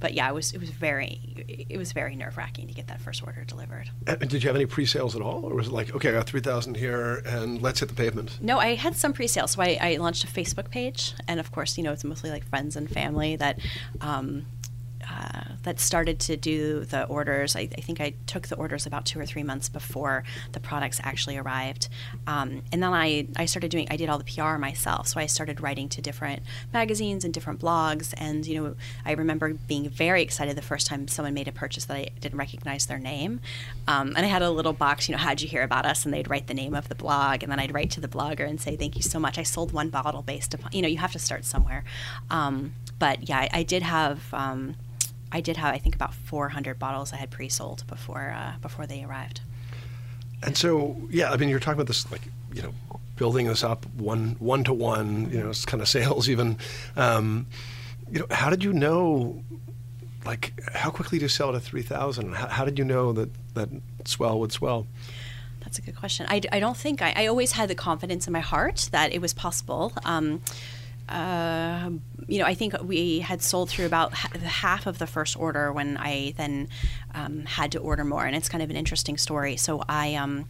but 0.00 0.14
yeah, 0.14 0.28
it 0.28 0.34
was 0.34 0.52
it 0.52 0.58
was 0.58 0.70
very 0.70 1.20
it 1.68 1.76
was 1.76 1.92
very 1.92 2.16
nerve 2.16 2.36
wracking 2.36 2.66
to 2.66 2.74
get 2.74 2.88
that 2.88 3.00
first 3.00 3.22
order 3.22 3.44
delivered. 3.44 3.90
And 4.06 4.28
did 4.28 4.42
you 4.42 4.48
have 4.48 4.56
any 4.56 4.66
pre 4.66 4.86
sales 4.86 5.14
at 5.14 5.22
all, 5.22 5.44
or 5.44 5.54
was 5.54 5.68
it 5.68 5.72
like 5.72 5.94
okay, 5.94 6.08
I 6.08 6.12
got 6.12 6.26
three 6.26 6.40
thousand 6.40 6.76
here, 6.76 7.22
and 7.26 7.60
let's 7.60 7.80
hit 7.80 7.90
the 7.90 7.94
pavement? 7.94 8.38
No, 8.40 8.58
I 8.58 8.74
had 8.74 8.96
some 8.96 9.12
pre 9.12 9.26
sales. 9.26 9.52
So 9.52 9.62
I, 9.62 9.78
I, 9.80 9.96
launched 9.96 10.24
a 10.24 10.26
Facebook 10.26 10.70
page, 10.70 11.14
and 11.28 11.38
of 11.38 11.52
course, 11.52 11.76
you 11.76 11.84
know, 11.84 11.92
it's 11.92 12.04
mostly 12.04 12.30
like 12.30 12.48
friends 12.48 12.76
and 12.76 12.88
family 12.88 13.36
that. 13.36 13.60
Um, 14.00 14.46
uh, 15.10 15.42
that 15.62 15.80
started 15.80 16.20
to 16.20 16.36
do 16.36 16.84
the 16.84 17.04
orders. 17.04 17.56
I, 17.56 17.68
I, 17.76 17.80
think 17.80 18.00
I 18.00 18.14
took 18.26 18.48
the 18.48 18.56
orders 18.56 18.86
about 18.86 19.04
two 19.04 19.18
or 19.18 19.26
three 19.26 19.42
months 19.42 19.68
before 19.68 20.24
the 20.52 20.60
products 20.60 21.00
actually 21.02 21.36
arrived. 21.36 21.88
Um, 22.26 22.62
and 22.72 22.82
then 22.82 22.92
I, 22.92 23.26
I 23.36 23.46
started 23.46 23.70
doing, 23.70 23.88
I 23.90 23.96
did 23.96 24.08
all 24.08 24.18
the 24.18 24.24
PR 24.24 24.56
myself. 24.56 25.08
So 25.08 25.20
I 25.20 25.26
started 25.26 25.60
writing 25.60 25.88
to 25.90 26.00
different 26.00 26.42
magazines 26.72 27.24
and 27.24 27.34
different 27.34 27.60
blogs. 27.60 28.14
And, 28.16 28.46
you 28.46 28.62
know, 28.62 28.76
I 29.04 29.12
remember 29.12 29.54
being 29.54 29.88
very 29.88 30.22
excited 30.22 30.56
the 30.56 30.62
first 30.62 30.86
time 30.86 31.08
someone 31.08 31.34
made 31.34 31.48
a 31.48 31.52
purchase 31.52 31.86
that 31.86 31.96
I 31.96 32.08
didn't 32.20 32.38
recognize 32.38 32.86
their 32.86 32.98
name. 32.98 33.40
Um, 33.88 34.14
and 34.16 34.24
I 34.24 34.28
had 34.28 34.42
a 34.42 34.50
little 34.50 34.72
box, 34.72 35.08
you 35.08 35.14
know, 35.14 35.18
how'd 35.18 35.40
you 35.40 35.48
hear 35.48 35.62
about 35.62 35.86
us? 35.86 36.04
And 36.04 36.14
they'd 36.14 36.30
write 36.30 36.46
the 36.46 36.54
name 36.54 36.74
of 36.74 36.88
the 36.88 36.94
blog. 36.94 37.42
And 37.42 37.50
then 37.50 37.58
I'd 37.58 37.74
write 37.74 37.90
to 37.92 38.00
the 38.00 38.08
blogger 38.08 38.48
and 38.48 38.60
say, 38.60 38.76
thank 38.76 38.96
you 38.96 39.02
so 39.02 39.18
much. 39.18 39.38
I 39.38 39.42
sold 39.42 39.72
one 39.72 39.90
bottle 39.90 40.22
based 40.22 40.54
upon, 40.54 40.72
you 40.72 40.82
know, 40.82 40.88
you 40.88 40.98
have 40.98 41.12
to 41.12 41.18
start 41.18 41.44
somewhere. 41.44 41.84
Um, 42.30 42.74
but 42.98 43.28
yeah, 43.28 43.38
I, 43.40 43.48
I 43.52 43.62
did 43.64 43.82
have 43.82 44.32
um, 44.32 44.76
I 45.32 45.40
did 45.40 45.56
have 45.56 45.74
I 45.74 45.78
think 45.78 45.94
about 45.94 46.14
400 46.14 46.78
bottles 46.78 47.12
I 47.12 47.16
had 47.16 47.30
pre-sold 47.30 47.84
before 47.86 48.34
uh, 48.36 48.54
before 48.60 48.86
they 48.86 49.04
arrived. 49.04 49.40
And 50.42 50.56
so 50.56 50.96
yeah, 51.10 51.30
I 51.30 51.36
mean 51.36 51.48
you're 51.48 51.60
talking 51.60 51.74
about 51.74 51.86
this 51.86 52.10
like 52.10 52.22
you 52.52 52.62
know 52.62 52.74
building 53.20 53.46
this 53.46 53.62
up 53.62 53.84
one 53.96 54.34
one 54.38 54.64
to 54.64 54.72
one, 54.72 55.30
you 55.30 55.38
know, 55.38 55.50
it's 55.50 55.66
kind 55.66 55.82
of 55.82 55.88
sales 55.88 56.28
even. 56.28 56.56
Um, 56.96 57.46
you 58.10 58.20
know, 58.20 58.26
how 58.30 58.50
did 58.50 58.64
you 58.64 58.72
know? 58.72 59.44
Like, 60.24 60.52
how 60.74 60.90
quickly 60.90 61.18
do 61.18 61.24
you 61.26 61.28
sell 61.28 61.52
to 61.52 61.60
three 61.60 61.82
thousand? 61.82 62.34
How, 62.34 62.48
how, 62.48 62.64
did 62.64 62.78
you 62.78 62.84
know 62.84 63.12
that 63.12 63.30
that 63.54 63.68
swell 64.04 64.40
would 64.40 64.52
swell? 64.52 64.86
That's 65.60 65.78
a 65.78 65.82
good 65.82 65.96
question. 65.96 66.26
I, 66.28 66.40
I 66.50 66.60
don't 66.60 66.76
think 66.76 67.02
I, 67.02 67.12
I 67.14 67.26
always 67.26 67.52
had 67.52 67.68
the 67.68 67.74
confidence 67.74 68.26
in 68.26 68.32
my 68.32 68.40
heart 68.40 68.88
that 68.92 69.12
it 69.12 69.20
was 69.20 69.34
possible. 69.34 69.92
Um, 70.04 70.40
uh, 71.10 71.90
you 72.28 72.38
know, 72.38 72.44
I 72.44 72.54
think 72.54 72.74
we 72.82 73.20
had 73.20 73.42
sold 73.42 73.70
through 73.70 73.86
about 73.86 74.14
half 74.14 74.86
of 74.86 74.98
the 74.98 75.06
first 75.06 75.36
order 75.36 75.72
when 75.72 75.96
I 75.96 76.34
then 76.36 76.68
um, 77.14 77.44
had 77.44 77.72
to 77.72 77.78
order 77.78 78.04
more, 78.04 78.24
and 78.24 78.36
it's 78.36 78.48
kind 78.48 78.62
of 78.62 78.70
an 78.70 78.76
interesting 78.76 79.18
story. 79.18 79.56
So 79.56 79.82
I. 79.88 80.14
Um, 80.14 80.46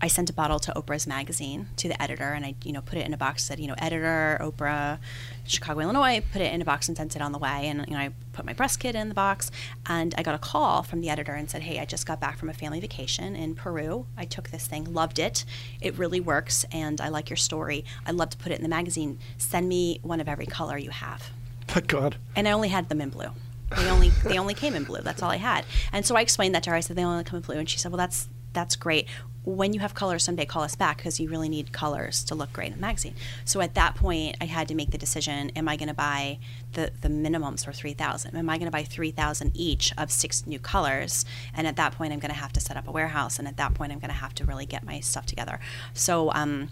I 0.00 0.08
sent 0.08 0.28
a 0.28 0.32
bottle 0.32 0.58
to 0.60 0.72
Oprah's 0.72 1.06
magazine 1.06 1.68
to 1.76 1.88
the 1.88 2.00
editor, 2.00 2.32
and 2.32 2.44
I, 2.44 2.54
you 2.64 2.72
know, 2.72 2.82
put 2.82 2.98
it 2.98 3.06
in 3.06 3.14
a 3.14 3.16
box. 3.16 3.44
Said, 3.44 3.58
you 3.58 3.66
know, 3.66 3.74
editor 3.78 4.38
Oprah, 4.40 4.98
Chicago, 5.46 5.80
Illinois. 5.80 6.22
Put 6.32 6.42
it 6.42 6.52
in 6.52 6.60
a 6.60 6.64
box 6.64 6.88
and 6.88 6.96
sent 6.96 7.16
it 7.16 7.22
on 7.22 7.32
the 7.32 7.38
way. 7.38 7.68
And 7.68 7.84
you 7.88 7.94
know, 7.94 8.00
I 8.00 8.10
put 8.32 8.44
my 8.44 8.52
breast 8.52 8.78
kit 8.78 8.94
in 8.94 9.08
the 9.08 9.14
box, 9.14 9.50
and 9.86 10.14
I 10.18 10.22
got 10.22 10.34
a 10.34 10.38
call 10.38 10.82
from 10.82 11.00
the 11.00 11.08
editor 11.08 11.32
and 11.32 11.48
said, 11.48 11.62
hey, 11.62 11.78
I 11.80 11.84
just 11.86 12.06
got 12.06 12.20
back 12.20 12.38
from 12.38 12.50
a 12.50 12.54
family 12.54 12.80
vacation 12.80 13.34
in 13.34 13.54
Peru. 13.54 14.06
I 14.16 14.26
took 14.26 14.50
this 14.50 14.66
thing, 14.66 14.92
loved 14.92 15.18
it. 15.18 15.44
It 15.80 15.96
really 15.96 16.20
works, 16.20 16.64
and 16.70 17.00
I 17.00 17.08
like 17.08 17.30
your 17.30 17.36
story. 17.38 17.84
I'd 18.04 18.16
love 18.16 18.30
to 18.30 18.36
put 18.36 18.52
it 18.52 18.56
in 18.56 18.62
the 18.62 18.68
magazine. 18.68 19.18
Send 19.38 19.68
me 19.68 20.00
one 20.02 20.20
of 20.20 20.28
every 20.28 20.46
color 20.46 20.76
you 20.76 20.90
have. 20.90 21.30
Thank 21.68 21.86
God. 21.86 22.16
And 22.34 22.46
I 22.46 22.52
only 22.52 22.68
had 22.68 22.88
them 22.88 23.00
in 23.00 23.08
blue. 23.08 23.30
They 23.76 23.90
only 23.90 24.10
they 24.10 24.38
only 24.38 24.54
came 24.54 24.76
in 24.76 24.84
blue. 24.84 25.00
That's 25.00 25.22
all 25.22 25.30
I 25.30 25.38
had. 25.38 25.64
And 25.92 26.06
so 26.06 26.14
I 26.14 26.20
explained 26.20 26.54
that 26.54 26.62
to 26.64 26.70
her. 26.70 26.76
I 26.76 26.80
said 26.80 26.96
they 26.96 27.04
only 27.04 27.24
come 27.24 27.38
in 27.38 27.42
blue, 27.42 27.58
and 27.58 27.68
she 27.68 27.78
said, 27.78 27.90
"Well, 27.90 27.98
that's 27.98 28.28
that's 28.56 28.74
great. 28.74 29.06
When 29.44 29.72
you 29.72 29.78
have 29.78 29.94
colors 29.94 30.24
someday 30.24 30.46
call 30.46 30.62
us 30.62 30.74
back 30.74 30.96
because 30.96 31.20
you 31.20 31.28
really 31.28 31.48
need 31.48 31.70
colors 31.70 32.24
to 32.24 32.34
look 32.34 32.52
great 32.52 32.68
in 32.68 32.72
the 32.72 32.80
magazine. 32.80 33.14
So 33.44 33.60
at 33.60 33.74
that 33.74 33.94
point 33.94 34.36
i 34.40 34.46
had 34.46 34.66
to 34.68 34.74
make 34.74 34.90
the 34.90 34.98
decision 34.98 35.50
am 35.50 35.68
i 35.68 35.76
going 35.76 35.88
to 35.88 35.94
buy 35.94 36.38
the, 36.72 36.90
the 37.00 37.08
minimums 37.08 37.64
for 37.64 37.72
3000 37.72 38.34
am 38.34 38.50
i 38.50 38.58
going 38.58 38.66
to 38.66 38.72
buy 38.72 38.82
3000 38.82 39.52
each 39.54 39.92
of 39.96 40.10
six 40.10 40.46
new 40.48 40.58
colors? 40.58 41.24
And 41.54 41.66
at 41.68 41.76
that 41.76 41.92
point 41.92 42.12
i'm 42.12 42.18
going 42.18 42.32
to 42.32 42.40
have 42.40 42.52
to 42.54 42.60
set 42.60 42.76
up 42.76 42.88
a 42.88 42.90
warehouse 42.90 43.38
and 43.38 43.46
at 43.46 43.56
that 43.58 43.74
point 43.74 43.92
i'm 43.92 44.00
going 44.00 44.08
to 44.08 44.22
have 44.24 44.34
to 44.36 44.44
really 44.44 44.66
get 44.66 44.82
my 44.84 44.98
stuff 44.98 45.26
together. 45.26 45.60
So 45.94 46.32
um, 46.32 46.70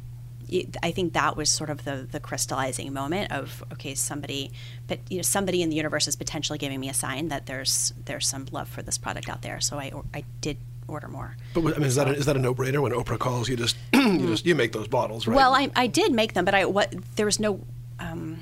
I 0.82 0.90
think 0.90 1.12
that 1.14 1.36
was 1.36 1.50
sort 1.50 1.70
of 1.70 1.84
the 1.84 2.06
the 2.10 2.20
crystallizing 2.20 2.92
moment 2.92 3.32
of 3.32 3.64
okay, 3.72 3.94
somebody, 3.94 4.52
but 4.86 4.98
you 5.08 5.16
know, 5.16 5.22
somebody 5.22 5.62
in 5.62 5.70
the 5.70 5.76
universe 5.76 6.06
is 6.06 6.16
potentially 6.16 6.58
giving 6.58 6.80
me 6.80 6.88
a 6.88 6.94
sign 6.94 7.28
that 7.28 7.46
there's 7.46 7.92
there's 8.04 8.26
some 8.26 8.46
love 8.52 8.68
for 8.68 8.82
this 8.82 8.98
product 8.98 9.28
out 9.28 9.42
there. 9.42 9.60
So 9.60 9.78
I 9.78 9.92
I 10.12 10.24
did 10.40 10.58
order 10.88 11.08
more. 11.08 11.36
But 11.54 11.74
I 11.76 11.78
mean, 11.78 11.84
is 11.84 11.94
that 11.96 12.08
a, 12.08 12.12
is 12.12 12.26
that 12.26 12.36
a 12.36 12.38
no 12.38 12.54
brainer 12.54 12.80
when 12.82 12.92
Oprah 12.92 13.18
calls 13.18 13.48
you? 13.48 13.56
Just 13.56 13.76
you 13.94 14.26
just 14.26 14.46
you 14.46 14.54
make 14.54 14.72
those 14.72 14.88
bottles, 14.88 15.26
right? 15.26 15.36
Well, 15.36 15.54
I 15.54 15.70
I 15.76 15.86
did 15.86 16.12
make 16.12 16.34
them, 16.34 16.44
but 16.44 16.54
I 16.54 16.64
what 16.66 16.94
there 17.16 17.26
was 17.26 17.40
no. 17.40 17.60
Um, 17.98 18.40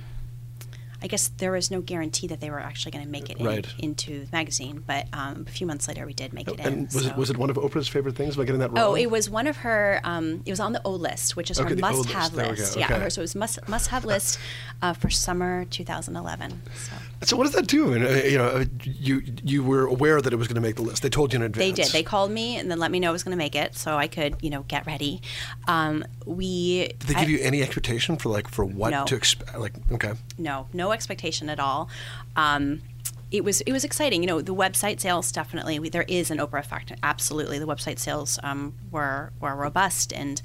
I 1.03 1.07
guess 1.09 1.29
there 1.39 1.51
was 1.53 1.71
no 1.71 1.81
guarantee 1.81 2.29
that 2.29 2.41
they 2.41 2.51
were 2.51 2.61
actually 2.61 2.93
going 2.93 3.05
to 3.05 3.11
make 3.11 3.29
it 3.31 3.39
in, 3.39 3.65
into 3.79 4.25
the 4.25 4.29
magazine, 4.33 4.83
but 4.87 5.07
um, 5.13 5.45
a 5.49 5.51
few 5.51 5.67
months 5.67 5.89
later 5.89 6.07
we 6.07 6.13
did 6.15 6.33
make 6.33 6.49
it 6.49 6.61
in. 6.61 6.67
and 6.67 6.93
was 6.93 7.07
it 7.07 7.17
was 7.17 7.31
it 7.31 7.37
one 7.37 7.51
of 7.51 7.57
Oprah's 7.57 7.89
favorite 7.89 8.15
things 8.17 8.37
by 8.37 8.45
getting 8.45 8.61
that 8.61 8.71
wrong? 8.71 8.79
Oh, 8.85 8.95
it 8.95 9.11
was 9.11 9.29
one 9.29 9.47
of 9.47 9.57
her. 9.59 10.01
Um, 10.05 10.43
it 10.47 10.51
was 10.51 10.61
on 10.61 10.73
the 10.73 10.81
O 10.85 10.93
list, 10.93 11.37
which 11.37 11.51
is 11.51 11.59
Okay, 11.59 11.71
her 11.71 11.75
list. 11.77 11.81
must-have 11.81 12.35
list. 12.35 12.77
Yeah, 12.77 12.87
Okay. 12.87 13.01
her, 13.01 13.11
so 13.11 13.21
it 13.21 13.25
was 13.25 13.35
must 13.35 13.69
must-have 13.69 14.05
list 14.05 14.39
uh, 14.81 14.93
for 14.93 15.11
summer 15.11 15.65
2011. 15.67 16.61
So 16.77 16.93
So 17.25 17.37
what 17.37 17.45
does 17.45 17.53
that 17.55 17.67
do? 17.67 17.95
I 17.95 17.99
mean, 17.99 18.05
uh, 18.07 18.23
you 18.25 18.39
know, 18.39 18.47
uh, 18.49 18.65
you 18.85 19.23
you 19.45 19.63
were 19.65 19.87
aware 19.87 20.21
that 20.21 20.33
it 20.33 20.37
was 20.37 20.47
going 20.49 20.55
to 20.57 20.61
make 20.69 20.77
the 20.77 20.83
list. 20.83 21.03
They 21.03 21.09
told 21.11 21.33
you 21.33 21.39
in 21.39 21.43
advance. 21.43 21.77
they 21.77 21.83
did. 21.83 21.93
They 21.93 22.03
called 22.03 22.31
me 22.31 22.57
and 22.59 22.71
then 22.71 22.79
let 22.79 22.91
me 22.91 23.01
know 23.01 23.09
I 23.09 23.13
was 23.13 23.25
going 23.25 23.33
to 23.37 23.43
make 23.45 23.55
it, 23.57 23.75
so 23.75 23.97
I 23.97 24.07
could, 24.09 24.37
you 24.41 24.51
know, 24.51 24.63
get 24.69 24.87
ready. 24.87 25.21
Um, 25.67 26.05
we 26.27 26.89
Did 26.99 27.01
they 27.09 27.15
give 27.15 27.23
I- 27.25 27.27
you 27.27 27.39
any 27.41 27.63
expectation 27.63 28.17
for 28.17 28.29
like 28.29 28.49
for 28.49 28.65
what 28.65 28.91
No. 28.91 29.05
to 29.07 29.17
expect? 29.17 29.59
Like, 29.59 29.73
okay, 29.93 30.13
no, 30.39 30.67
no 30.73 30.92
expectation 30.93 31.49
at 31.49 31.61
all. 31.61 31.89
Um, 32.37 32.83
it 33.31 33.45
was 33.45 33.63
it 33.63 33.73
was 33.73 33.85
exciting. 33.85 34.23
You 34.23 34.27
know, 34.27 34.41
the 34.43 34.55
website 34.55 35.01
sales 35.01 35.33
definitely 35.33 35.79
we, 35.79 35.89
there 35.89 36.05
is 36.07 36.31
an 36.31 36.39
Oprah 36.39 36.61
effect. 36.61 36.93
Absolutely, 37.03 37.59
the 37.59 37.67
website 37.67 37.99
sales 37.99 38.39
um, 38.43 38.75
were 38.91 39.33
were 39.41 39.57
robust, 39.57 40.13
and 40.13 40.41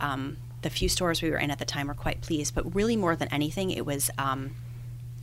um, 0.00 0.38
the 0.62 0.70
few 0.70 0.88
stores 0.88 1.22
we 1.22 1.30
were 1.30 1.38
in 1.38 1.50
at 1.50 1.58
the 1.58 1.64
time 1.64 1.88
were 1.88 1.94
quite 1.94 2.22
pleased. 2.22 2.54
But 2.54 2.74
really, 2.74 2.96
more 2.96 3.14
than 3.14 3.28
anything, 3.28 3.70
it 3.70 3.84
was 3.84 4.10
um, 4.18 4.52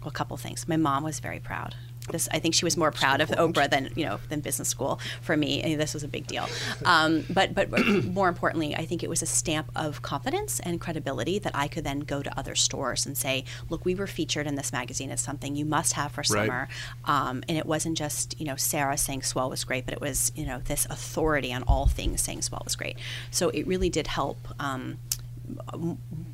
well, 0.01 0.09
a 0.09 0.11
couple 0.11 0.37
things. 0.37 0.67
My 0.67 0.77
mom 0.77 1.03
was 1.03 1.19
very 1.19 1.39
proud. 1.39 1.75
This, 2.10 2.30
I 2.32 2.39
think 2.39 2.56
she 2.56 2.63
was 2.63 2.78
more 2.78 2.91
proud 2.91 3.20
of 3.22 3.30
Oprah 3.32 3.70
than 3.70 3.91
you 3.96 4.06
know 4.06 4.20
than 4.30 4.39
business 4.39 4.70
school. 4.70 5.00
For 5.22 5.36
me, 5.36 5.62
I 5.63 5.67
mean, 5.67 5.78
this 5.78 5.93
was 5.93 6.04
a 6.04 6.08
big 6.08 6.26
deal. 6.28 6.48
Um, 6.86 7.26
but 7.30 7.54
but 7.54 7.70
more 8.06 8.30
importantly, 8.30 8.76
I 8.76 8.86
think 8.86 9.04
it 9.04 9.10
was 9.10 9.22
a 9.22 9.26
stamp 9.26 9.70
of 9.76 10.02
confidence 10.02 10.60
and 10.62 10.80
credibility 10.80 11.39
that 11.39 11.52
I 11.56 11.67
could 11.67 11.84
then 11.84 12.00
go 12.02 12.22
to 12.24 12.39
other 12.39 12.56
stores 12.56 13.06
and 13.06 13.17
say, 13.17 13.43
"Look, 13.70 13.84
we 13.86 13.93
were 13.96 14.08
featured 14.08 14.48
in 14.48 14.56
this 14.56 14.72
magazine 14.72 15.12
as 15.12 15.22
something 15.22 15.56
you 15.56 15.65
must 15.65 15.93
have 15.93 16.12
for 16.12 16.22
Right. 16.22 16.28
summer." 16.48 16.67
Um, 17.06 17.43
and 17.50 17.58
it 17.58 17.65
wasn't 17.65 17.98
just 17.98 18.39
you 18.39 18.46
know 18.46 18.56
Sarah 18.56 18.98
saying 18.98 19.24
Swell 19.24 19.50
was 19.50 19.63
great, 19.63 19.86
but 19.86 19.93
it 19.93 20.02
was 20.02 20.32
you 20.36 20.46
know 20.46 20.60
this 20.60 20.86
authority 20.89 21.52
on 21.54 21.63
all 21.63 21.88
things 21.88 22.22
saying 22.22 22.41
Swell 22.43 22.62
was 22.63 22.76
great. 22.76 22.98
So 23.32 23.50
it 23.50 23.67
really 23.67 23.89
did 23.89 24.08
help. 24.08 24.38
Um, 24.60 24.98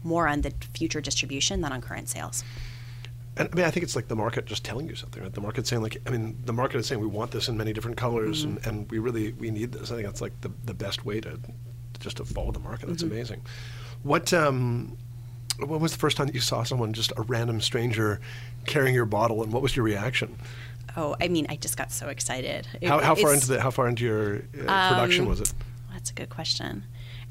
more 0.03 0.27
on 0.27 0.41
the 0.41 0.51
future 0.73 0.99
distribution 1.01 1.61
than 1.61 1.71
on 1.71 1.81
current 1.81 2.09
sales. 2.09 2.43
And 3.37 3.49
I 3.51 3.55
mean, 3.55 3.65
I 3.65 3.71
think 3.71 3.83
it's 3.83 3.95
like 3.95 4.07
the 4.07 4.15
market 4.15 4.45
just 4.45 4.63
telling 4.63 4.87
you 4.87 4.95
something. 4.95 5.21
Right? 5.23 5.33
The 5.33 5.41
market 5.41 5.65
saying 5.67 5.81
like, 5.81 5.97
I 6.05 6.09
mean, 6.11 6.37
the 6.45 6.53
market 6.53 6.77
is 6.77 6.85
saying 6.87 7.01
we 7.01 7.07
want 7.07 7.31
this 7.31 7.47
in 7.49 7.57
many 7.57 7.73
different 7.73 7.97
colors, 7.97 8.45
Mm-hmm. 8.45 8.57
and, 8.57 8.67
and 8.67 8.91
we 8.91 8.99
really 8.99 9.33
we 9.33 9.51
need 9.51 9.71
this. 9.71 9.91
I 9.91 9.95
think 9.95 10.07
that's 10.07 10.21
like 10.21 10.39
the, 10.41 10.51
the 10.65 10.73
best 10.73 11.05
way 11.05 11.19
to 11.21 11.39
just 11.99 12.17
to 12.17 12.25
follow 12.25 12.51
the 12.51 12.59
market. 12.59 12.87
That's 12.87 13.03
Mm-hmm. 13.03 13.11
amazing. 13.13 13.41
What 14.03 14.33
um, 14.33 14.97
when 15.59 15.79
was 15.79 15.91
the 15.93 15.99
first 15.99 16.17
time 16.17 16.27
that 16.27 16.35
you 16.35 16.41
saw 16.41 16.63
someone 16.63 16.93
just 16.93 17.13
a 17.17 17.21
random 17.21 17.61
stranger 17.61 18.19
carrying 18.65 18.93
your 18.95 19.05
bottle, 19.05 19.43
and 19.43 19.51
what 19.53 19.61
was 19.61 19.75
your 19.75 19.85
reaction? 19.85 20.37
Oh, 20.95 21.15
I 21.19 21.27
mean, 21.27 21.47
I 21.49 21.55
just 21.55 21.75
got 21.77 21.91
so 21.91 22.09
excited. 22.09 22.67
It- 22.81 22.87
How, 22.87 22.99
how 22.99 23.15
far 23.15 23.33
into 23.33 23.47
the 23.47 23.61
how 23.61 23.71
far 23.71 23.87
into 23.87 24.03
your 24.03 24.35
uh, 24.67 24.89
production 24.89 25.23
Um, 25.23 25.29
was 25.29 25.41
it? 25.41 25.53
That's 25.91 26.11
a 26.11 26.13
good 26.13 26.29
question. 26.29 26.83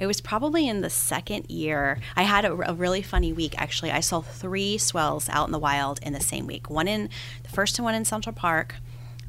It 0.03 0.07
was 0.07 0.21
probably 0.21 0.67
in 0.67 0.81
the 0.81 0.91
second 0.91 1.49
year. 1.49 2.01
I 2.17 2.25
had 2.25 2.45
a, 2.45 2.53
a 2.69 2.75
really 2.75 3.03
funny 3.03 3.33
week 3.33 3.55
actually. 3.57 3.93
I 3.93 4.01
saw 4.01 4.21
three 4.21 4.77
swells 4.77 5.29
out 5.29 5.47
in 5.47 5.53
the 5.53 5.61
wild 5.61 6.01
in 6.03 6.13
the 6.13 6.19
same 6.19 6.45
week. 6.45 6.69
One 6.69 6.89
in 6.89 7.09
the 7.45 7.49
first 7.51 7.79
one 7.79 7.95
in 7.95 8.05
Central 8.05 8.35
Park, 8.35 8.75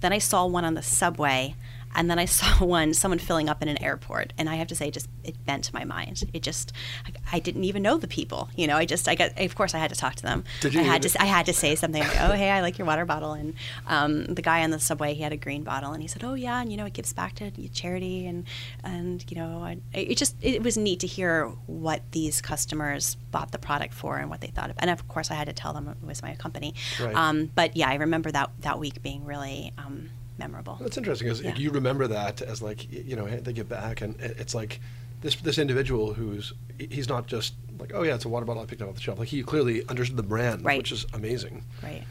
then 0.01 0.11
I 0.11 0.17
saw 0.17 0.47
one 0.47 0.65
on 0.65 0.73
the 0.73 0.81
subway, 0.81 1.53
and 1.95 2.09
then 2.09 2.19
I 2.19 2.25
saw 2.25 2.47
one 2.65 2.93
someone 2.93 3.19
filling 3.19 3.49
up 3.49 3.61
in 3.61 3.67
an 3.67 3.81
airport. 3.81 4.33
And 4.37 4.49
I 4.49 4.55
have 4.55 4.67
to 4.67 4.75
say, 4.75 4.91
just 4.91 5.09
it 5.23 5.43
bent 5.45 5.73
my 5.73 5.83
mind. 5.83 6.23
It 6.33 6.43
just 6.43 6.73
I, 7.05 7.37
I 7.37 7.39
didn't 7.39 7.63
even 7.63 7.81
know 7.81 7.97
the 7.97 8.07
people. 8.07 8.49
You 8.55 8.67
know, 8.67 8.77
I 8.77 8.85
just 8.85 9.07
I 9.07 9.15
got 9.15 9.39
of 9.39 9.55
course 9.55 9.73
I 9.73 9.79
had 9.79 9.89
to 9.89 9.95
talk 9.95 10.15
to 10.15 10.23
them. 10.23 10.43
Did 10.61 10.73
you 10.73 10.81
I 10.81 10.83
had 10.83 11.01
to 11.03 11.21
I 11.21 11.25
had 11.25 11.45
to 11.47 11.53
say 11.53 11.75
something 11.75 12.01
like, 12.01 12.21
"Oh, 12.21 12.31
hey, 12.31 12.49
I 12.49 12.61
like 12.61 12.77
your 12.77 12.87
water 12.87 13.05
bottle." 13.05 13.33
And 13.33 13.53
um, 13.87 14.25
the 14.25 14.41
guy 14.41 14.63
on 14.63 14.71
the 14.71 14.79
subway, 14.79 15.13
he 15.13 15.23
had 15.23 15.33
a 15.33 15.37
green 15.37 15.63
bottle, 15.63 15.91
and 15.91 16.01
he 16.01 16.07
said, 16.07 16.23
"Oh, 16.23 16.33
yeah, 16.33 16.61
and 16.61 16.71
you 16.71 16.77
know, 16.77 16.85
it 16.85 16.93
gives 16.93 17.13
back 17.13 17.35
to 17.35 17.51
charity." 17.69 18.25
And 18.25 18.45
and 18.83 19.23
you 19.29 19.37
know, 19.37 19.63
I, 19.63 19.79
it 19.93 20.17
just 20.17 20.35
it 20.41 20.63
was 20.63 20.77
neat 20.77 20.99
to 21.01 21.07
hear 21.07 21.47
what 21.67 22.01
these 22.11 22.41
customers 22.41 23.15
bought 23.31 23.51
the 23.51 23.59
product 23.59 23.93
for 23.93 24.17
and 24.17 24.29
what 24.29 24.41
they 24.41 24.47
thought 24.47 24.69
of. 24.69 24.75
And 24.79 24.89
of 24.89 25.07
course, 25.07 25.31
I 25.31 25.35
had 25.35 25.47
to 25.47 25.53
tell 25.53 25.73
them 25.73 25.87
it 25.87 26.05
was 26.05 26.21
my 26.21 26.35
company. 26.35 26.73
Right. 26.99 27.15
Um, 27.15 27.51
but 27.53 27.75
yeah, 27.75 27.89
I 27.89 27.95
remember 27.95 28.31
that 28.31 28.51
that 28.61 28.79
week 28.79 29.01
being 29.01 29.25
really 29.25 29.71
um, 29.77 30.09
memorable. 30.37 30.77
That's 30.81 30.97
interesting. 30.97 31.27
Is 31.27 31.41
Yeah. 31.41 31.55
you 31.55 31.71
remember 31.71 32.07
that 32.07 32.41
as 32.41 32.61
like 32.61 32.91
you 32.91 33.15
know 33.15 33.25
they 33.27 33.53
give 33.53 33.69
back, 33.69 34.01
and 34.01 34.15
it's 34.19 34.55
like 34.55 34.79
this 35.21 35.35
this 35.37 35.57
individual 35.57 36.13
who's 36.13 36.53
he's 36.77 37.07
not 37.07 37.27
just 37.27 37.53
like 37.79 37.91
oh 37.93 38.03
yeah 38.03 38.15
it's 38.15 38.25
a 38.25 38.29
water 38.29 38.45
bottle 38.45 38.61
I 38.63 38.65
picked 38.65 38.81
up 38.81 38.89
off 38.89 38.95
the 38.95 39.01
shelf. 39.01 39.19
Like 39.19 39.27
he 39.29 39.43
clearly 39.43 39.87
understood 39.87 40.17
the 40.17 40.23
brand, 40.23 40.63
Right. 40.65 40.77
which 40.77 40.91
is 40.91 41.05
amazing. 41.13 41.63
Right. 41.81 42.03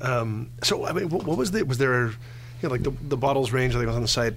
Um, 0.00 0.50
so 0.62 0.86
I 0.86 0.92
mean, 0.92 1.08
what, 1.10 1.24
what 1.24 1.36
was 1.36 1.50
the 1.50 1.64
was 1.64 1.78
there 1.78 2.06
you 2.08 2.14
know 2.62 2.68
like 2.70 2.82
the 2.82 2.90
the 3.08 3.16
bottles 3.16 3.52
range 3.52 3.74
I 3.74 3.78
think 3.78 3.86
was 3.88 3.96
on 3.96 4.02
the 4.02 4.08
site 4.08 4.34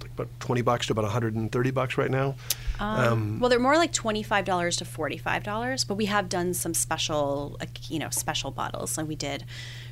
like 0.00 0.10
about 0.12 0.28
twenty 0.40 0.62
bucks 0.62 0.86
to 0.88 0.92
about 0.92 1.04
hundred 1.10 1.34
and 1.34 1.50
thirty 1.52 1.70
bucks 1.70 1.96
right 1.98 2.10
now. 2.10 2.34
Um, 2.80 3.38
Well, 3.40 3.48
they're 3.50 3.58
more 3.58 3.76
like 3.76 3.92
twenty-five 3.92 4.44
dollars 4.44 4.76
to 4.78 4.84
forty-five 4.84 5.42
dollars, 5.42 5.84
but 5.84 5.94
we 5.94 6.06
have 6.06 6.28
done 6.28 6.54
some 6.54 6.74
special, 6.74 7.56
like, 7.60 7.90
you 7.90 7.98
know, 7.98 8.10
special 8.10 8.50
bottles. 8.50 8.98
And 8.98 9.08
we 9.08 9.16
did 9.16 9.44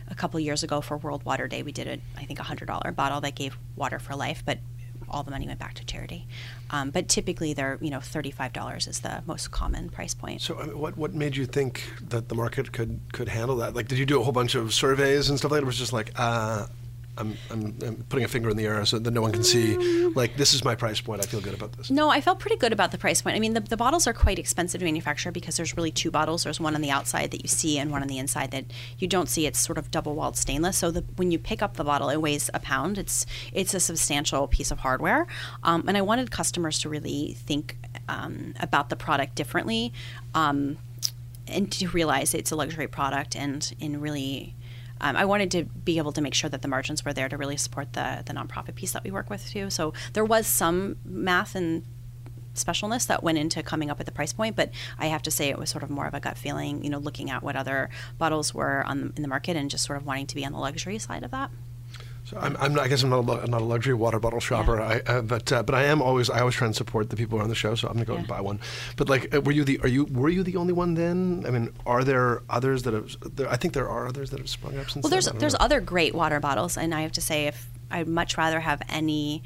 a 0.08 0.14
couple 0.14 0.40
years 0.40 0.62
ago 0.62 0.80
for 0.80 0.96
World 0.96 1.24
Water 1.24 1.46
Day. 1.48 1.62
We 1.62 1.72
did 1.72 1.86
a, 1.86 1.98
I 2.20 2.24
think, 2.24 2.38
a 2.40 2.42
hundred 2.44 2.66
dollar 2.66 2.92
bottle 2.92 3.20
that 3.20 3.34
gave 3.34 3.56
water 3.76 3.98
for 3.98 4.16
life, 4.16 4.42
but 4.44 4.58
all 5.08 5.22
the 5.22 5.30
money 5.30 5.46
went 5.46 5.58
back 5.58 5.74
to 5.74 5.84
charity. 5.84 6.26
Um, 6.70 6.90
but 6.90 7.06
typically, 7.08 7.52
they're 7.54 7.78
you 7.80 7.90
know, 7.90 8.00
thirty-five 8.00 8.52
dollars 8.52 8.86
is 8.86 9.00
the 9.00 9.22
most 9.26 9.50
common 9.50 9.88
price 9.90 10.14
point. 10.14 10.40
so 10.40 10.58
I 10.58 10.66
mean, 10.66 10.78
what 10.78 10.96
what 10.96 11.12
made 11.14 11.36
you 11.36 11.46
think 11.46 11.84
that 12.08 12.28
the 12.28 12.34
market 12.34 12.72
could 12.72 13.00
could 13.12 13.28
handle 13.28 13.56
that? 13.56 13.74
Like, 13.74 13.88
did 13.88 13.98
you 13.98 14.06
do 14.06 14.18
a 14.20 14.24
whole 14.24 14.32
bunch 14.32 14.54
of 14.54 14.72
surveys 14.74 15.28
and 15.28 15.38
stuff 15.38 15.50
like 15.50 15.58
that? 15.60 15.64
It 15.64 15.66
was 15.66 15.78
just 15.78 15.92
like, 15.92 16.12
uh, 16.16 16.66
I'm, 17.18 17.36
I'm 17.50 17.76
I'm 17.82 17.96
putting 18.08 18.24
a 18.24 18.28
finger 18.28 18.48
in 18.48 18.56
the 18.56 18.64
air 18.64 18.84
so 18.86 18.98
that 18.98 19.10
no 19.10 19.20
one 19.20 19.32
can 19.32 19.44
see. 19.44 19.76
Like, 20.14 20.36
this 20.36 20.54
is 20.54 20.64
my 20.64 20.74
price 20.74 21.00
point. 21.00 21.22
I 21.22 21.26
feel 21.26 21.42
good 21.42 21.52
about 21.52 21.72
this. 21.72 21.90
No, 21.90 22.08
I 22.08 22.22
felt 22.22 22.38
pretty 22.38 22.56
good 22.56 22.72
about 22.72 22.90
the 22.90 22.96
price 22.96 23.20
point. 23.20 23.36
I 23.36 23.38
mean, 23.38 23.52
the, 23.52 23.60
the 23.60 23.76
bottles 23.76 24.06
are 24.06 24.14
quite 24.14 24.38
expensive 24.38 24.78
to 24.78 24.84
manufacture 24.84 25.30
because 25.30 25.58
there's 25.58 25.76
really 25.76 25.90
two 25.90 26.10
bottles. 26.10 26.44
There's 26.44 26.58
one 26.58 26.74
on 26.74 26.80
the 26.80 26.90
outside 26.90 27.30
that 27.32 27.42
you 27.42 27.48
see 27.48 27.78
and 27.78 27.90
one 27.90 28.00
on 28.00 28.08
the 28.08 28.18
inside 28.18 28.50
that 28.52 28.64
you 28.98 29.06
don't 29.06 29.28
see. 29.28 29.46
It's 29.46 29.60
sort 29.60 29.76
of 29.76 29.90
double-walled 29.90 30.36
stainless. 30.38 30.78
So 30.78 30.90
the, 30.90 31.04
when 31.16 31.30
you 31.30 31.38
pick 31.38 31.60
up 31.60 31.76
the 31.76 31.84
bottle, 31.84 32.08
it 32.08 32.20
weighs 32.20 32.48
a 32.54 32.58
pound. 32.60 32.96
It's 32.96 33.26
it's 33.52 33.74
a 33.74 33.80
substantial 33.80 34.48
piece 34.48 34.70
of 34.70 34.78
hardware. 34.78 35.26
Um, 35.62 35.84
and 35.86 35.98
I 35.98 36.02
wanted 36.02 36.30
customers 36.30 36.78
to 36.78 36.88
really 36.88 37.34
think 37.34 37.76
um, 38.08 38.54
about 38.58 38.88
the 38.88 38.96
product 38.96 39.34
differently 39.34 39.92
um, 40.34 40.78
and 41.46 41.70
to 41.72 41.88
realize 41.88 42.32
it's 42.32 42.50
a 42.50 42.56
luxury 42.56 42.88
product 42.88 43.36
and 43.36 43.74
in 43.78 44.00
really 44.00 44.54
um, 45.02 45.16
I 45.16 45.24
wanted 45.24 45.50
to 45.52 45.64
be 45.64 45.98
able 45.98 46.12
to 46.12 46.20
make 46.20 46.34
sure 46.34 46.48
that 46.48 46.62
the 46.62 46.68
margins 46.68 47.04
were 47.04 47.12
there 47.12 47.28
to 47.28 47.36
really 47.36 47.56
support 47.56 47.92
the 47.92 48.22
the 48.24 48.32
nonprofit 48.32 48.74
piece 48.74 48.92
that 48.92 49.04
we 49.04 49.10
work 49.10 49.28
with 49.28 49.48
too. 49.50 49.68
So 49.70 49.92
there 50.12 50.24
was 50.24 50.46
some 50.46 50.96
math 51.04 51.54
and 51.54 51.84
specialness 52.54 53.06
that 53.06 53.22
went 53.22 53.38
into 53.38 53.62
coming 53.62 53.90
up 53.90 53.98
with 53.98 54.06
the 54.06 54.12
price 54.12 54.32
point, 54.32 54.56
but 54.56 54.70
I 54.98 55.06
have 55.06 55.22
to 55.22 55.30
say 55.30 55.48
it 55.48 55.58
was 55.58 55.70
sort 55.70 55.82
of 55.82 55.90
more 55.90 56.06
of 56.06 56.14
a 56.14 56.20
gut 56.20 56.36
feeling, 56.36 56.84
you 56.84 56.90
know, 56.90 56.98
looking 56.98 57.30
at 57.30 57.42
what 57.42 57.56
other 57.56 57.88
bottles 58.18 58.54
were 58.54 58.84
on 58.86 59.12
in 59.16 59.22
the 59.22 59.28
market 59.28 59.56
and 59.56 59.70
just 59.70 59.84
sort 59.84 59.96
of 59.96 60.06
wanting 60.06 60.26
to 60.26 60.34
be 60.34 60.44
on 60.44 60.52
the 60.52 60.58
luxury 60.58 60.98
side 60.98 61.22
of 61.22 61.30
that. 61.30 61.50
So 62.24 62.38
I'm, 62.38 62.56
I'm 62.58 62.74
not, 62.74 62.84
I 62.84 62.88
guess 62.88 63.02
I'm 63.02 63.10
not 63.10 63.28
a, 63.28 63.42
I'm 63.42 63.50
not 63.50 63.62
a 63.62 63.64
luxury 63.64 63.94
water 63.94 64.20
bottle 64.20 64.40
shopper. 64.40 64.80
I, 64.80 65.00
uh, 65.06 65.22
but 65.22 65.52
uh, 65.52 65.62
but 65.62 65.74
I 65.74 65.84
am 65.84 66.00
always 66.00 66.30
I 66.30 66.40
always 66.40 66.54
try 66.54 66.66
and 66.66 66.76
support 66.76 67.10
the 67.10 67.16
people 67.16 67.36
who 67.36 67.40
are 67.40 67.44
on 67.44 67.48
the 67.48 67.56
show. 67.56 67.74
So 67.74 67.88
I'm 67.88 67.94
gonna 67.94 68.04
go 68.04 68.14
and 68.14 68.26
buy 68.26 68.40
one. 68.40 68.60
But 68.96 69.08
like, 69.08 69.34
uh, 69.34 69.40
were 69.40 69.52
you 69.52 69.64
the 69.64 69.80
are 69.80 69.88
you 69.88 70.04
were 70.04 70.28
you 70.28 70.42
the 70.42 70.56
only 70.56 70.72
one 70.72 70.94
then? 70.94 71.44
I 71.46 71.50
mean, 71.50 71.72
are 71.84 72.04
there 72.04 72.42
others 72.48 72.84
that 72.84 72.94
have? 72.94 73.16
There, 73.36 73.48
I 73.50 73.56
think 73.56 73.74
there 73.74 73.88
are 73.88 74.06
others 74.06 74.30
that 74.30 74.38
have 74.38 74.48
sprung 74.48 74.78
up 74.78 74.88
since. 74.90 75.02
Well, 75.02 75.10
there's. 75.10 75.26
There's 75.26 75.54
know. 75.54 75.64
other 75.64 75.80
great 75.80 76.14
water 76.14 76.38
bottles, 76.38 76.76
and 76.76 76.94
I 76.94 77.00
have 77.00 77.12
to 77.12 77.20
say, 77.20 77.46
if 77.46 77.68
I'd 77.90 78.08
much 78.08 78.38
rather 78.38 78.60
have 78.60 78.82
any 78.88 79.42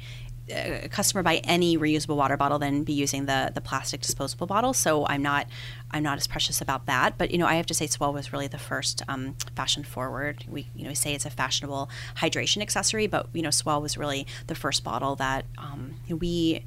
uh, 0.53 0.87
customer 0.89 1.23
buy 1.23 1.37
any 1.43 1.77
reusable 1.77 2.15
water 2.15 2.37
bottle 2.37 2.59
than 2.59 2.83
be 2.83 2.93
using 2.93 3.25
the 3.25 3.51
the 3.53 3.61
plastic 3.61 4.01
disposable 4.01 4.47
bottle. 4.47 4.73
So 4.73 5.05
I'm 5.07 5.21
not 5.21 5.47
I'm 5.91 6.03
not 6.03 6.17
as 6.17 6.27
precious 6.27 6.61
about 6.61 6.85
that. 6.85 7.17
But 7.17 7.31
you 7.31 7.37
know, 7.37 7.45
I 7.45 7.55
have 7.55 7.65
to 7.67 7.73
say, 7.73 7.87
Swell 7.87 8.13
was 8.13 8.33
really 8.33 8.47
the 8.47 8.57
first 8.57 9.01
um, 9.07 9.35
fashion 9.55 9.83
forward. 9.83 10.45
We 10.49 10.67
you 10.75 10.83
know 10.83 10.89
we 10.89 10.95
say 10.95 11.13
it's 11.13 11.25
a 11.25 11.29
fashionable 11.29 11.89
hydration 12.17 12.61
accessory, 12.61 13.07
but 13.07 13.27
you 13.33 13.41
know, 13.41 13.51
Swell 13.51 13.81
was 13.81 13.97
really 13.97 14.27
the 14.47 14.55
first 14.55 14.83
bottle 14.83 15.15
that 15.15 15.45
um, 15.57 15.95
we 16.09 16.63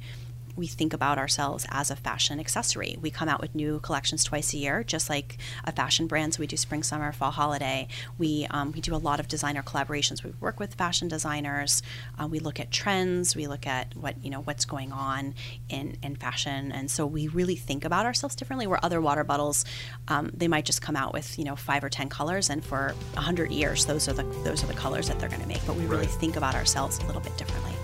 we 0.55 0.67
think 0.67 0.93
about 0.93 1.17
ourselves 1.17 1.65
as 1.69 1.91
a 1.91 1.95
fashion 1.95 2.39
accessory. 2.39 2.97
We 3.01 3.09
come 3.09 3.29
out 3.29 3.41
with 3.41 3.55
new 3.55 3.79
collections 3.79 4.23
twice 4.23 4.53
a 4.53 4.57
year, 4.57 4.83
just 4.83 5.09
like 5.09 5.37
a 5.63 5.71
fashion 5.71 6.07
brand. 6.07 6.33
So 6.33 6.39
we 6.39 6.47
do 6.47 6.57
spring, 6.57 6.83
summer, 6.83 7.11
fall, 7.11 7.31
holiday. 7.31 7.87
We 8.17 8.47
um, 8.49 8.71
we 8.71 8.81
do 8.81 8.95
a 8.95 8.97
lot 8.97 9.19
of 9.19 9.27
designer 9.27 9.63
collaborations. 9.63 10.23
We 10.23 10.33
work 10.39 10.59
with 10.59 10.75
fashion 10.75 11.07
designers. 11.07 11.81
Uh, 12.19 12.27
we 12.27 12.39
look 12.39 12.59
at 12.59 12.71
trends. 12.71 13.35
We 13.35 13.47
look 13.47 13.67
at 13.67 13.95
what 13.95 14.23
you 14.23 14.29
know 14.29 14.41
what's 14.41 14.65
going 14.65 14.91
on 14.91 15.35
in 15.69 15.97
in 16.03 16.15
fashion, 16.15 16.71
and 16.71 16.89
so 16.89 17.05
we 17.05 17.27
really 17.27 17.55
think 17.55 17.85
about 17.85 18.05
ourselves 18.05 18.35
differently. 18.35 18.67
Where 18.67 18.83
other 18.83 19.01
water 19.01 19.23
bottles, 19.23 19.65
um, 20.07 20.31
they 20.33 20.47
might 20.47 20.65
just 20.65 20.81
come 20.81 20.95
out 20.95 21.13
with 21.13 21.37
you 21.37 21.45
know 21.45 21.55
five 21.55 21.83
or 21.83 21.89
ten 21.89 22.09
colors, 22.09 22.49
and 22.49 22.63
for 22.63 22.93
a 23.15 23.21
hundred 23.21 23.51
years, 23.51 23.85
those 23.85 24.07
are 24.07 24.13
the 24.13 24.23
those 24.43 24.63
are 24.63 24.67
the 24.67 24.73
colors 24.73 25.07
that 25.07 25.19
they're 25.19 25.29
going 25.29 25.41
to 25.41 25.47
make. 25.47 25.65
But 25.65 25.75
we 25.75 25.85
really 25.85 26.07
think 26.07 26.35
about 26.35 26.55
ourselves 26.55 26.99
a 26.99 27.05
little 27.05 27.21
bit 27.21 27.37
differently. 27.37 27.80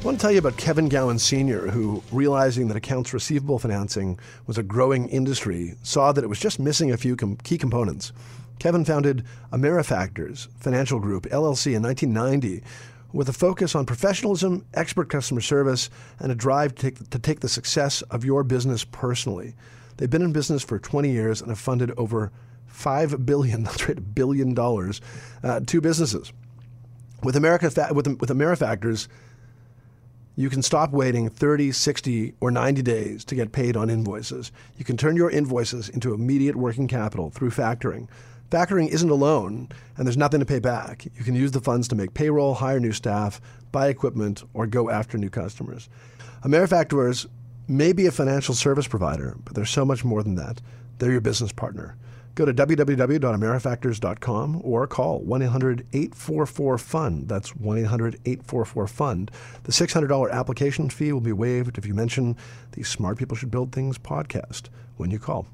I 0.00 0.02
want 0.02 0.18
to 0.18 0.22
tell 0.22 0.32
you 0.32 0.38
about 0.38 0.56
Kevin 0.56 0.88
Gowan 0.88 1.18
Sr., 1.18 1.68
who, 1.68 2.02
realizing 2.10 2.68
that 2.68 2.76
accounts 2.76 3.12
receivable 3.12 3.58
financing 3.58 4.18
was 4.46 4.56
a 4.56 4.62
growing 4.62 5.10
industry, 5.10 5.74
saw 5.82 6.10
that 6.10 6.24
it 6.24 6.26
was 6.26 6.40
just 6.40 6.58
missing 6.58 6.90
a 6.90 6.96
few 6.96 7.16
com- 7.16 7.36
key 7.36 7.58
components. 7.58 8.10
Kevin 8.58 8.82
founded 8.86 9.26
Amerifactors 9.52 10.48
Financial 10.58 11.00
Group, 11.00 11.24
LLC, 11.24 11.74
in 11.74 11.82
1990 11.82 12.62
with 13.12 13.28
a 13.28 13.32
focus 13.34 13.74
on 13.74 13.84
professionalism, 13.84 14.64
expert 14.72 15.10
customer 15.10 15.42
service, 15.42 15.90
and 16.18 16.32
a 16.32 16.34
drive 16.34 16.74
to 16.76 16.82
take, 16.90 17.10
to 17.10 17.18
take 17.18 17.40
the 17.40 17.48
success 17.48 18.00
of 18.02 18.24
your 18.24 18.42
business 18.42 18.84
personally. 18.84 19.54
They've 19.98 20.08
been 20.08 20.22
in 20.22 20.32
business 20.32 20.62
for 20.62 20.78
20 20.78 21.10
years 21.10 21.42
and 21.42 21.50
have 21.50 21.58
funded 21.58 21.90
over 21.98 22.32
5 22.68 23.26
billion, 23.26 23.62
that's 23.64 23.86
right, 23.86 24.14
billion 24.14 24.54
dollars, 24.54 25.02
uh, 25.42 25.60
to 25.66 25.82
businesses. 25.82 26.32
With, 27.22 27.36
America, 27.36 27.70
with, 27.92 28.06
with 28.18 28.30
Amerifactors, 28.30 29.06
you 30.40 30.48
can 30.48 30.62
stop 30.62 30.92
waiting 30.92 31.28
30, 31.28 31.70
60, 31.70 32.32
or 32.40 32.50
90 32.50 32.80
days 32.80 33.26
to 33.26 33.34
get 33.34 33.52
paid 33.52 33.76
on 33.76 33.90
invoices. 33.90 34.50
You 34.78 34.86
can 34.86 34.96
turn 34.96 35.14
your 35.14 35.30
invoices 35.30 35.90
into 35.90 36.14
immediate 36.14 36.56
working 36.56 36.88
capital 36.88 37.28
through 37.28 37.50
factoring. 37.50 38.08
Factoring 38.48 38.88
isn't 38.88 39.10
a 39.10 39.14
loan, 39.14 39.68
and 39.98 40.06
there's 40.06 40.16
nothing 40.16 40.40
to 40.40 40.46
pay 40.46 40.58
back. 40.58 41.04
You 41.14 41.24
can 41.24 41.34
use 41.34 41.52
the 41.52 41.60
funds 41.60 41.88
to 41.88 41.94
make 41.94 42.14
payroll, 42.14 42.54
hire 42.54 42.80
new 42.80 42.92
staff, 42.92 43.38
buy 43.70 43.88
equipment, 43.88 44.42
or 44.54 44.66
go 44.66 44.88
after 44.88 45.18
new 45.18 45.28
customers. 45.28 45.90
Amerifactors 46.42 47.26
may 47.68 47.92
be 47.92 48.06
a 48.06 48.10
financial 48.10 48.54
service 48.54 48.88
provider, 48.88 49.36
but 49.44 49.54
they're 49.54 49.66
so 49.66 49.84
much 49.84 50.06
more 50.06 50.22
than 50.22 50.36
that. 50.36 50.62
They're 50.98 51.12
your 51.12 51.20
business 51.20 51.52
partner. 51.52 51.96
Go 52.34 52.44
to 52.44 52.54
www.amerifactors.com 52.54 54.60
or 54.64 54.86
call 54.86 55.20
1 55.20 55.42
800 55.42 55.86
844 55.92 56.78
FUND. 56.78 57.28
That's 57.28 57.56
1 57.56 57.78
800 57.78 58.14
844 58.24 58.86
FUND. 58.86 59.30
The 59.64 59.72
$600 59.72 60.30
application 60.30 60.90
fee 60.90 61.12
will 61.12 61.20
be 61.20 61.32
waived 61.32 61.78
if 61.78 61.86
you 61.86 61.94
mention 61.94 62.36
the 62.72 62.82
Smart 62.82 63.18
People 63.18 63.36
Should 63.36 63.50
Build 63.50 63.72
Things 63.72 63.98
podcast 63.98 64.68
when 64.96 65.10
you 65.10 65.18
call. 65.18 65.46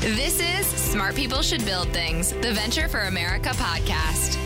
This 0.00 0.40
is 0.40 0.66
Smart 0.66 1.14
People 1.14 1.42
Should 1.42 1.64
Build 1.64 1.88
Things, 1.88 2.32
the 2.32 2.52
Venture 2.52 2.88
for 2.88 3.00
America 3.00 3.50
podcast. 3.50 4.45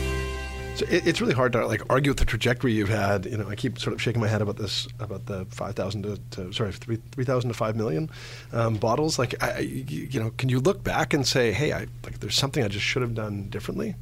It's 0.81 1.21
really 1.21 1.33
hard 1.33 1.53
to 1.53 1.65
like 1.65 1.81
argue 1.89 2.11
with 2.11 2.19
the 2.19 2.25
trajectory 2.25 2.73
you've 2.73 2.89
had. 2.89 3.25
You 3.25 3.37
know, 3.37 3.47
I 3.49 3.55
keep 3.55 3.79
sort 3.79 3.93
of 3.93 4.01
shaking 4.01 4.21
my 4.21 4.27
head 4.27 4.41
about 4.41 4.57
this, 4.57 4.87
about 4.99 5.25
the 5.25 5.45
five 5.49 5.75
thousand 5.75 6.03
to, 6.03 6.17
to 6.31 6.51
sorry 6.53 6.71
three 6.71 6.99
three 7.11 7.25
thousand 7.25 7.49
to 7.49 7.53
five 7.53 7.75
million 7.75 8.09
um, 8.53 8.75
bottles. 8.75 9.17
Like, 9.19 9.41
I, 9.43 9.51
I- 9.51 9.59
you, 9.59 10.07
you 10.11 10.19
know, 10.19 10.31
can 10.37 10.49
you 10.49 10.59
look 10.59 10.83
back 10.83 11.13
and 11.13 11.25
say, 11.25 11.51
hey, 11.51 11.73
I 11.73 11.87
like 12.03 12.19
there's 12.19 12.35
something 12.35 12.63
I 12.63 12.67
just 12.67 12.85
should 12.85 13.01
have 13.01 13.13
done 13.15 13.49
differently? 13.49 13.95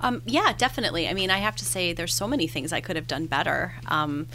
Um, 0.00 0.22
yeah, 0.26 0.52
definitely. 0.56 1.08
I 1.08 1.12
mean, 1.14 1.30
I 1.30 1.38
have 1.38 1.56
to 1.56 1.64
say, 1.64 1.92
there's 1.92 2.14
so 2.14 2.26
many 2.26 2.46
things 2.46 2.72
I 2.72 2.80
could 2.80 2.96
have 2.96 3.06
done 3.06 3.26
better. 3.26 3.74
Um, 3.88 4.26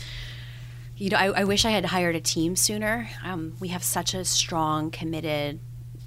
you 0.96 1.10
know, 1.10 1.18
I, 1.18 1.42
I 1.42 1.44
wish 1.44 1.66
I 1.66 1.72
had 1.72 1.86
hired 1.86 2.16
a 2.16 2.22
team 2.22 2.56
sooner. 2.56 3.10
Um, 3.24 3.56
we 3.60 3.70
have 3.70 3.84
such 3.84 4.14
a 4.14 4.24
strong, 4.26 4.92
committed, 4.92 5.60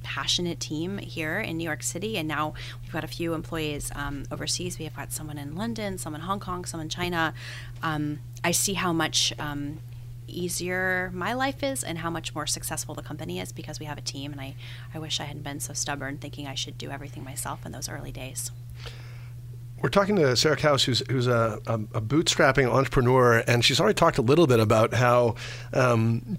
passionate 0.03 0.61
team 0.61 0.99
here 0.99 1.41
in 1.41 1.57
New 1.59 1.65
York 1.65 1.83
City, 1.83 2.17
and 2.19 2.27
now 2.29 2.55
we've 2.83 2.93
got 2.93 3.05
a 3.05 3.09
few 3.09 3.35
employees 3.35 3.91
um, 3.95 4.25
overseas. 4.31 4.79
We 4.79 4.85
have 4.85 4.97
got 4.97 5.13
someone 5.13 5.39
in 5.39 5.55
London, 5.57 5.99
some 5.99 6.15
in 6.15 6.23
Hong 6.23 6.41
Kong, 6.41 6.65
some 6.65 6.81
in 6.81 6.89
China. 6.89 7.35
Um, 7.83 8.21
I 8.43 8.53
see 8.53 8.75
how 8.75 8.93
much 8.93 9.33
um, 9.39 9.79
easier 10.27 11.11
my 11.13 11.33
life 11.33 11.63
is 11.63 11.83
and 11.85 11.99
how 11.99 12.11
much 12.11 12.35
more 12.35 12.47
successful 12.47 12.95
the 12.95 13.03
company 13.03 13.41
is 13.41 13.53
because 13.53 13.81
we 13.81 13.87
have 13.87 13.99
a 13.99 14.03
team. 14.03 14.33
And 14.33 14.41
I, 14.41 14.55
I 14.95 14.99
wish 14.99 15.21
I 15.21 15.25
hadn't 15.25 15.43
been 15.43 15.61
so 15.61 15.73
stubborn, 15.73 16.19
thinking 16.19 16.47
I 16.47 16.55
should 16.55 16.79
do 16.79 16.91
everything 16.91 17.25
myself 17.25 17.67
in 17.67 17.73
those 17.73 17.89
early 17.89 18.13
days. 18.13 18.51
We're 19.83 19.89
talking 19.89 20.17
to 20.17 20.37
Sarah 20.37 20.59
Kauss, 20.59 20.85
who's, 20.85 21.03
who's 21.11 21.27
a, 21.27 21.59
a, 21.67 21.75
a 21.75 22.01
bootstrapping 22.03 22.71
entrepreneur, 22.71 23.43
and 23.47 23.65
she's 23.65 23.81
already 23.81 23.95
talked 23.95 24.19
a 24.19 24.23
little 24.23 24.47
bit 24.47 24.61
about 24.61 24.95
how. 24.95 25.37
Um, 25.73 26.39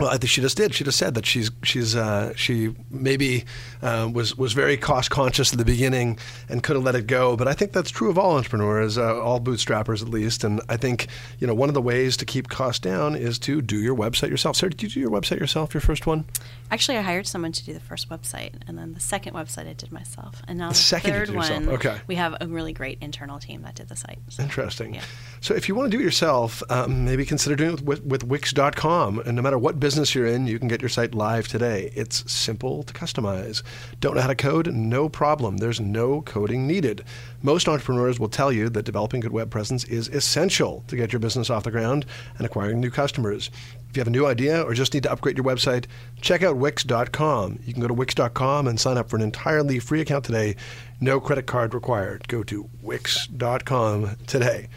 well, 0.00 0.08
I 0.08 0.16
think 0.16 0.30
she 0.30 0.40
just 0.40 0.56
did. 0.56 0.74
She 0.74 0.82
just 0.82 0.98
said 0.98 1.14
that 1.14 1.26
she's 1.26 1.50
she's 1.62 1.94
uh, 1.94 2.32
she 2.34 2.74
maybe 2.90 3.44
uh, 3.82 4.10
was 4.12 4.36
was 4.36 4.54
very 4.54 4.76
cost 4.76 5.10
conscious 5.10 5.52
at 5.52 5.58
the 5.58 5.64
beginning 5.64 6.18
and 6.48 6.62
could 6.62 6.76
have 6.76 6.84
let 6.84 6.94
it 6.94 7.06
go. 7.06 7.36
But 7.36 7.48
I 7.48 7.52
think 7.52 7.72
that's 7.72 7.90
true 7.90 8.08
of 8.08 8.18
all 8.18 8.36
entrepreneurs, 8.36 8.96
uh, 8.96 9.20
all 9.20 9.40
bootstrappers 9.40 10.02
at 10.02 10.08
least. 10.08 10.42
And 10.42 10.60
I 10.68 10.76
think 10.76 11.08
you 11.38 11.46
know 11.46 11.54
one 11.54 11.68
of 11.68 11.74
the 11.74 11.82
ways 11.82 12.16
to 12.16 12.24
keep 12.24 12.48
costs 12.48 12.80
down 12.80 13.14
is 13.14 13.38
to 13.40 13.60
do 13.60 13.76
your 13.76 13.94
website 13.94 14.30
yourself. 14.30 14.56
Sarah, 14.56 14.70
did 14.70 14.82
you 14.82 14.88
do 14.88 15.00
your 15.00 15.10
website 15.10 15.38
yourself? 15.38 15.74
Your 15.74 15.82
first 15.82 16.06
one? 16.06 16.24
Actually, 16.70 16.98
I 16.98 17.02
hired 17.02 17.26
someone 17.26 17.52
to 17.52 17.64
do 17.64 17.74
the 17.74 17.80
first 17.80 18.08
website, 18.08 18.54
and 18.66 18.78
then 18.78 18.94
the 18.94 19.00
second 19.00 19.34
website 19.34 19.68
I 19.68 19.74
did 19.74 19.92
myself, 19.92 20.40
and 20.48 20.58
now 20.58 20.70
the, 20.70 20.74
second 20.74 21.12
third 21.12 21.30
one. 21.30 21.68
Okay. 21.68 21.98
We 22.06 22.14
have 22.14 22.36
a 22.40 22.46
really 22.46 22.72
great 22.72 22.98
internal 23.00 23.38
team 23.38 23.62
that 23.62 23.74
did 23.74 23.88
the 23.88 23.96
site. 23.96 24.18
So, 24.28 24.42
Interesting. 24.42 24.94
Yeah. 24.94 25.02
So 25.40 25.54
if 25.54 25.68
you 25.68 25.74
want 25.74 25.90
to 25.90 25.96
do 25.96 26.00
it 26.00 26.04
yourself, 26.04 26.62
um, 26.70 27.04
maybe 27.04 27.24
consider 27.24 27.56
doing 27.56 27.74
it 27.74 27.82
with, 27.82 28.04
with 28.04 28.24
Wix.com. 28.24 29.18
And 29.20 29.36
no 29.36 29.42
matter 29.42 29.58
what 29.58 29.80
business 29.80 29.89
you're 30.14 30.26
in, 30.26 30.46
you 30.46 30.58
can 30.58 30.68
get 30.68 30.80
your 30.80 30.88
site 30.88 31.14
live 31.14 31.48
today. 31.48 31.90
It's 31.94 32.30
simple 32.30 32.82
to 32.84 32.94
customize. 32.94 33.62
Don't 34.00 34.14
know 34.14 34.20
how 34.20 34.28
to 34.28 34.34
code? 34.34 34.72
No 34.72 35.08
problem. 35.08 35.56
There's 35.56 35.80
no 35.80 36.22
coding 36.22 36.66
needed. 36.66 37.04
Most 37.42 37.68
entrepreneurs 37.68 38.20
will 38.20 38.28
tell 38.28 38.52
you 38.52 38.68
that 38.70 38.84
developing 38.84 39.20
good 39.20 39.32
web 39.32 39.50
presence 39.50 39.84
is 39.84 40.08
essential 40.08 40.84
to 40.88 40.96
get 40.96 41.12
your 41.12 41.20
business 41.20 41.50
off 41.50 41.64
the 41.64 41.70
ground 41.70 42.06
and 42.38 42.46
acquiring 42.46 42.80
new 42.80 42.90
customers. 42.90 43.50
If 43.88 43.96
you 43.96 44.00
have 44.00 44.08
a 44.08 44.10
new 44.10 44.26
idea 44.26 44.62
or 44.62 44.74
just 44.74 44.94
need 44.94 45.02
to 45.02 45.12
upgrade 45.12 45.36
your 45.36 45.44
website, 45.44 45.86
check 46.20 46.42
out 46.42 46.56
Wix.com. 46.56 47.58
You 47.64 47.72
can 47.72 47.82
go 47.82 47.88
to 47.88 47.94
Wix.com 47.94 48.68
and 48.68 48.78
sign 48.78 48.96
up 48.96 49.10
for 49.10 49.16
an 49.16 49.22
entirely 49.22 49.80
free 49.80 50.00
account 50.00 50.24
today. 50.24 50.54
No 51.00 51.18
credit 51.18 51.46
card 51.46 51.74
required. 51.74 52.28
Go 52.28 52.42
to 52.44 52.70
Wix.com 52.82 54.16
today. 54.26 54.68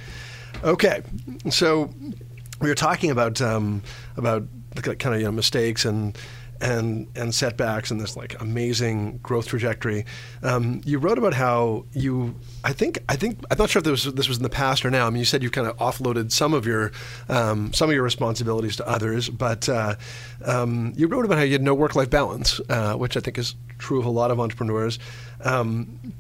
Okay, 0.64 1.02
so 1.50 1.94
we 2.62 2.70
were 2.70 2.76
talking 2.76 3.12
about 3.12 3.42
um, 3.42 3.84
about 4.16 4.44
kind 4.82 5.16
of 5.16 5.20
you 5.20 5.26
know 5.26 5.32
mistakes 5.32 5.86
and 5.86 6.18
and 6.62 7.08
and 7.16 7.36
setbacks 7.36 7.92
and 7.92 8.00
this 8.00 8.16
like 8.16 8.40
amazing 8.42 9.20
growth 9.22 9.48
trajectory. 9.48 10.06
Um, 10.42 10.82
you 10.86 10.98
wrote 10.98 11.18
about 11.18 11.34
how 11.34 11.86
you 11.92 12.36
I 12.64 12.74
think 12.74 13.00
I 13.10 13.16
think 13.16 13.44
I'm 13.52 13.58
not 13.58 13.70
sure 13.70 13.80
if 13.80 13.84
this 13.84 14.06
was, 14.06 14.14
this 14.14 14.28
was 14.28 14.38
in 14.38 14.44
the 14.44 14.50
past 14.50 14.86
or 14.86 14.90
now. 14.90 15.06
I 15.06 15.10
mean, 15.10 15.20
you 15.20 15.26
said 15.26 15.44
you 15.44 15.50
kind 15.50 15.68
of 15.68 15.78
offloaded 15.78 16.32
some 16.32 16.54
of 16.54 16.66
your 16.66 16.92
um, 17.30 17.74
some 17.74 17.90
of 17.90 17.96
your 17.96 18.04
responsibilities 18.04 18.78
to 18.78 18.88
others, 18.88 19.30
but 19.30 19.68
uh, 19.68 19.96
um, 20.46 20.94
you 20.96 21.08
wrote 21.08 21.26
about 21.26 21.38
how 21.38 21.44
you 21.44 21.54
had 21.54 21.62
no 21.62 21.74
work 21.74 21.96
life 21.96 22.10
balance, 22.10 22.62
uh, 22.70 22.96
which 22.96 23.18
I 23.18 23.20
think 23.20 23.38
is 23.38 23.56
true 23.78 24.00
of 24.00 24.06
a 24.06 24.12
lot 24.12 24.32
of 24.32 24.40
entrepreneurs. 24.40 25.00
Um, 25.44 26.14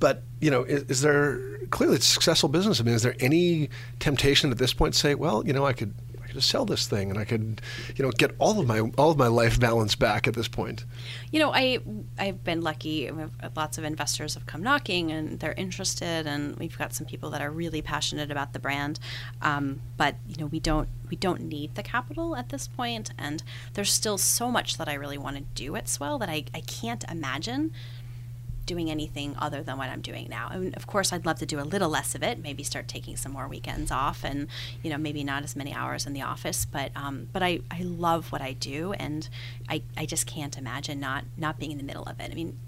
but 0.00 0.22
you 0.40 0.50
know, 0.50 0.64
is, 0.64 0.82
is 0.84 1.00
there 1.02 1.40
clearly 1.70 1.96
it's 1.96 2.06
a 2.06 2.12
successful 2.12 2.48
business? 2.48 2.80
I 2.80 2.84
mean, 2.84 2.94
is 2.94 3.02
there 3.02 3.16
any 3.20 3.70
temptation 4.00 4.50
at 4.50 4.58
this 4.58 4.74
point 4.74 4.94
to 4.94 5.00
say, 5.00 5.14
well, 5.14 5.46
you 5.46 5.52
know, 5.52 5.64
I 5.64 5.72
could 5.72 5.94
sell 6.40 6.64
this 6.64 6.86
thing 6.86 7.10
and 7.10 7.18
I 7.18 7.24
could, 7.24 7.60
you 7.96 8.04
know, 8.04 8.10
get 8.10 8.34
all 8.38 8.58
of 8.60 8.66
my 8.66 8.80
all 8.96 9.10
of 9.10 9.18
my 9.18 9.28
life 9.28 9.58
balance 9.58 9.94
back 9.94 10.26
at 10.26 10.34
this 10.34 10.48
point? 10.48 10.84
You 11.30 11.40
know, 11.40 11.52
I 11.52 11.78
I've 12.18 12.42
been 12.44 12.60
lucky. 12.60 13.10
Lots 13.54 13.78
of 13.78 13.84
investors 13.84 14.34
have 14.34 14.46
come 14.46 14.62
knocking, 14.62 15.10
and 15.10 15.40
they're 15.40 15.52
interested. 15.52 16.26
And 16.26 16.56
we've 16.56 16.76
got 16.76 16.94
some 16.94 17.06
people 17.06 17.30
that 17.30 17.40
are 17.40 17.50
really 17.50 17.82
passionate 17.82 18.30
about 18.30 18.52
the 18.52 18.58
brand. 18.58 18.98
Um, 19.42 19.80
but 19.96 20.16
you 20.26 20.36
know, 20.38 20.46
we 20.46 20.60
don't 20.60 20.88
we 21.10 21.16
don't 21.16 21.42
need 21.42 21.74
the 21.74 21.82
capital 21.82 22.36
at 22.36 22.48
this 22.48 22.68
point, 22.68 23.10
and 23.18 23.42
there's 23.74 23.92
still 23.92 24.18
so 24.18 24.50
much 24.50 24.78
that 24.78 24.88
I 24.88 24.94
really 24.94 25.18
want 25.18 25.36
to 25.36 25.42
do 25.54 25.76
at 25.76 25.88
Swell 25.88 26.18
that 26.18 26.28
I 26.28 26.44
I 26.54 26.60
can't 26.60 27.04
imagine 27.10 27.72
doing 28.66 28.90
anything 28.90 29.34
other 29.38 29.62
than 29.62 29.78
what 29.78 29.88
I'm 29.88 30.00
doing 30.00 30.28
now. 30.28 30.48
And 30.50 30.76
of 30.76 30.86
course, 30.86 31.12
I'd 31.12 31.24
love 31.24 31.38
to 31.38 31.46
do 31.46 31.58
a 31.60 31.62
little 31.62 31.88
less 31.88 32.14
of 32.14 32.22
it. 32.22 32.38
Maybe 32.38 32.62
start 32.62 32.88
taking 32.88 33.16
some 33.16 33.32
more 33.32 33.48
weekends 33.48 33.90
off, 33.90 34.24
and 34.24 34.48
you 34.82 34.90
know, 34.90 34.98
maybe 34.98 35.24
not 35.24 35.44
as 35.44 35.56
many 35.56 35.72
hours 35.72 36.06
in 36.06 36.12
the 36.12 36.22
office. 36.22 36.64
But 36.64 36.90
um, 36.96 37.28
but 37.32 37.42
I, 37.42 37.60
I 37.70 37.82
love 37.82 38.32
what 38.32 38.42
I 38.42 38.52
do, 38.52 38.92
and 38.94 39.28
I, 39.68 39.82
I 39.96 40.06
just 40.06 40.26
can't 40.26 40.58
imagine 40.58 41.00
not 41.00 41.24
not 41.36 41.58
being 41.58 41.72
in 41.72 41.78
the 41.78 41.84
middle 41.84 42.04
of 42.04 42.20
it. 42.20 42.30
I 42.30 42.34
mean, 42.34 42.58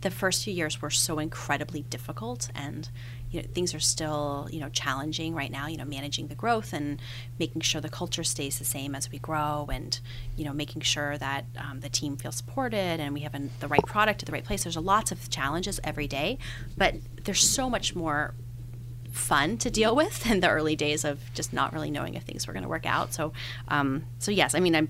the 0.00 0.10
first 0.10 0.44
few 0.44 0.52
years 0.52 0.82
were 0.82 0.90
so 0.90 1.18
incredibly 1.18 1.82
difficult, 1.82 2.50
and 2.54 2.88
you 3.30 3.42
know, 3.42 3.48
things 3.52 3.74
are 3.74 3.80
still 3.80 4.48
you 4.50 4.60
know 4.60 4.68
challenging 4.68 5.34
right 5.34 5.50
now. 5.50 5.66
You 5.66 5.76
know, 5.76 5.84
managing 5.84 6.28
the 6.28 6.34
growth 6.34 6.72
and 6.72 7.00
making 7.38 7.62
sure 7.62 7.80
the 7.80 7.88
culture 7.88 8.24
stays 8.24 8.58
the 8.58 8.64
same 8.64 8.94
as 8.94 9.10
we 9.10 9.18
grow, 9.18 9.68
and 9.72 9.98
you 10.36 10.44
know, 10.44 10.52
making 10.52 10.82
sure 10.82 11.18
that 11.18 11.44
um, 11.56 11.80
the 11.80 11.88
team 11.88 12.16
feels 12.16 12.36
supported 12.36 13.00
and 13.00 13.14
we 13.14 13.20
have 13.20 13.34
an, 13.34 13.50
the 13.60 13.68
right 13.68 13.84
product 13.86 14.22
at 14.22 14.26
the 14.26 14.32
right 14.32 14.44
place. 14.44 14.64
There's 14.64 14.76
lots 14.76 15.12
of 15.12 15.30
challenges 15.30 15.80
every 15.84 16.06
day, 16.06 16.38
but 16.76 16.94
there's 17.24 17.48
so 17.48 17.68
much 17.68 17.94
more 17.94 18.34
fun 19.12 19.58
to 19.58 19.70
deal 19.70 19.94
with 19.94 20.30
in 20.30 20.40
the 20.40 20.48
early 20.48 20.76
days 20.76 21.04
of 21.04 21.20
just 21.34 21.52
not 21.52 21.72
really 21.72 21.90
knowing 21.90 22.14
if 22.14 22.22
things 22.22 22.46
were 22.46 22.52
going 22.52 22.62
to 22.62 22.68
work 22.68 22.86
out. 22.86 23.12
So, 23.12 23.32
um, 23.68 24.04
so 24.18 24.30
yes, 24.30 24.54
I 24.54 24.60
mean, 24.60 24.74
I'm 24.74 24.88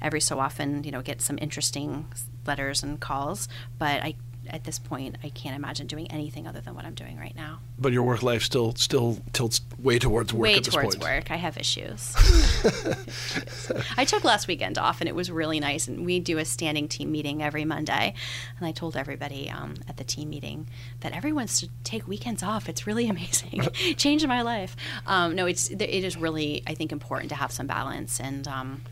every 0.00 0.20
so 0.20 0.38
often, 0.38 0.84
you 0.84 0.90
know, 0.90 1.02
get 1.02 1.20
some 1.20 1.38
interesting 1.40 2.12
letters 2.46 2.82
and 2.82 3.00
calls, 3.00 3.48
but 3.78 4.02
I 4.02 4.14
at 4.48 4.64
this 4.64 4.78
point, 4.78 5.16
I 5.22 5.28
can't 5.28 5.56
imagine 5.56 5.86
doing 5.86 6.10
anything 6.10 6.46
other 6.46 6.60
than 6.60 6.74
what 6.74 6.84
I'm 6.84 6.94
doing 6.94 7.18
right 7.18 7.34
now. 7.34 7.60
But 7.78 7.92
your 7.92 8.02
work 8.02 8.22
life 8.22 8.42
still 8.42 8.74
still 8.74 9.18
tilts 9.32 9.60
way 9.78 9.98
towards 9.98 10.32
work. 10.32 10.42
Way 10.42 10.56
at 10.56 10.64
this 10.64 10.74
towards 10.74 10.96
point. 10.96 11.02
work. 11.02 11.30
I 11.30 11.36
have 11.36 11.56
issues. 11.56 12.14
I 13.96 14.04
took 14.04 14.24
last 14.24 14.48
weekend 14.48 14.78
off, 14.78 15.00
and 15.00 15.08
it 15.08 15.14
was 15.14 15.30
really 15.30 15.60
nice. 15.60 15.88
And 15.88 16.04
we 16.04 16.20
do 16.20 16.38
a 16.38 16.44
standing 16.44 16.88
team 16.88 17.10
meeting 17.12 17.42
every 17.42 17.64
Monday, 17.64 18.14
and 18.58 18.66
I 18.66 18.72
told 18.72 18.96
everybody 18.96 19.50
um, 19.50 19.74
at 19.88 19.96
the 19.96 20.04
team 20.04 20.30
meeting 20.30 20.68
that 21.00 21.12
everyone 21.12 21.46
should 21.46 21.70
take 21.84 22.06
weekends 22.06 22.42
off. 22.42 22.68
It's 22.68 22.86
really 22.86 23.08
amazing. 23.14 23.62
Changed 23.96 24.26
my 24.26 24.42
life. 24.42 24.76
Um, 25.06 25.34
no, 25.34 25.46
it's 25.46 25.70
it 25.70 25.82
is 25.82 26.16
really 26.16 26.62
I 26.66 26.74
think 26.74 26.92
important 26.92 27.30
to 27.30 27.36
have 27.36 27.52
some 27.52 27.66
balance 27.66 28.20
and. 28.20 28.46
Um, 28.48 28.82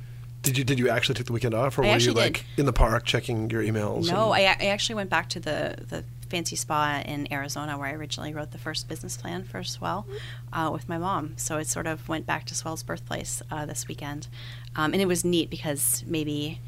Did 0.42 0.58
you 0.58 0.64
did 0.64 0.78
you 0.78 0.88
actually 0.88 1.14
take 1.14 1.26
the 1.26 1.32
weekend 1.32 1.54
off, 1.54 1.78
or 1.78 1.84
I 1.84 1.92
were 1.92 1.98
you 1.98 2.12
like 2.12 2.44
did. 2.56 2.60
in 2.60 2.66
the 2.66 2.72
park 2.72 3.04
checking 3.04 3.48
your 3.48 3.62
emails? 3.62 4.10
No, 4.10 4.32
and- 4.32 4.46
I, 4.48 4.66
I 4.66 4.68
actually 4.70 4.96
went 4.96 5.08
back 5.08 5.28
to 5.30 5.40
the, 5.40 5.76
the 5.88 6.04
fancy 6.28 6.56
spa 6.56 7.02
in 7.04 7.32
Arizona 7.32 7.78
where 7.78 7.88
I 7.88 7.92
originally 7.92 8.32
wrote 8.32 8.52
the 8.52 8.58
first 8.58 8.88
business 8.88 9.16
plan 9.16 9.44
for 9.44 9.62
Swell 9.62 10.06
uh, 10.52 10.70
with 10.72 10.88
my 10.88 10.98
mom. 10.98 11.34
So 11.36 11.58
it 11.58 11.66
sort 11.66 11.86
of 11.86 12.08
went 12.08 12.26
back 12.26 12.46
to 12.46 12.54
Swell's 12.54 12.82
birthplace 12.82 13.42
uh, 13.50 13.66
this 13.66 13.86
weekend. 13.86 14.28
Um, 14.74 14.94
and 14.94 15.02
it 15.02 15.06
was 15.06 15.24
neat 15.24 15.50
because 15.50 16.02
maybe 16.06 16.58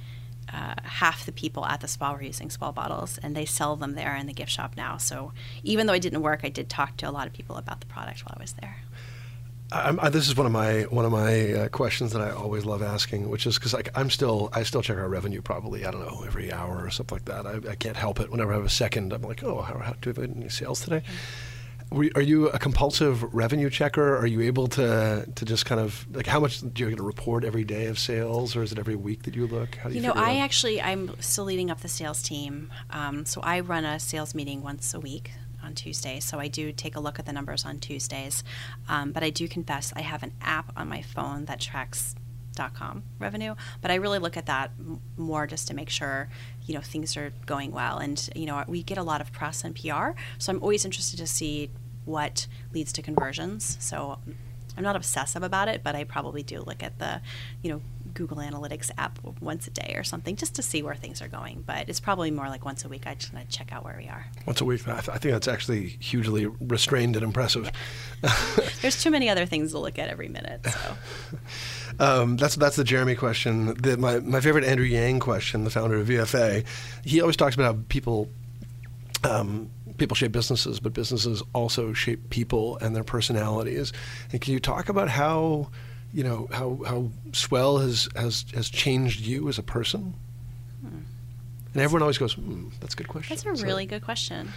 uh, 0.53 0.75
half 0.83 1.25
the 1.25 1.33
people 1.33 1.65
at 1.65 1.81
the 1.81 1.89
spa 1.89 2.13
were 2.13 2.23
using 2.23 2.51
Swell 2.51 2.73
bottles 2.73 3.19
and 3.23 3.35
they 3.35 3.47
sell 3.47 3.75
them 3.75 3.95
there 3.95 4.15
in 4.15 4.27
the 4.27 4.35
gift 4.35 4.53
shop 4.53 4.75
now. 4.77 4.99
So 4.99 5.33
even 5.63 5.87
though 5.87 5.95
I 5.95 5.99
didn't 5.99 6.21
work, 6.21 6.41
I 6.45 6.51
did 6.51 6.69
talk 6.69 6.99
to 6.99 7.09
a 7.09 7.11
lot 7.11 7.27
of 7.27 7.33
people 7.33 7.57
about 7.57 7.81
the 7.81 7.87
product 7.87 8.21
while 8.21 8.37
I 8.39 8.43
was 8.43 8.53
there. 8.61 8.77
I'm, 9.73 9.99
I, 10.01 10.09
this 10.09 10.29
is 10.29 10.37
one 10.37 10.47
of 10.47 10.53
my 10.53 10.83
one 10.83 11.05
of 11.05 11.13
my 11.13 11.53
uh, 11.53 11.69
questions 11.69 12.13
that 12.13 12.23
I 12.23 12.31
always 12.31 12.65
love 12.65 12.83
asking, 12.83 13.29
which 13.29 13.47
is 13.47 13.57
because 13.59 13.73
like 13.73 13.89
I'm 13.95 14.11
still 14.11 14.51
I 14.53 14.63
still 14.63 14.83
check 14.83 14.99
our 14.99 15.09
revenue 15.09 15.43
probably 15.43 15.85
I 15.85 15.91
don't 15.91 16.03
know 16.07 16.23
every 16.27 16.53
hour 16.53 16.85
or 16.85 16.91
something 16.91 17.17
like 17.17 17.25
that. 17.25 17.47
I, 17.47 17.71
I 17.73 17.75
can't 17.75 17.97
help 17.97 18.21
it. 18.21 18.31
Whenever 18.31 18.53
I 18.53 18.57
have 18.57 18.65
a 18.65 18.71
second, 18.71 19.13
I'm 19.13 19.23
like, 19.23 19.43
oh, 19.43 19.63
how, 19.63 19.79
how 19.79 19.95
do 20.01 20.11
we 20.11 20.23
have 20.23 20.37
any 20.37 20.49
sales 20.49 20.81
today? 20.81 21.03
Were, 21.91 22.09
are 22.15 22.23
you 22.23 22.49
a 22.49 22.59
compulsive 22.59 23.23
revenue 23.35 23.69
checker? 23.69 24.17
Are 24.17 24.27
you 24.27 24.43
able 24.43 24.69
to 24.69 25.27
to 25.35 25.45
just 25.45 25.67
kind 25.67 25.81
of 25.81 26.07
like 26.13 26.27
how 26.27 26.41
much 26.41 26.61
do 26.61 26.85
you 26.85 26.91
get 26.91 26.99
a 27.01 27.03
report 27.03 27.45
every 27.45 27.65
day 27.65 27.87
of 27.87 27.99
sales, 27.99 28.55
or 28.55 28.63
is 28.63 28.71
it 28.71 28.79
every 28.79 28.97
week 28.97 29.25
that 29.25 29.35
you 29.35 29.47
look? 29.47 29.77
How 29.77 29.89
do 29.89 29.95
you, 29.95 30.01
You 30.01 30.07
know, 30.09 30.15
I 30.15 30.37
out? 30.39 30.45
actually 30.45 30.81
I'm 30.81 31.21
still 31.21 31.45
leading 31.45 31.71
up 31.71 31.81
the 31.81 31.89
sales 31.89 32.23
team, 32.23 32.71
um, 32.91 33.27
so 33.27 33.41
I 33.43 33.61
run 33.61 33.85
a 33.85 33.99
sales 33.99 34.35
meeting 34.35 34.63
once 34.63 34.95
a 34.95 35.01
week 35.01 35.33
on 35.65 35.75
Tuesdays, 35.75 36.25
So 36.25 36.39
I 36.39 36.49
do 36.49 36.73
take 36.73 36.97
a 36.97 37.01
look 37.01 37.19
at 37.19 37.27
the 37.27 37.33
numbers 37.33 37.65
on 37.65 37.79
Tuesdays, 37.79 38.45
um, 38.89 39.13
but 39.13 39.23
I 39.23 39.31
do 39.31 39.49
confess 39.49 39.93
I 39.97 40.03
have 40.03 40.23
an 40.23 40.33
app 40.41 40.73
on 40.77 40.89
my 40.89 41.03
phone 41.03 41.47
that 41.47 41.61
tracks 41.61 42.15
.com 42.75 43.03
revenue, 43.19 43.57
but 43.83 43.91
I 43.91 43.97
really 43.97 44.21
look 44.21 44.37
at 44.37 44.47
that 44.47 44.71
more 45.17 45.47
just 45.47 45.67
to 45.69 45.75
make 45.75 45.91
sure 45.91 46.29
you 46.67 46.75
know 46.75 46.81
things 46.81 47.17
are 47.17 47.33
going 47.47 47.73
well. 47.73 47.99
And 47.99 48.31
you 48.37 48.47
know, 48.47 48.63
we 48.69 48.85
get 48.85 48.97
a 48.97 49.03
lot 49.03 49.21
of 49.21 49.33
press 49.33 49.65
and 49.65 49.75
PR, 49.75 50.11
so 50.39 50.53
I'm 50.53 50.63
always 50.63 50.85
interested 50.85 51.17
to 51.17 51.27
see 51.27 51.71
what 52.05 52.47
leads 52.73 52.93
to 52.93 53.03
conversions. 53.03 53.77
So 53.81 54.19
I'm 54.77 54.85
not 54.85 54.97
obsessive 54.97 55.43
about 55.43 55.69
it, 55.69 55.83
but 55.83 55.95
I 55.95 56.05
probably 56.05 56.43
do 56.43 56.61
look 56.61 56.83
at 56.83 56.99
the, 56.99 57.21
you 57.63 57.73
know, 57.73 57.83
Google 58.15 58.39
Analytics 58.39 58.91
app 58.97 59.19
once 59.41 59.67
a 59.67 59.71
day 59.71 59.95
or 59.97 60.05
something 60.05 60.37
just 60.37 60.55
to 60.57 60.63
see 60.63 60.83
where 60.83 60.95
things 60.95 61.21
are 61.21 61.29
going. 61.29 61.63
But 61.67 61.89
it's 61.89 62.01
probably 62.01 62.31
more 62.31 62.49
like 62.49 62.65
once 62.65 62.85
a 62.85 62.89
week. 62.89 63.07
I 63.07 63.15
just 63.15 63.33
want 63.33 63.49
to 63.51 63.57
check 63.57 63.73
out 63.73 63.85
where 63.85 63.97
we 63.99 64.09
are. 64.09 64.27
once 64.47 64.61
a 64.61 64.65
week. 64.65 64.87
I, 64.89 65.01
th- 65.01 65.09
I 65.09 65.19
think 65.19 65.33
that's 65.33 65.49
actually 65.49 65.89
hugely 65.89 66.47
restrained 66.47 67.17
and 67.17 67.25
impressive. 67.25 67.71
There's 68.83 69.03
too 69.03 69.11
many 69.11 69.29
other 69.29 69.47
things 69.47 69.73
to 69.73 69.79
look 69.79 69.99
at 69.99 70.09
every 70.09 70.29
minute. 70.29 70.65
So 70.67 70.97
Um, 72.01 72.37
that's 72.37 72.57
that's 72.57 72.75
the 72.75 72.83
Jeremy 72.83 73.15
question. 73.15 73.75
The, 73.75 73.97
my 73.97 74.19
my 74.19 74.41
favorite 74.41 74.65
Andrew 74.65 74.85
Yang 74.87 75.21
question, 75.21 75.63
the 75.63 75.71
founder 75.71 75.97
of 75.97 76.09
VFA, 76.09 76.65
he 77.05 77.21
always 77.21 77.37
talks 77.37 77.55
about 77.55 77.75
how 77.77 77.81
people 77.89 78.29
um, 79.23 79.71
people 79.97 80.17
shape 80.17 80.33
businesses, 80.33 80.81
but 80.81 80.93
businesses 80.93 81.41
also 81.53 81.93
shape 81.93 82.31
people 82.31 82.79
and 82.79 82.97
their 82.97 83.05
personalities. 83.05 83.93
And 84.33 84.41
can 84.41 84.53
you 84.53 84.61
talk 84.61 84.89
about 84.89 85.09
how 85.09 85.71
you 86.15 86.23
know 86.25 86.49
how 86.53 86.79
how 86.87 87.11
Swell 87.33 87.79
has 87.79 88.09
has 88.15 88.45
has 88.55 88.69
changed 88.71 89.21
you 89.21 89.49
as 89.49 89.59
a 89.59 89.63
person? 89.63 90.15
And 90.83 91.83
everyone 91.83 92.03
always 92.03 92.19
goes, 92.19 92.35
hmm, 92.35 92.69
"That's 92.81 92.95
a 92.95 92.97
good 92.97 93.09
question." 93.09 93.35
that's 93.35 93.45
a 93.45 93.57
So- 93.57 93.67
really 93.67 93.85
good 93.85 94.03
question. 94.05 94.53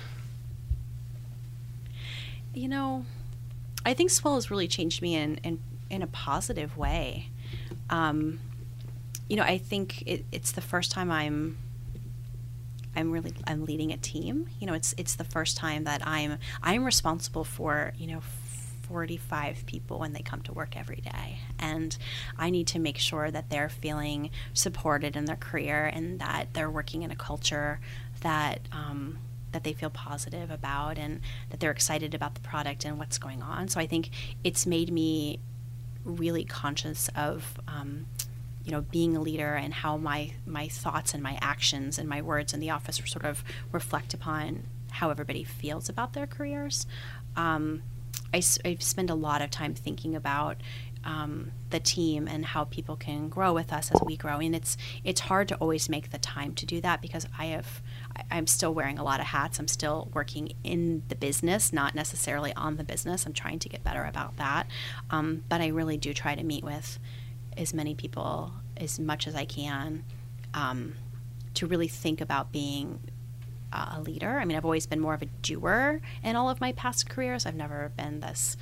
You 2.54 2.68
know, 2.68 3.06
I 3.86 3.94
think 3.94 4.10
Swell 4.10 4.36
has 4.36 4.50
really 4.50 4.68
changed 4.68 5.02
me 5.02 5.16
in 5.16 5.36
in, 5.44 5.60
in 5.90 6.02
a 6.02 6.08
positive 6.08 6.78
way. 6.78 7.30
Um, 7.90 8.40
you 9.30 9.36
know, 9.36 9.44
I 9.44 9.58
think 9.58 10.04
it, 10.06 10.26
it's 10.32 10.52
the 10.52 10.62
first 10.62 10.92
time 10.92 11.12
I'm 11.12 11.58
I'm 12.96 13.12
really 13.12 13.34
I'm 13.46 13.66
leading 13.66 13.92
a 13.92 13.98
team. 13.98 14.48
You 14.60 14.68
know, 14.68 14.74
it's 14.74 14.94
it's 14.98 15.16
the 15.16 15.24
first 15.24 15.58
time 15.58 15.84
that 15.86 16.06
I'm 16.06 16.38
I'm 16.64 16.84
responsible 16.84 17.44
for 17.44 17.94
you 17.98 18.08
know 18.08 18.22
45 18.90 19.66
people 19.66 20.00
when 20.00 20.14
they 20.14 20.22
come 20.22 20.42
to 20.44 20.54
work 20.54 20.76
every 20.76 21.02
day, 21.02 21.40
and 21.60 21.98
I 22.38 22.50
need 22.50 22.68
to 22.68 22.80
make 22.80 22.98
sure 22.98 23.32
that 23.32 23.50
they're 23.50 23.70
feeling 23.70 24.32
supported 24.54 25.16
in 25.16 25.26
their 25.26 25.36
career 25.36 25.86
and 25.86 26.20
that 26.20 26.54
they're 26.54 26.72
working 26.72 27.04
in 27.04 27.12
a 27.12 27.16
culture 27.16 27.80
that. 28.22 28.62
Um, 28.72 29.20
that 29.54 29.64
they 29.64 29.72
feel 29.72 29.90
positive 29.90 30.52
about 30.52 30.98
and 30.98 31.22
that 31.50 31.62
they're 31.62 31.72
excited 31.72 32.14
about 32.14 32.36
the 32.36 32.42
product 32.42 32.84
and 32.84 33.00
what's 33.00 33.18
going 33.18 33.42
on. 33.42 33.70
So 33.70 33.80
I 33.80 33.88
think 33.88 34.10
it's 34.44 34.66
made 34.66 34.92
me 34.92 35.40
really 36.04 36.44
conscious 36.44 37.10
of 37.16 37.60
um, 37.68 38.06
you 38.64 38.72
know 38.72 38.82
being 38.82 39.16
a 39.16 39.22
leader 39.22 39.56
and 39.56 39.74
how 39.74 39.98
my 39.98 40.34
my 40.46 40.68
thoughts 40.68 41.14
and 41.14 41.24
my 41.24 41.38
actions 41.42 41.98
and 41.98 42.08
my 42.08 42.22
words 42.22 42.54
in 42.54 42.60
the 42.60 42.70
office 42.70 43.02
sort 43.06 43.26
of 43.26 43.44
reflect 43.72 44.14
upon 44.14 44.64
how 44.92 45.10
everybody 45.10 45.44
feels 45.44 45.90
about 45.90 46.14
their 46.14 46.28
careers. 46.28 46.86
Um, 47.36 47.84
I, 48.34 48.42
I 48.66 48.78
spend 48.80 49.10
a 49.10 49.16
lot 49.16 49.42
of 49.42 49.50
time 49.52 49.74
thinking 49.74 50.16
about 50.16 50.58
um, 51.04 51.52
the 51.70 51.80
team 51.80 52.28
and 52.28 52.46
how 52.46 52.66
people 52.66 52.98
can 52.98 53.30
grow 53.30 53.54
with 53.54 53.72
us 53.72 53.92
as 53.92 54.02
we 54.06 54.18
grow. 54.18 54.40
And 54.40 54.54
it's 54.56 54.76
it's 55.04 55.22
hard 55.22 55.48
to 55.50 55.56
always 55.56 55.88
make 55.90 56.12
the 56.12 56.18
time 56.18 56.54
to 56.56 56.66
do 56.66 56.82
that 56.82 57.02
because 57.02 57.26
I 57.38 57.46
have 57.46 57.82
I- 58.16 58.24
I'm 58.32 58.48
still 58.48 58.74
wearing 58.74 59.00
a 59.00 59.04
lot 59.04 59.20
of 59.20 59.28
hats. 59.28 59.60
I'm 59.60 59.68
still 59.68 60.10
working 60.14 60.54
in 60.64 61.04
the 61.08 61.16
business, 61.16 61.72
not 61.72 61.96
necessarily 61.96 62.54
on 62.56 62.76
the 62.76 62.84
business. 62.84 63.26
I'm 63.26 63.34
trying 63.34 63.60
to 63.60 63.70
get 63.70 63.84
better 63.84 64.04
about 64.04 64.38
that. 64.38 64.68
Um, 65.10 65.44
but 65.48 65.62
I 65.62 65.68
really 65.68 65.98
do 65.98 66.14
try 66.14 66.36
to 66.36 66.44
meet 66.44 66.64
with 66.64 67.00
as 67.56 67.74
many 67.74 67.96
people 67.96 68.52
as 68.76 69.00
much 69.00 69.28
as 69.28 69.36
I 69.36 69.46
can 69.46 70.04
um, 70.54 70.96
to 71.56 71.66
really 71.68 71.88
think 71.88 72.22
about 72.22 72.52
being 72.52 73.00
uh, 73.72 73.96
a 73.96 74.02
leader. 74.02 74.40
I 74.40 74.46
mean, 74.46 74.58
I've 74.58 74.66
always 74.66 74.86
been 74.86 75.00
more 75.00 75.14
of 75.14 75.22
a 75.22 75.28
doer 75.42 76.02
in 76.24 76.36
all 76.36 76.50
of 76.50 76.62
my 76.62 76.72
past 76.72 77.10
careers. 77.10 77.46
I've 77.46 77.56
never 77.56 77.92
been 77.98 78.20
this 78.20 78.58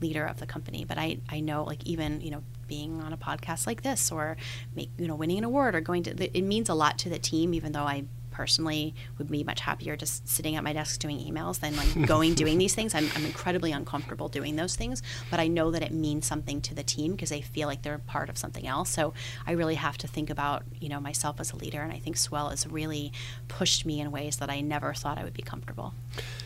leader 0.00 0.24
of 0.24 0.38
the 0.38 0.46
company, 0.46 0.84
but 0.84 0.98
I, 0.98 1.18
I 1.28 1.40
know 1.40 1.64
like 1.64 1.84
even, 1.84 2.20
you 2.20 2.30
know, 2.30 2.42
being 2.66 3.00
on 3.00 3.12
a 3.12 3.16
podcast 3.16 3.66
like 3.66 3.82
this 3.82 4.12
or 4.12 4.36
make, 4.76 4.90
you 4.98 5.08
know, 5.08 5.16
winning 5.16 5.38
an 5.38 5.44
award 5.44 5.74
or 5.74 5.80
going 5.80 6.02
to, 6.04 6.38
it 6.38 6.42
means 6.42 6.68
a 6.68 6.74
lot 6.74 6.98
to 6.98 7.08
the 7.08 7.18
team, 7.18 7.54
even 7.54 7.72
though 7.72 7.84
I 7.84 8.04
personally 8.38 8.94
would 9.18 9.28
be 9.28 9.42
much 9.42 9.58
happier 9.58 9.96
just 9.96 10.28
sitting 10.28 10.54
at 10.54 10.62
my 10.62 10.72
desk 10.72 11.00
doing 11.00 11.18
emails 11.18 11.58
than 11.58 11.74
like 11.76 12.06
going 12.06 12.34
doing 12.34 12.56
these 12.56 12.72
things. 12.72 12.94
I'm, 12.94 13.08
I'm 13.16 13.26
incredibly 13.26 13.72
uncomfortable 13.72 14.28
doing 14.28 14.54
those 14.54 14.76
things, 14.76 15.02
but 15.28 15.40
I 15.40 15.48
know 15.48 15.72
that 15.72 15.82
it 15.82 15.90
means 15.90 16.24
something 16.24 16.60
to 16.60 16.72
the 16.72 16.84
team 16.84 17.10
because 17.12 17.30
they 17.30 17.40
feel 17.40 17.66
like 17.66 17.82
they're 17.82 17.98
part 17.98 18.28
of 18.28 18.38
something 18.38 18.64
else. 18.64 18.90
So 18.90 19.12
I 19.44 19.52
really 19.52 19.74
have 19.74 19.98
to 19.98 20.06
think 20.06 20.30
about 20.30 20.62
you 20.80 20.88
know 20.88 21.00
myself 21.00 21.40
as 21.40 21.50
a 21.50 21.56
leader, 21.56 21.82
and 21.82 21.92
I 21.92 21.98
think 21.98 22.16
Swell 22.16 22.50
has 22.50 22.64
really 22.64 23.12
pushed 23.48 23.84
me 23.84 24.00
in 24.00 24.12
ways 24.12 24.36
that 24.36 24.48
I 24.48 24.60
never 24.60 24.94
thought 24.94 25.18
I 25.18 25.24
would 25.24 25.34
be 25.34 25.42
comfortable. 25.42 25.94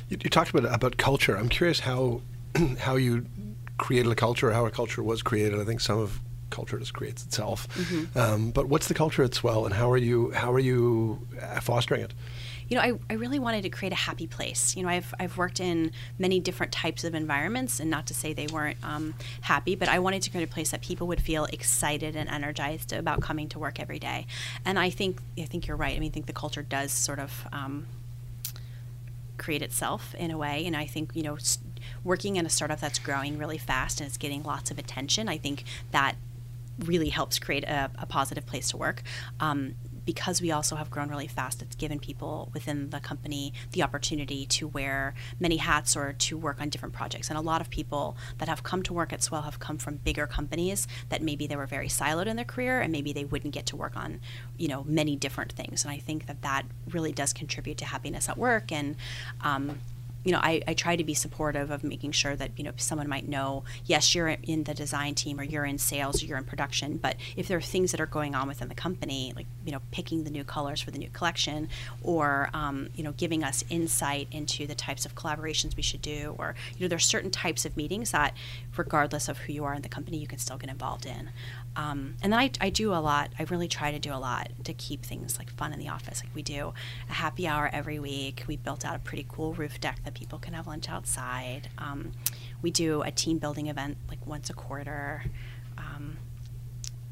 You, 0.08 0.16
you 0.24 0.30
talked 0.30 0.48
about 0.48 0.74
about 0.74 0.96
culture. 0.96 1.36
I'm 1.36 1.50
curious 1.50 1.80
how 1.80 2.22
how 2.78 2.96
you 2.96 3.26
created 3.76 4.10
a 4.10 4.14
culture, 4.14 4.48
or 4.48 4.52
how 4.52 4.64
a 4.64 4.70
culture 4.70 5.02
was 5.02 5.20
created. 5.20 5.60
I 5.60 5.64
think 5.64 5.82
some 5.82 5.98
of 5.98 6.20
culture 6.52 6.78
just 6.78 6.94
creates 6.94 7.24
itself. 7.24 7.66
Um, 8.16 8.50
but 8.52 8.68
what's 8.68 8.88
the 8.88 8.94
culture 8.94 9.24
at 9.24 9.34
Swell, 9.34 9.64
and 9.64 9.74
how 9.74 9.90
are 9.90 9.96
you 9.96 10.30
how 10.30 10.52
are 10.52 10.60
you 10.60 11.26
uh, 11.40 11.60
fostering 11.60 12.02
it? 12.02 12.14
you 12.72 12.78
know, 12.78 12.84
I, 12.84 12.92
I 13.10 13.14
really 13.16 13.38
wanted 13.38 13.64
to 13.64 13.68
create 13.68 13.92
a 13.92 13.96
happy 13.96 14.26
place. 14.26 14.74
You 14.74 14.82
know, 14.82 14.88
I've, 14.88 15.12
I've 15.20 15.36
worked 15.36 15.60
in 15.60 15.92
many 16.18 16.40
different 16.40 16.72
types 16.72 17.04
of 17.04 17.14
environments, 17.14 17.80
and 17.80 17.90
not 17.90 18.06
to 18.06 18.14
say 18.14 18.32
they 18.32 18.46
weren't 18.46 18.78
um, 18.82 19.12
happy, 19.42 19.74
but 19.74 19.90
I 19.90 19.98
wanted 19.98 20.22
to 20.22 20.30
create 20.30 20.44
a 20.44 20.50
place 20.50 20.70
that 20.70 20.80
people 20.80 21.06
would 21.08 21.20
feel 21.20 21.44
excited 21.46 22.16
and 22.16 22.30
energized 22.30 22.94
about 22.94 23.20
coming 23.20 23.46
to 23.50 23.58
work 23.58 23.78
every 23.78 23.98
day. 23.98 24.26
And 24.64 24.78
I 24.78 24.88
think 24.88 25.20
I 25.38 25.42
think 25.42 25.66
you're 25.66 25.76
right. 25.76 25.94
I 25.94 25.98
mean, 26.00 26.10
I 26.10 26.14
think 26.14 26.24
the 26.24 26.32
culture 26.32 26.62
does 26.62 26.92
sort 26.92 27.18
of 27.18 27.46
um, 27.52 27.86
create 29.36 29.60
itself 29.60 30.14
in 30.14 30.30
a 30.30 30.38
way. 30.38 30.64
And 30.64 30.74
I 30.74 30.86
think, 30.86 31.14
you 31.14 31.22
know, 31.22 31.36
working 32.04 32.36
in 32.36 32.46
a 32.46 32.50
startup 32.50 32.80
that's 32.80 32.98
growing 32.98 33.36
really 33.36 33.58
fast 33.58 34.00
and 34.00 34.08
it's 34.08 34.16
getting 34.16 34.42
lots 34.42 34.70
of 34.70 34.78
attention, 34.78 35.28
I 35.28 35.36
think 35.36 35.64
that 35.90 36.16
really 36.86 37.08
helps 37.08 37.38
create 37.38 37.64
a, 37.64 37.90
a 37.98 38.06
positive 38.06 38.46
place 38.46 38.68
to 38.70 38.76
work. 38.76 39.02
Um, 39.40 39.74
because 40.04 40.42
we 40.42 40.50
also 40.50 40.76
have 40.76 40.90
grown 40.90 41.08
really 41.08 41.26
fast, 41.26 41.62
it's 41.62 41.76
given 41.76 41.98
people 41.98 42.50
within 42.52 42.90
the 42.90 43.00
company 43.00 43.52
the 43.72 43.82
opportunity 43.82 44.46
to 44.46 44.66
wear 44.66 45.14
many 45.38 45.56
hats 45.56 45.96
or 45.96 46.12
to 46.12 46.36
work 46.36 46.60
on 46.60 46.68
different 46.68 46.94
projects. 46.94 47.28
And 47.28 47.38
a 47.38 47.40
lot 47.42 47.60
of 47.60 47.70
people 47.70 48.16
that 48.38 48.48
have 48.48 48.62
come 48.62 48.82
to 48.84 48.92
work 48.92 49.12
at 49.12 49.22
Swell 49.22 49.42
have 49.42 49.58
come 49.58 49.78
from 49.78 49.96
bigger 49.96 50.26
companies 50.26 50.88
that 51.08 51.22
maybe 51.22 51.46
they 51.46 51.56
were 51.56 51.66
very 51.66 51.88
siloed 51.88 52.26
in 52.26 52.36
their 52.36 52.44
career 52.44 52.80
and 52.80 52.90
maybe 52.90 53.12
they 53.12 53.24
wouldn't 53.24 53.54
get 53.54 53.66
to 53.66 53.76
work 53.76 53.96
on, 53.96 54.20
you 54.56 54.68
know, 54.68 54.84
many 54.84 55.16
different 55.16 55.52
things. 55.52 55.84
And 55.84 55.92
I 55.92 55.98
think 55.98 56.26
that 56.26 56.42
that 56.42 56.66
really 56.90 57.12
does 57.12 57.32
contribute 57.32 57.78
to 57.78 57.84
happiness 57.84 58.28
at 58.28 58.36
work 58.36 58.72
and 58.72 58.96
um, 59.42 59.78
you 60.24 60.32
know, 60.32 60.38
I, 60.40 60.62
I 60.68 60.74
try 60.74 60.96
to 60.96 61.04
be 61.04 61.14
supportive 61.14 61.70
of 61.70 61.82
making 61.82 62.12
sure 62.12 62.36
that, 62.36 62.50
you 62.56 62.64
know, 62.64 62.72
someone 62.76 63.08
might 63.08 63.28
know, 63.28 63.64
yes, 63.84 64.14
you're 64.14 64.28
in 64.28 64.64
the 64.64 64.74
design 64.74 65.14
team 65.14 65.40
or 65.40 65.42
you're 65.42 65.64
in 65.64 65.78
sales 65.78 66.22
or 66.22 66.26
you're 66.26 66.38
in 66.38 66.44
production, 66.44 66.96
but 66.96 67.16
if 67.36 67.48
there 67.48 67.58
are 67.58 67.62
things 67.62 67.90
that 67.90 68.00
are 68.00 68.06
going 68.06 68.34
on 68.34 68.46
within 68.48 68.68
the 68.68 68.74
company, 68.74 69.32
like, 69.34 69.46
you 69.64 69.72
know, 69.72 69.80
picking 69.90 70.24
the 70.24 70.30
new 70.30 70.44
colors 70.44 70.80
for 70.80 70.90
the 70.90 70.98
new 70.98 71.10
collection 71.10 71.68
or, 72.02 72.50
um, 72.54 72.88
you 72.94 73.02
know, 73.02 73.12
giving 73.12 73.42
us 73.42 73.64
insight 73.68 74.28
into 74.30 74.66
the 74.66 74.74
types 74.74 75.04
of 75.04 75.14
collaborations 75.14 75.76
we 75.76 75.82
should 75.82 76.02
do, 76.02 76.34
or, 76.38 76.54
you 76.76 76.84
know, 76.84 76.88
there's 76.88 77.06
certain 77.06 77.30
types 77.30 77.64
of 77.64 77.76
meetings 77.76 78.12
that, 78.12 78.34
regardless 78.76 79.28
of 79.28 79.38
who 79.38 79.52
you 79.52 79.64
are 79.64 79.74
in 79.74 79.82
the 79.82 79.88
company, 79.88 80.18
you 80.18 80.26
can 80.26 80.38
still 80.38 80.56
get 80.56 80.70
involved 80.70 81.06
in. 81.06 81.30
Um, 81.74 82.14
and 82.22 82.32
then 82.32 82.38
I, 82.40 82.50
I 82.60 82.70
do 82.70 82.92
a 82.92 83.00
lot. 83.00 83.30
I 83.38 83.44
really 83.44 83.68
try 83.68 83.92
to 83.92 83.98
do 83.98 84.12
a 84.12 84.16
lot 84.16 84.50
to 84.64 84.74
keep 84.74 85.04
things 85.04 85.38
like 85.38 85.50
fun 85.50 85.72
in 85.72 85.78
the 85.78 85.88
office. 85.88 86.22
Like 86.22 86.34
we 86.34 86.42
do 86.42 86.74
a 87.08 87.12
happy 87.12 87.46
hour 87.46 87.70
every 87.72 87.98
week. 87.98 88.44
We 88.46 88.56
built 88.56 88.84
out 88.84 88.96
a 88.96 88.98
pretty 88.98 89.26
cool 89.28 89.54
roof 89.54 89.80
deck 89.80 90.00
that 90.04 90.14
people 90.14 90.38
can 90.38 90.54
have 90.54 90.66
lunch 90.66 90.88
outside. 90.88 91.68
Um, 91.78 92.12
we 92.60 92.70
do 92.70 93.02
a 93.02 93.10
team 93.10 93.38
building 93.38 93.68
event 93.68 93.96
like 94.08 94.26
once 94.26 94.50
a 94.50 94.54
quarter. 94.54 95.24
Um, 95.78 96.18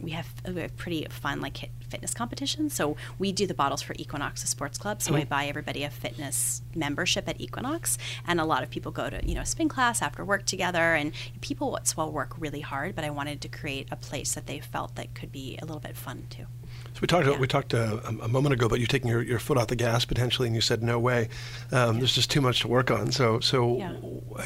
we 0.01 0.11
have 0.12 0.26
a 0.44 0.68
pretty 0.76 1.07
fun 1.11 1.40
like 1.40 1.70
fitness 1.88 2.14
competition. 2.14 2.70
So 2.70 2.96
we 3.18 3.32
do 3.32 3.46
the 3.46 3.55
bottles 3.55 3.82
for 3.82 3.94
Equinox, 3.98 4.42
the 4.42 4.48
sports 4.48 4.78
club. 4.78 5.03
So 5.03 5.12
mm-hmm. 5.12 5.22
I 5.22 5.24
buy 5.24 5.46
everybody 5.46 5.84
a 5.84 5.90
fitness 5.90 6.62
membership 6.74 7.28
at 7.28 7.40
Equinox, 7.40 7.98
and 8.26 8.40
a 8.40 8.44
lot 8.44 8.62
of 8.62 8.70
people 8.70 8.92
go 8.92 9.11
to 9.11 9.20
you 9.26 9.34
know 9.34 9.44
spin 9.44 9.68
class 9.68 10.03
after 10.03 10.24
work 10.24 10.46
together. 10.46 10.94
And 10.94 11.12
people 11.40 11.76
at 11.76 11.86
Swell 11.86 12.11
work 12.11 12.34
really 12.38 12.61
hard, 12.61 12.94
but 12.94 13.05
I 13.05 13.11
wanted 13.11 13.40
to 13.42 13.48
create 13.48 13.88
a 13.90 13.96
place 13.96 14.34
that 14.34 14.46
they 14.46 14.61
felt 14.61 14.94
that 14.96 15.14
could 15.14 15.32
be 15.32 15.59
a 15.61 15.64
little 15.64 15.80
bit 15.80 15.96
fun 15.96 16.26
too. 16.30 16.46
So 16.94 17.01
we 17.01 17.07
talked 17.07 17.26
yeah. 17.26 17.38
we 17.38 17.46
talked 17.46 17.74
uh, 17.74 18.01
a 18.05 18.28
moment 18.28 18.53
ago 18.53 18.66
about 18.66 18.80
you 18.80 18.86
taking 18.86 19.09
your, 19.09 19.22
your 19.22 19.38
foot 19.38 19.57
off 19.57 19.68
the 19.68 19.76
gas 19.76 20.05
potentially, 20.05 20.48
and 20.48 20.55
you 20.55 20.61
said 20.61 20.82
no 20.82 20.98
way. 20.98 21.28
Um, 21.72 21.94
yeah. 21.94 22.01
There's 22.01 22.14
just 22.14 22.30
too 22.30 22.40
much 22.40 22.61
to 22.61 22.68
work 22.68 22.90
on. 22.90 23.12
So 23.12 23.40
so 23.40 23.76
yeah. 23.76 23.94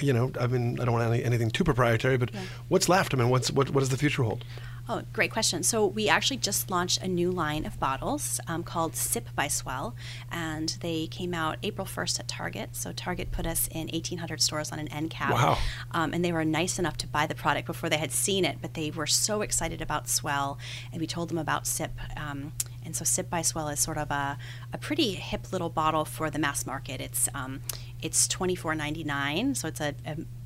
you 0.01 0.13
know 0.13 0.33
I 0.41 0.47
mean 0.47 0.81
I 0.81 0.85
don't 0.85 0.95
want 0.95 1.13
any, 1.13 1.23
anything 1.25 1.51
too 1.51 1.65
proprietary, 1.65 2.17
but 2.17 2.31
what's 2.69 2.89
left? 2.89 3.15
I 3.15 3.17
mean 3.17 3.29
what's 3.29 3.51
what 3.51 3.71
what 3.71 3.81
does 3.81 3.91
the 3.91 3.97
future 3.97 4.23
hold? 4.23 4.45
Oh, 4.87 5.03
great 5.15 5.33
question. 5.33 5.63
So 5.63 5.87
we 5.87 6.11
actually 6.11 6.37
just 6.37 6.71
launched 6.71 7.01
a 7.01 7.09
new 7.09 7.31
line 7.31 7.65
of 7.65 7.81
bottles 7.81 8.39
um, 8.47 8.63
called 8.63 8.95
Sip 8.95 9.31
by 9.35 9.49
Swell, 9.49 9.97
and 10.31 10.77
they 10.81 11.07
came 11.07 11.33
out 11.33 11.57
April 11.63 11.87
1st 11.87 12.21
at 12.21 12.29
Target. 12.29 12.77
So 12.77 12.93
Target 12.93 13.33
put 13.33 13.47
us 13.47 13.67
in 13.69 13.89
1,800 13.89 14.43
stores 14.43 14.71
on 14.71 14.79
an 14.79 14.89
end 14.89 15.09
cap. 15.09 15.33
Wow. 15.33 15.59
Um, 15.93 16.13
and 16.13 16.23
they 16.23 16.33
were 16.33 16.45
nice 16.45 16.79
enough 16.79 16.99
to 16.99 17.07
buy 17.07 17.27
the 17.27 17.35
product 17.35 17.67
before 17.67 17.89
they 17.89 17.97
had 17.97 18.13
seen 18.13 18.45
it, 18.45 18.59
but 18.61 18.75
they 18.75 18.91
were 18.91 19.07
so 19.07 19.41
excited 19.41 19.81
about 19.81 20.07
Swell, 20.07 20.59
and 20.93 21.01
we 21.01 21.07
told 21.07 21.31
them 21.31 21.39
about 21.39 21.67
Sip. 21.67 21.93
Um, 22.19 22.53
and 22.85 22.95
so 22.95 23.05
Sip 23.07 23.31
by 23.31 23.41
Swell 23.41 23.69
is 23.69 23.81
sort 23.81 23.97
of 23.97 24.11
a, 24.11 24.37
a 24.73 24.77
pretty 24.77 25.15
hip 25.15 25.51
little 25.51 25.71
bottle 25.71 26.05
for 26.05 26.29
the 26.29 26.39
mass 26.39 26.67
market. 26.67 27.01
It's 27.01 27.29
um, 27.35 27.63
it's 28.03 28.29
$24.99, 28.29 29.57
so 29.57 29.69
it's 29.69 29.81
a, 29.81 29.95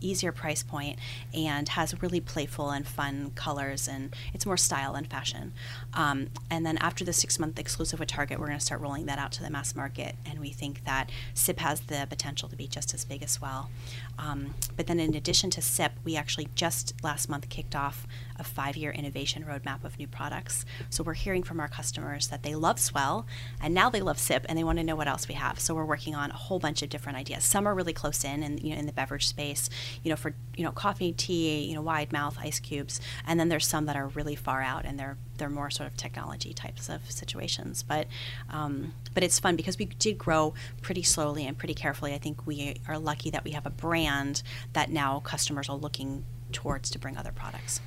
easier 0.01 0.30
price 0.30 0.62
point 0.62 0.96
and 1.34 1.70
has 1.70 2.01
really 2.01 2.20
playful 2.20 2.70
and 2.70 2.86
fun 2.86 3.32
colors, 3.34 3.88
and 3.88 4.14
it's 4.32 4.46
more 4.46 4.57
style 4.57 4.94
and 4.94 5.09
fashion. 5.11 5.53
Um, 5.92 6.28
and 6.51 6.64
then 6.64 6.78
after 6.78 7.05
the 7.05 7.12
six 7.12 7.38
month 7.38 7.59
exclusive 7.59 7.99
with 7.99 8.09
Target, 8.09 8.38
we're 8.38 8.46
going 8.46 8.59
to 8.59 8.64
start 8.64 8.80
rolling 8.80 9.07
that 9.07 9.18
out 9.18 9.32
to 9.32 9.42
the 9.42 9.51
mass 9.51 9.74
market, 9.74 10.14
and 10.24 10.38
we 10.38 10.51
think 10.51 10.84
that 10.84 11.11
SIP 11.34 11.59
has 11.59 11.80
the 11.80 12.07
potential 12.09 12.49
to 12.49 12.57
be 12.57 12.68
just 12.68 12.94
as 12.94 13.05
big 13.05 13.22
as 13.22 13.40
well. 13.40 13.70
Um, 14.18 14.55
but 14.76 14.86
then 14.86 15.01
in 15.01 15.14
addition 15.14 15.51
to 15.51 15.62
SIP, 15.62 15.92
we 16.05 16.16
actually 16.16 16.49
just 16.55 16.94
last 17.03 17.28
month 17.28 17.49
kicked 17.49 17.74
off 17.74 18.07
a 18.39 18.45
five 18.45 18.76
year 18.76 18.91
innovation 18.91 19.45
roadmap 19.45 19.84
of 19.84 19.99
new 19.99 20.07
products. 20.07 20.64
So 20.91 21.03
we're 21.03 21.14
hearing 21.14 21.43
from 21.43 21.61
our 21.61 21.68
customers 21.68 22.28
that 22.28 22.43
they 22.43 22.55
love 22.55 22.78
Swell, 22.78 23.26
and 23.61 23.74
now 23.74 23.91
they 23.91 24.01
love 24.01 24.18
SIP, 24.18 24.47
and 24.49 24.57
they 24.57 24.64
want 24.64 24.78
to 24.78 24.84
know 24.84 24.97
what 24.97 25.09
else 25.09 25.28
we 25.28 25.34
have. 25.34 25.59
So 25.59 25.74
we're 25.74 25.84
working 25.84 26.14
on 26.14 26.30
a 26.30 26.34
whole 26.34 26.59
bunch 26.59 26.82
of 26.82 26.89
different 26.89 27.18
ideas 27.18 27.45
some 27.49 27.66
are 27.66 27.74
really 27.74 27.93
close 27.93 28.24
in 28.24 28.43
and 28.43 28.62
you 28.62 28.72
know 28.72 28.78
in 28.78 28.86
the 28.86 28.93
beverage 28.93 29.26
space 29.26 29.70
you 30.03 30.11
know 30.11 30.16
for 30.16 30.34
you 30.57 30.64
know 30.64 30.70
coffee 30.70 31.12
tea 31.12 31.61
you 31.64 31.74
know 31.74 31.82
wide 31.82 32.12
mouth 32.12 32.36
ice 32.41 32.61
cubes 32.61 33.01
and 33.26 33.41
then 33.41 33.49
there's 33.49 33.66
some 33.66 33.86
that 33.86 33.97
are 33.97 34.09
really 34.09 34.36
far 34.36 34.62
out 34.62 34.84
and 34.84 34.99
they're 34.99 35.16
they're 35.39 35.49
more 35.49 35.70
sort 35.70 35.89
of 35.89 35.97
technology 35.97 36.53
types 36.53 36.89
of 36.89 37.11
situations 37.11 37.82
but 37.82 38.07
um, 38.51 38.93
but 39.14 39.22
it's 39.22 39.39
fun 39.39 39.57
because 39.57 39.78
we 39.78 39.86
did 39.86 40.18
grow 40.18 40.53
pretty 40.82 41.03
slowly 41.03 41.47
and 41.47 41.57
pretty 41.59 41.74
carefully 41.74 42.14
i 42.14 42.18
think 42.18 42.47
we 42.47 42.76
are 42.86 42.99
lucky 42.99 43.30
that 43.30 43.45
we 43.45 43.53
have 43.53 43.66
a 43.66 43.70
brand 43.70 44.43
that 44.72 44.91
now 44.91 45.20
customers 45.20 45.68
are 45.68 45.76
looking 45.76 46.24
towards 46.53 46.91
to 46.91 46.99
bring 46.99 47.16
other 47.16 47.32
products 47.32 47.80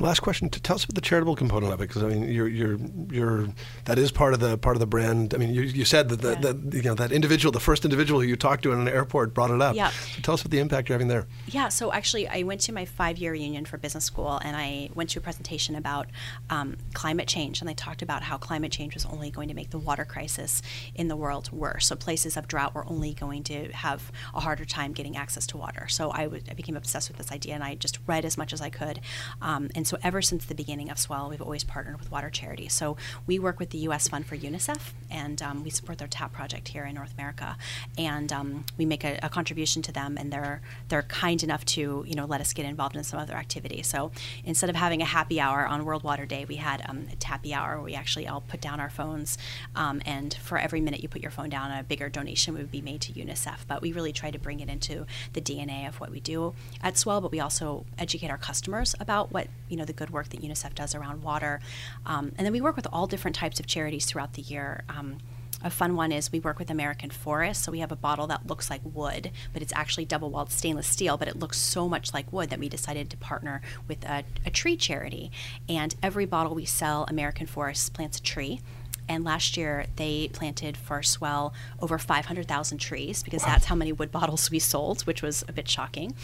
Last 0.00 0.20
question. 0.20 0.48
Tell 0.48 0.76
us 0.76 0.84
about 0.84 0.94
the 0.94 1.00
charitable 1.00 1.34
component 1.34 1.72
of 1.72 1.80
it, 1.80 1.88
because 1.88 2.02
I 2.02 2.08
mean, 2.08 2.30
you're, 2.30 2.46
you're, 2.46 2.78
you're, 3.10 3.48
that 3.86 3.98
is 3.98 4.12
part 4.12 4.34
of 4.34 4.40
the 4.40 4.56
part 4.58 4.76
of 4.76 4.80
the 4.80 4.86
brand. 4.86 5.34
I 5.34 5.38
mean, 5.38 5.52
you, 5.52 5.62
you 5.62 5.84
said 5.84 6.08
that 6.10 6.20
the, 6.20 6.32
yeah. 6.32 6.52
that 6.52 6.74
you 6.74 6.82
know 6.82 6.94
that 6.94 7.10
individual, 7.10 7.50
the 7.50 7.58
first 7.58 7.84
individual 7.84 8.20
who 8.20 8.26
you 8.26 8.36
talked 8.36 8.62
to 8.64 8.72
in 8.72 8.78
an 8.78 8.86
airport, 8.86 9.34
brought 9.34 9.50
it 9.50 9.60
up. 9.60 9.74
Yeah. 9.74 9.90
So 9.90 10.22
tell 10.22 10.34
us 10.34 10.42
about 10.42 10.50
the 10.50 10.60
impact 10.60 10.88
you're 10.88 10.94
having 10.94 11.08
there. 11.08 11.26
Yeah. 11.46 11.68
So 11.68 11.92
actually, 11.92 12.28
I 12.28 12.42
went 12.42 12.60
to 12.62 12.72
my 12.72 12.84
five-year 12.84 13.32
reunion 13.32 13.64
for 13.64 13.78
business 13.78 14.04
school, 14.04 14.38
and 14.44 14.56
I 14.56 14.90
went 14.94 15.10
to 15.10 15.18
a 15.18 15.22
presentation 15.22 15.74
about 15.74 16.06
um, 16.48 16.76
climate 16.92 17.26
change, 17.26 17.60
and 17.60 17.68
they 17.68 17.74
talked 17.74 18.02
about 18.02 18.22
how 18.22 18.36
climate 18.36 18.70
change 18.70 18.94
was 18.94 19.06
only 19.06 19.30
going 19.30 19.48
to 19.48 19.54
make 19.54 19.70
the 19.70 19.78
water 19.78 20.04
crisis 20.04 20.62
in 20.94 21.08
the 21.08 21.16
world 21.16 21.50
worse. 21.50 21.86
So 21.86 21.96
places 21.96 22.36
of 22.36 22.46
drought 22.46 22.74
were 22.74 22.86
only 22.86 23.14
going 23.14 23.42
to 23.44 23.72
have 23.72 24.12
a 24.34 24.40
harder 24.40 24.64
time 24.64 24.92
getting 24.92 25.16
access 25.16 25.46
to 25.48 25.56
water. 25.56 25.88
So 25.88 26.12
I, 26.12 26.24
w- 26.24 26.42
I 26.48 26.54
became 26.54 26.76
obsessed 26.76 27.08
with 27.08 27.16
this 27.16 27.32
idea, 27.32 27.54
and 27.54 27.64
I 27.64 27.74
just 27.74 27.98
read 28.06 28.24
as 28.24 28.36
much 28.36 28.52
as 28.52 28.60
I 28.60 28.70
could. 28.70 29.00
Um, 29.40 29.70
and 29.78 29.86
so 29.86 29.96
ever 30.02 30.20
since 30.20 30.44
the 30.44 30.56
beginning 30.56 30.90
of 30.90 30.98
Swell, 30.98 31.30
we've 31.30 31.40
always 31.40 31.62
partnered 31.62 32.00
with 32.00 32.10
water 32.10 32.30
charities. 32.30 32.72
So 32.72 32.96
we 33.28 33.38
work 33.38 33.60
with 33.60 33.70
the 33.70 33.78
U.S. 33.78 34.08
Fund 34.08 34.26
for 34.26 34.36
UNICEF, 34.36 34.92
and 35.08 35.40
um, 35.40 35.62
we 35.62 35.70
support 35.70 35.98
their 35.98 36.08
TAP 36.08 36.32
project 36.32 36.66
here 36.66 36.84
in 36.84 36.96
North 36.96 37.14
America, 37.14 37.56
and 37.96 38.32
um, 38.32 38.64
we 38.76 38.84
make 38.84 39.04
a, 39.04 39.20
a, 39.22 39.28
contribution 39.28 39.80
to 39.82 39.92
them, 39.92 40.18
and 40.18 40.32
they're 40.32 40.62
they're 40.88 41.02
kind 41.02 41.44
enough 41.44 41.64
to 41.66 42.04
you 42.08 42.14
know 42.16 42.24
let 42.24 42.40
us 42.40 42.52
get 42.52 42.66
involved 42.66 42.96
in 42.96 43.04
some 43.04 43.20
other 43.20 43.34
activities. 43.34 43.86
So 43.86 44.10
instead 44.44 44.68
of 44.68 44.74
having 44.74 45.00
a 45.00 45.04
happy 45.04 45.40
hour 45.40 45.64
on 45.64 45.84
World 45.84 46.02
Water 46.02 46.26
Day, 46.26 46.44
we 46.44 46.56
had 46.56 46.82
um, 46.88 47.06
a 47.12 47.14
tappy 47.14 47.54
hour 47.54 47.76
where 47.76 47.84
we 47.84 47.94
actually 47.94 48.26
all 48.26 48.40
put 48.40 48.60
down 48.60 48.80
our 48.80 48.90
phones, 48.90 49.38
um, 49.76 50.02
and 50.04 50.34
for 50.34 50.58
every 50.58 50.80
minute 50.80 51.04
you 51.04 51.08
put 51.08 51.22
your 51.22 51.30
phone 51.30 51.50
down, 51.50 51.70
a 51.70 51.84
bigger 51.84 52.08
donation 52.08 52.52
would 52.54 52.72
be 52.72 52.80
made 52.80 53.00
to 53.02 53.12
UNICEF. 53.12 53.58
But 53.68 53.80
we 53.80 53.92
really 53.92 54.12
try 54.12 54.32
to 54.32 54.40
bring 54.40 54.58
it 54.58 54.68
into 54.68 55.06
the 55.34 55.40
DNA 55.40 55.86
of 55.86 56.00
what 56.00 56.10
we 56.10 56.18
do 56.18 56.54
at 56.82 56.98
Swell, 56.98 57.20
but 57.20 57.30
we 57.30 57.38
also 57.38 57.86
educate 57.96 58.28
our 58.28 58.38
customers 58.38 58.96
about 58.98 59.30
what 59.30 59.46
you 59.68 59.76
know 59.76 59.84
the 59.84 59.92
good 59.92 60.10
work 60.10 60.28
that 60.30 60.42
UNICEF 60.42 60.74
does 60.74 60.94
around 60.94 61.22
water. 61.22 61.60
Um, 62.06 62.32
and 62.36 62.44
then 62.46 62.52
we 62.52 62.60
work 62.60 62.76
with 62.76 62.86
all 62.92 63.06
different 63.06 63.36
types 63.36 63.60
of 63.60 63.66
charities 63.66 64.06
throughout 64.06 64.34
the 64.34 64.42
year. 64.42 64.84
Um, 64.88 65.18
a 65.62 65.70
fun 65.70 65.96
one 65.96 66.12
is 66.12 66.30
we 66.30 66.38
work 66.38 66.60
with 66.60 66.70
American 66.70 67.10
Forest. 67.10 67.64
So 67.64 67.72
we 67.72 67.80
have 67.80 67.90
a 67.90 67.96
bottle 67.96 68.28
that 68.28 68.46
looks 68.46 68.70
like 68.70 68.80
wood, 68.84 69.32
but 69.52 69.60
it's 69.60 69.72
actually 69.74 70.04
double 70.04 70.30
walled 70.30 70.52
stainless 70.52 70.86
steel, 70.86 71.16
but 71.16 71.26
it 71.26 71.36
looks 71.36 71.58
so 71.58 71.88
much 71.88 72.14
like 72.14 72.32
wood 72.32 72.50
that 72.50 72.60
we 72.60 72.68
decided 72.68 73.10
to 73.10 73.16
partner 73.16 73.60
with 73.88 74.04
a, 74.04 74.22
a 74.46 74.50
tree 74.50 74.76
charity. 74.76 75.32
And 75.68 75.96
every 76.00 76.26
bottle 76.26 76.54
we 76.54 76.64
sell, 76.64 77.06
American 77.08 77.46
Forest 77.46 77.92
plants 77.92 78.18
a 78.18 78.22
tree 78.22 78.60
and 79.08 79.24
last 79.24 79.56
year 79.56 79.86
they 79.96 80.28
planted 80.32 80.76
for 80.76 81.02
Swell 81.02 81.54
over 81.80 81.98
500,000 81.98 82.78
trees 82.78 83.22
because 83.22 83.42
wow. 83.42 83.48
that's 83.48 83.64
how 83.64 83.74
many 83.74 83.92
wood 83.92 84.12
bottles 84.12 84.50
we 84.50 84.58
sold, 84.58 85.02
which 85.02 85.22
was 85.22 85.44
a 85.48 85.52
bit 85.52 85.68
shocking. 85.68 86.14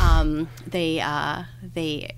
Um, 0.00 0.48
they 0.66 1.00
uh, 1.00 1.44
they 1.62 2.14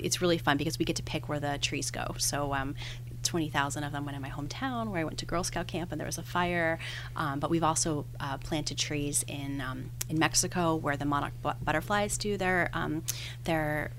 it's 0.00 0.20
really 0.20 0.38
fun 0.38 0.56
because 0.56 0.78
we 0.78 0.84
get 0.84 0.96
to 0.96 1.02
pick 1.02 1.28
where 1.28 1.40
the 1.40 1.58
trees 1.58 1.90
go. 1.90 2.14
So 2.18 2.52
um, 2.54 2.74
20,000 3.22 3.84
of 3.84 3.92
them 3.92 4.04
went 4.04 4.16
in 4.16 4.22
my 4.22 4.28
hometown 4.28 4.90
where 4.90 5.00
I 5.00 5.04
went 5.04 5.18
to 5.18 5.26
Girl 5.26 5.44
Scout 5.44 5.66
camp 5.66 5.92
and 5.92 6.00
there 6.00 6.06
was 6.06 6.18
a 6.18 6.22
fire. 6.22 6.78
Um, 7.16 7.40
but 7.40 7.50
we've 7.50 7.64
also 7.64 8.06
uh, 8.20 8.38
planted 8.38 8.78
trees 8.78 9.24
in 9.28 9.60
um, 9.60 9.90
in 10.08 10.18
Mexico 10.18 10.74
where 10.76 10.96
the 10.96 11.04
monarch 11.04 11.34
butterflies 11.62 12.18
do 12.18 12.36
their 12.36 12.70
um, 12.72 13.02
their 13.44 13.90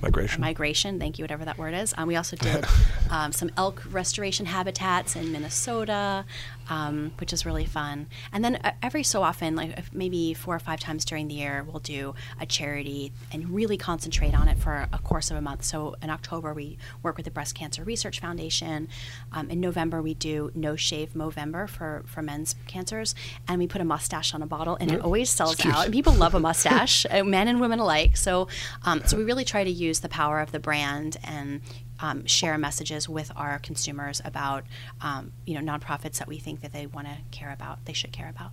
migration. 0.00 0.40
Migration, 0.40 0.98
thank 0.98 1.18
you, 1.18 1.24
whatever 1.24 1.44
that 1.44 1.58
word 1.58 1.74
is. 1.74 1.94
Um, 1.96 2.08
we 2.08 2.16
also 2.16 2.36
did 2.36 2.64
um, 3.10 3.32
some 3.32 3.50
elk 3.56 3.82
restoration 3.90 4.46
habitats 4.46 5.16
in 5.16 5.32
Minnesota, 5.32 6.24
um, 6.68 7.12
which 7.18 7.32
is 7.32 7.44
really 7.44 7.64
fun. 7.64 8.06
And 8.32 8.44
then 8.44 8.56
uh, 8.56 8.72
every 8.82 9.02
so 9.02 9.22
often, 9.22 9.56
like 9.56 9.92
maybe 9.92 10.34
four 10.34 10.54
or 10.54 10.58
five 10.58 10.78
times 10.80 11.04
during 11.04 11.28
the 11.28 11.34
year, 11.34 11.64
we'll 11.66 11.80
do 11.80 12.14
a 12.40 12.46
charity 12.46 13.12
and 13.32 13.50
really 13.50 13.76
concentrate 13.76 14.38
on 14.38 14.48
it 14.48 14.58
for 14.58 14.86
a 14.92 14.98
course 14.98 15.30
of 15.30 15.36
a 15.36 15.40
month. 15.40 15.64
So 15.64 15.96
in 16.02 16.10
October, 16.10 16.54
we 16.54 16.78
work 17.02 17.16
with 17.16 17.24
the 17.24 17.30
Breast 17.30 17.54
Cancer 17.54 17.82
Research 17.82 18.20
Foundation. 18.20 18.88
Um, 19.32 19.50
in 19.50 19.60
November, 19.60 20.00
we 20.02 20.14
do 20.14 20.52
No 20.54 20.76
Shave 20.76 21.14
Movember 21.14 21.68
for, 21.68 22.04
for 22.06 22.22
men's 22.22 22.54
cancers, 22.66 23.14
and 23.48 23.58
we 23.58 23.66
put 23.66 23.80
a 23.80 23.84
mustache 23.84 24.34
on 24.34 24.42
a 24.42 24.46
bottle, 24.46 24.76
and 24.80 24.92
it 24.92 25.00
always 25.00 25.30
sells 25.30 25.64
out. 25.64 25.86
And 25.86 25.92
people 25.92 26.12
love 26.12 26.34
a 26.34 26.40
mustache, 26.46 27.06
uh, 27.10 27.24
men 27.24 27.48
and 27.48 27.60
women 27.60 27.78
alike. 27.80 28.16
So, 28.16 28.48
um, 28.84 29.02
so 29.06 29.16
we 29.16 29.24
really 29.24 29.44
try 29.44 29.64
to 29.64 29.70
use 29.70 29.96
use 29.96 30.00
the 30.00 30.08
power 30.08 30.40
of 30.40 30.52
the 30.52 30.58
brand 30.58 31.16
and 31.24 31.60
um, 32.00 32.26
share 32.26 32.58
messages 32.58 33.08
with 33.08 33.30
our 33.36 33.58
consumers 33.58 34.20
about 34.24 34.64
um, 35.00 35.32
you 35.44 35.60
know 35.60 35.72
nonprofits 35.72 36.18
that 36.18 36.28
we 36.28 36.38
think 36.38 36.60
that 36.60 36.72
they 36.72 36.86
want 36.86 37.06
to 37.06 37.16
care 37.30 37.52
about, 37.52 37.84
they 37.84 37.92
should 37.92 38.12
care 38.12 38.28
about. 38.28 38.50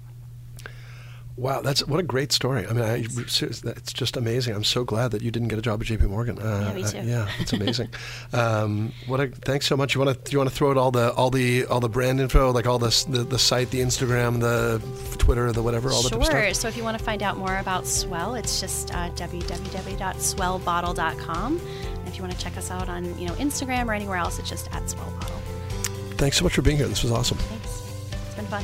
Wow, 1.36 1.62
that's 1.62 1.88
what 1.88 2.00
a 2.00 2.04
great 2.04 2.32
story. 2.32 2.68
I 2.68 2.74
mean, 2.74 2.84
I, 2.84 2.98
it's 2.98 3.42
just 3.92 4.18
amazing. 4.18 4.56
I'm 4.56 4.64
so 4.64 4.84
glad 4.84 5.10
that 5.12 5.24
you 5.24 5.32
didn't 5.32 5.48
get 5.48 5.58
a 5.58 5.64
job 5.64 5.82
at 5.82 5.88
J.P. 5.88 6.06
Morgan. 6.06 6.38
Uh, 6.38 6.66
yeah, 6.68 6.74
me 6.76 6.84
too. 6.84 7.00
Uh, 7.00 7.02
yeah, 7.02 7.28
it's 7.40 7.54
amazing. 7.54 7.90
um, 8.34 8.94
what 9.08 9.20
a, 9.20 9.30
thanks 9.30 9.66
so 9.66 9.76
much. 9.76 9.96
You 9.96 10.02
want 10.02 10.26
to 10.26 10.32
you 10.32 10.38
want 10.38 10.52
to 10.52 10.56
throw 10.56 10.70
out 10.70 10.78
all 10.78 10.92
the 10.92 11.12
all 11.14 11.32
the 11.32 11.66
all 11.66 11.80
the 11.80 11.90
brand 11.90 12.20
info, 12.20 12.52
like 12.52 12.68
all 12.68 12.78
the 12.78 13.06
the, 13.10 13.24
the 13.24 13.40
site, 13.40 13.72
the 13.72 13.82
Instagram, 13.82 14.42
the 14.42 14.80
Twitter, 15.18 15.52
the 15.52 15.64
whatever, 15.64 15.92
all 15.92 16.04
sure. 16.04 16.20
the 16.20 16.26
stuff. 16.26 16.54
So 16.56 16.68
if 16.68 16.78
you 16.78 16.84
want 16.84 17.00
to 17.00 17.04
find 17.04 17.24
out 17.24 17.38
more 17.38 17.58
about 17.58 17.88
Swell, 17.88 18.36
it's 18.36 18.62
just 18.62 18.94
uh, 18.94 19.10
www.swellbottle.com. 19.12 21.62
If 22.14 22.20
you 22.20 22.24
want 22.26 22.38
to 22.38 22.44
check 22.44 22.58
us 22.58 22.70
out 22.70 22.90
on 22.90 23.18
you 23.18 23.28
know 23.28 23.34
Instagram 23.34 23.88
or 23.88 23.94
anywhere 23.94 24.18
else, 24.18 24.38
it's 24.38 24.48
just 24.48 24.72
at 24.72 24.88
Swell 24.88 25.12
Bottle. 25.20 25.36
Thanks 26.16 26.38
so 26.38 26.44
much 26.44 26.54
for 26.54 26.62
being 26.62 26.78
here. 26.78 26.88
This 26.88 27.02
was 27.02 27.12
awesome. 27.12 27.40
Thanks. 27.40 27.82
It's 28.28 28.36
been 28.36 28.46
fun. 28.46 28.64